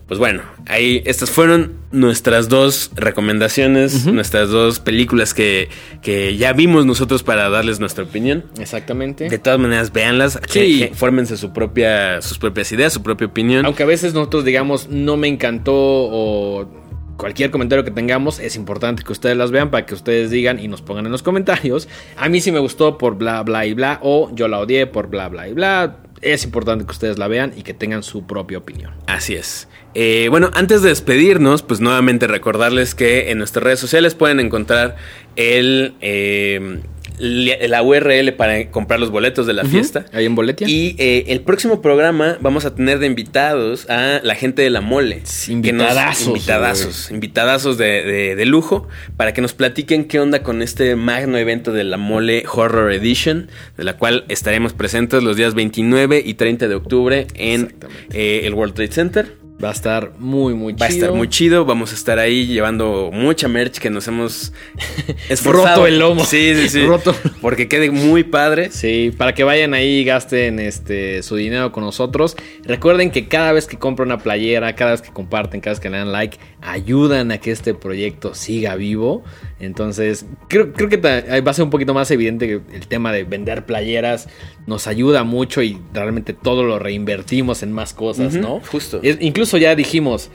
Pues 0.06 0.20
bueno, 0.20 0.44
ahí 0.68 1.02
estas 1.06 1.32
fueron 1.32 1.78
nuestras 1.92 2.50
dos 2.50 2.92
recomendaciones, 2.94 4.06
nuestras 4.06 4.50
dos 4.50 4.82
películas 4.82 5.34
que, 5.34 5.70
que 6.02 6.36
ya 6.36 6.52
vimos 6.52 6.86
nosotros 6.86 7.24
para 7.24 7.50
darles 7.50 7.80
nuestra 7.80 8.04
opinión. 8.04 8.44
Exactamente. 8.60 9.30
De 9.30 9.40
todas 9.40 9.60
maneras, 9.60 9.94
véanlas, 9.94 10.40
Sí. 10.50 10.80
que- 10.82 10.90
que 10.90 10.94
fórmense 10.96 11.38
su 11.38 11.54
propia, 11.54 12.22
sus 12.22 12.38
propias 12.38 12.70
ideas, 12.74 12.92
su 12.92 13.02
propia 13.02 13.28
opinión. 13.28 13.66
Aunque 13.66 13.84
a 13.84 13.88
veces 13.88 14.14
nosotros 14.14 14.44
digamos 14.44 14.90
no 14.90 15.16
me 15.16 15.30
encantó 15.30 15.74
o 15.74 16.70
cualquier 17.18 17.52
comentario 17.52 17.84
que 17.84 17.92
tengamos, 17.92 18.40
es 18.40 18.56
importante 18.56 19.04
que 19.04 19.12
ustedes 19.12 19.38
las 19.38 19.52
vean 19.52 19.72
para 19.72 19.86
que 19.86 19.94
ustedes 19.94 20.32
digan 20.32 20.60
y 20.60 20.68
nos 20.68 20.82
pongan 20.82 21.06
en 21.06 21.12
los 21.12 21.24
comentarios. 21.24 21.88
A 22.18 22.30
mí 22.30 22.42
sí 22.42 22.52
me 22.52 22.60
gustó 22.60 22.98
por 22.98 23.16
bla 23.16 23.42
bla 23.44 23.66
y 23.66 23.74
bla 23.74 24.00
o 24.02 24.34
yo 24.34 24.48
la 24.48 24.60
odié 24.60 24.88
por 24.88 25.08
bla 25.08 25.30
bla 25.30 25.48
y 25.48 25.54
bla. 25.54 25.98
Es 26.22 26.46
importante 26.46 26.86
que 26.86 26.92
ustedes 26.92 27.18
la 27.18 27.28
vean 27.28 27.54
y 27.56 27.64
que 27.64 27.74
tengan 27.74 28.02
su 28.02 28.26
propia 28.26 28.58
opinión. 28.58 28.94
Así 29.08 29.36
es. 29.36 29.68
Eh, 29.94 30.28
bueno, 30.30 30.50
antes 30.54 30.82
de 30.82 30.90
despedirnos, 30.90 31.64
pues 31.64 31.82
nuevamente 31.82 32.28
recordarles 32.28 32.96
que 32.96 33.30
en 33.30 33.38
nuestras 33.38 33.64
redes 33.64 33.80
sociales 33.80 34.16
pueden 34.16 34.40
encontrar 34.40 34.96
el, 35.36 35.96
eh, 36.00 36.80
la 37.20 37.82
URL 37.84 38.34
para 38.34 38.70
comprar 38.72 39.00
los 39.00 39.12
boletos 39.12 39.46
de 39.48 39.54
la 39.54 39.64
fiesta. 39.66 40.06
Ahí 40.14 40.26
en 40.26 40.36
Boletia. 40.36 40.68
Y 40.68 40.96
eh, 40.98 41.26
el 41.28 41.42
próximo 41.42 41.82
programa 41.82 42.38
vamos 42.42 42.66
a 42.66 42.76
tener 42.76 43.00
de 43.00 43.08
invitados 43.08 43.90
a 43.90 44.20
la 44.24 44.36
gente 44.36 44.62
de 44.62 44.70
la 44.70 44.82
mole. 44.82 45.22
Sí, 45.24 45.60
Que 45.62 45.72
nos- 45.74 45.88
invitadazos, 45.88 46.28
invitadazos. 46.28 47.12
Invitadazos 47.12 47.78
de, 47.78 48.04
de- 48.04 48.36
de 48.36 48.46
lujo 48.46 48.88
para 49.18 49.34
que 49.34 49.42
nos 49.42 49.54
platiquen 49.54 50.06
qué 50.06 50.20
onda 50.20 50.44
con 50.44 50.62
este 50.62 50.96
magno 50.96 51.38
evento 51.38 51.72
de 51.72 51.84
la 51.84 51.98
mole 51.98 52.44
Horror 52.52 52.92
Edition, 52.92 53.50
de 53.78 53.84
la 53.84 53.98
cual 53.98 54.26
estaremos 54.30 54.74
presentes 54.74 55.24
los 55.24 55.38
días 55.38 55.54
29 55.54 56.22
y 56.26 56.34
30 56.36 56.68
de 56.68 56.76
octubre 56.76 57.28
en 57.36 57.74
eh, 58.14 58.42
el 58.46 58.54
World 58.54 58.74
Trade 58.74 58.92
Center. 58.92 59.43
Va 59.62 59.70
a 59.70 59.72
estar 59.72 60.12
muy, 60.20 60.54
muy 60.54 60.74
chido. 60.74 60.80
Va 60.82 60.86
a 60.86 60.90
estar 60.90 61.12
muy 61.14 61.30
chido. 61.30 61.66
Vamos 61.66 61.92
a 61.92 61.96
estar 61.96 62.20
ahí 62.20 62.48
llevando 62.48 63.12
mucha 63.14 63.48
merch 63.48 63.80
que 63.80 63.90
nos 63.90 64.08
hemos 64.08 64.54
esforzado. 65.30 65.76
Roto 65.76 65.88
el 65.88 66.00
lomo. 66.00 66.26
Sí, 66.26 66.54
sí, 66.56 66.70
sí. 66.70 66.86
Roto. 66.86 67.16
Porque 67.42 67.68
quede 67.68 67.90
muy 67.92 68.24
padre. 68.24 68.72
Sí, 68.72 69.14
para 69.18 69.34
que 69.34 69.44
vayan 69.44 69.74
ahí 69.74 70.00
y 70.00 70.04
gasten 70.04 70.60
este, 70.60 71.24
su 71.24 71.36
dinero 71.36 71.72
con 71.72 71.84
nosotros. 71.84 72.36
Recuerden 72.64 73.12
que 73.12 73.28
cada 73.28 73.54
vez 73.54 73.68
que 73.68 73.78
compran 73.78 74.10
una 74.10 74.18
playera, 74.18 74.76
cada 74.76 74.92
vez 74.92 75.02
que 75.02 75.12
comparten, 75.12 75.62
cada 75.62 75.74
vez 75.74 75.80
que 75.80 75.90
le 75.90 75.98
dan 75.98 76.12
like, 76.12 76.38
ayudan 76.62 77.32
a 77.32 77.38
que 77.38 77.52
este 77.52 77.74
proyecto 77.74 78.34
siga 78.34 78.76
vivo. 78.76 79.24
Entonces, 79.60 80.26
creo, 80.50 80.74
creo 80.74 80.90
que 80.90 80.98
va 80.98 81.50
a 81.50 81.54
ser 81.54 81.64
un 81.64 81.70
poquito 81.70 81.94
más 81.94 82.12
evidente 82.12 82.48
que 82.48 82.76
el 82.76 82.88
tema 82.88 83.12
de 83.14 83.24
vender 83.24 83.66
playeras 83.66 84.28
nos 84.68 84.88
ayuda 84.88 85.24
mucho 85.24 85.62
y 85.62 85.78
realmente 85.94 86.34
todo 86.34 86.64
lo 86.64 86.80
reinvertimos 86.80 87.64
en 87.64 87.72
más 87.72 87.94
cosas, 87.94 88.34
¿no? 88.36 88.60
justo. 88.70 89.00
Es- 89.04 89.18
incluso 89.22 89.58
ya 89.58 89.76
dijimos, 89.76 90.32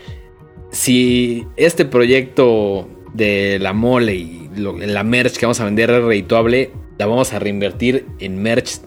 si 0.71 1.47
este 1.57 1.85
proyecto 1.85 2.89
de 3.15 3.59
la 3.61 3.73
mole 3.73 4.15
y 4.15 4.51
lo- 4.57 4.79
la 4.79 5.03
merch 5.05 5.37
que 5.37 5.47
vamos 5.47 5.61
a 5.61 5.65
vender 5.65 5.91
es 5.91 6.03
redituable, 6.03 6.71
la 6.99 7.07
vamos 7.07 7.33
a 7.33 7.39
reinvertir 7.39 8.07
en 8.21 8.41
merch 8.43 8.79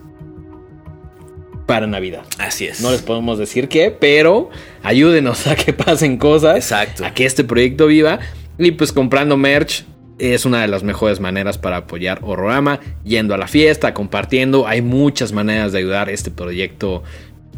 para 1.65 1.87
Navidad. 1.87 2.23
Así 2.37 2.65
es. 2.65 2.81
No 2.81 2.91
les 2.91 3.01
podemos 3.01 3.37
decir 3.37 3.67
qué, 3.69 3.91
pero 3.91 4.49
ayúdenos 4.83 5.47
a 5.47 5.55
que 5.55 5.73
pasen 5.73 6.17
cosas. 6.17 6.55
Exacto. 6.57 7.05
A 7.05 7.13
que 7.13 7.25
este 7.25 7.43
proyecto 7.43 7.87
viva. 7.87 8.19
Y 8.57 8.71
pues 8.71 8.91
comprando 8.91 9.37
merch 9.37 9.85
es 10.21 10.45
una 10.45 10.61
de 10.61 10.67
las 10.67 10.83
mejores 10.83 11.19
maneras 11.19 11.57
para 11.57 11.77
apoyar 11.77 12.19
Horrorama. 12.21 12.79
Yendo 13.03 13.33
a 13.33 13.37
la 13.37 13.47
fiesta, 13.47 13.93
compartiendo. 13.93 14.67
Hay 14.67 14.81
muchas 14.81 15.33
maneras 15.33 15.71
de 15.71 15.79
ayudar 15.79 16.09
a 16.09 16.11
este 16.11 16.29
proyecto 16.29 17.03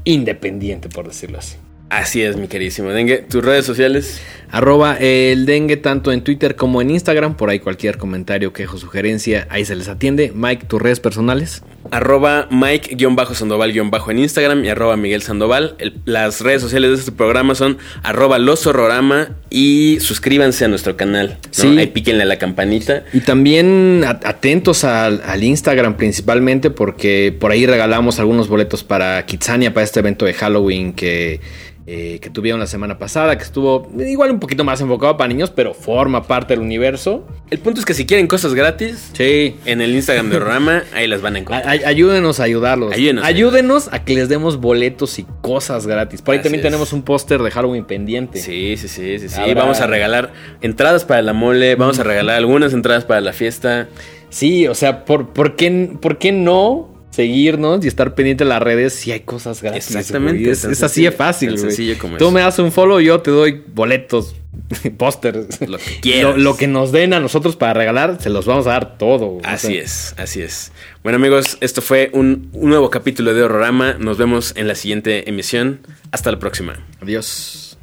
independiente, 0.05 0.89
por 0.89 1.07
decirlo 1.07 1.39
así. 1.39 1.57
Así 1.89 2.23
es, 2.23 2.37
mi 2.37 2.47
queridísimo 2.47 2.89
Dengue. 2.89 3.17
¿Tus 3.17 3.43
redes 3.43 3.65
sociales? 3.65 4.19
Arroba 4.49 4.97
el 4.97 5.45
dengue 5.45 5.77
tanto 5.77 6.11
en 6.11 6.23
Twitter 6.23 6.55
como 6.55 6.81
en 6.81 6.89
Instagram. 6.89 7.35
Por 7.35 7.49
ahí 7.49 7.59
cualquier 7.59 7.97
comentario, 7.97 8.51
quejo, 8.51 8.77
sugerencia, 8.77 9.45
ahí 9.49 9.63
se 9.63 9.75
les 9.75 9.89
atiende. 9.89 10.31
Mike, 10.33 10.65
tus 10.65 10.81
redes 10.81 10.99
personales. 10.99 11.61
Arroba 11.91 12.47
Mike-Sandoval- 12.49 13.73
en 14.11 14.19
Instagram 14.19 14.65
y 14.65 14.69
arroba 14.69 14.95
Miguel 14.97 15.21
Sandoval. 15.21 15.75
El- 15.79 15.93
las 16.05 16.41
redes 16.41 16.61
sociales 16.61 16.91
de 16.91 16.97
este 16.97 17.11
programa 17.11 17.55
son 17.55 17.77
arroba 18.03 18.37
Los 18.39 18.65
Horrorama 18.67 19.29
y 19.49 19.97
suscríbanse 19.99 20.65
a 20.65 20.67
nuestro 20.67 20.97
canal. 20.97 21.37
¿no? 21.43 21.49
Sí. 21.51 21.77
Ahí 21.77 21.87
píquenle 21.87 22.23
a 22.23 22.25
la 22.25 22.37
campanita. 22.37 23.03
Y 23.13 23.19
también 23.21 24.03
atentos 24.05 24.83
al, 24.83 25.21
al 25.25 25.43
Instagram 25.43 25.97
principalmente 25.97 26.69
porque 26.69 27.35
por 27.37 27.51
ahí 27.51 27.65
regalamos 27.65 28.19
algunos 28.19 28.47
boletos 28.47 28.83
para 28.83 29.25
Kitsania, 29.25 29.73
para 29.73 29.83
este 29.83 29.99
evento 29.99 30.25
de 30.25 30.33
Halloween 30.33 30.93
que, 30.93 31.41
eh, 31.85 32.19
que 32.21 32.29
tuvieron 32.29 32.59
la 32.61 32.67
semana 32.67 32.97
pasada, 32.97 33.37
que 33.37 33.43
estuvo 33.43 33.89
igual 33.99 34.31
un 34.31 34.39
poquito 34.39 34.63
más 34.63 34.79
enfocado 34.79 35.17
para 35.17 35.27
niños, 35.27 35.49
pero 35.51 35.73
forma 35.73 36.23
parte 36.23 36.53
del 36.53 36.61
universo. 36.63 37.27
El 37.49 37.59
punto 37.59 37.79
es 37.81 37.85
que 37.85 37.93
si 37.93 38.05
quieren 38.05 38.27
cosas 38.27 38.53
gratis, 38.53 39.09
Sí. 39.13 39.55
en 39.65 39.81
el 39.81 39.93
Instagram 39.93 40.29
de 40.29 40.37
Horrorama, 40.37 40.83
ahí 40.93 41.07
las 41.07 41.21
van 41.21 41.35
a 41.35 41.39
encontrar. 41.39 41.67
ay- 41.69 41.81
ayúdenos 41.85 42.39
a 42.39 42.43
ayudarlos. 42.43 42.93
Ayúdenos. 42.93 43.25
Ayúdenos 43.25 43.89
a 43.91 44.05
que 44.05 44.15
les 44.15 44.29
demos 44.29 44.61
boletos 44.61 45.19
y 45.19 45.25
cosas 45.41 45.85
gratis. 45.85 46.21
Por 46.21 46.33
ahí 46.33 46.39
Así 46.39 46.43
también 46.45 46.61
es. 46.61 46.71
tenemos 46.71 46.93
un 46.93 47.01
póster 47.03 47.41
de 47.41 47.51
Halloween 47.51 47.83
pendiente. 47.85 48.39
Sí, 48.39 48.77
sí, 48.77 48.87
sí, 48.87 49.19
sí, 49.19 49.27
sí. 49.29 49.41
Habrá- 49.41 49.55
Vamos 49.63 49.81
a 49.81 49.87
regalar 49.87 50.31
entradas 50.61 51.03
para 51.03 51.21
la 51.21 51.33
mole, 51.33 51.75
vamos 51.75 51.99
a 51.99 52.03
regalar 52.03 52.37
algunas 52.37 52.71
entradas 52.73 53.03
para 53.05 53.19
la 53.21 53.33
fiesta. 53.33 53.89
Sí, 54.29 54.67
o 54.67 54.73
sea, 54.75 55.05
¿por, 55.05 55.29
por, 55.33 55.55
qué, 55.55 55.91
¿por 56.01 56.17
qué 56.17 56.31
no 56.31 56.92
seguirnos 57.13 57.85
y 57.85 57.87
estar 57.87 58.15
pendiente 58.15 58.43
de 58.43 58.49
las 58.49 58.61
redes 58.61 58.93
si 58.93 59.11
hay 59.11 59.21
cosas 59.21 59.61
gratis? 59.61 59.87
Exactamente? 59.87 60.49
Es, 60.49 60.65
así 60.83 61.03
de 61.03 61.11
fácil, 61.11 61.51
güey. 61.51 61.61
sencillo 61.61 61.97
como 61.97 62.17
Tú 62.17 62.31
me 62.31 62.41
das 62.41 62.57
un 62.59 62.71
follow, 62.71 62.99
yo 62.99 63.21
te 63.21 63.31
doy 63.31 63.63
boletos, 63.73 64.35
pósters. 64.97 65.61
Lo 65.67 65.77
que 65.77 65.99
quieras. 66.01 66.35
Lo, 66.37 66.43
lo 66.51 66.57
que 66.57 66.67
nos 66.67 66.91
den 66.91 67.13
a 67.13 67.19
nosotros 67.19 67.55
para 67.55 67.73
regalar, 67.73 68.17
se 68.21 68.29
los 68.29 68.45
vamos 68.45 68.67
a 68.67 68.71
dar 68.71 68.97
todo. 68.97 69.25
O 69.27 69.41
Así 69.43 69.67
sea, 69.67 69.81
es, 69.81 70.15
así 70.17 70.41
es. 70.41 70.71
Bueno 71.03 71.17
amigos, 71.17 71.57
esto 71.61 71.81
fue 71.81 72.09
un, 72.13 72.49
un 72.53 72.69
nuevo 72.69 72.89
capítulo 72.89 73.33
de 73.33 73.43
Horrorama. 73.43 73.93
Nos 73.93 74.17
vemos 74.17 74.53
en 74.55 74.67
la 74.67 74.75
siguiente 74.75 75.29
emisión. 75.29 75.81
Hasta 76.11 76.31
la 76.31 76.39
próxima. 76.39 76.79
Adiós. 77.01 77.77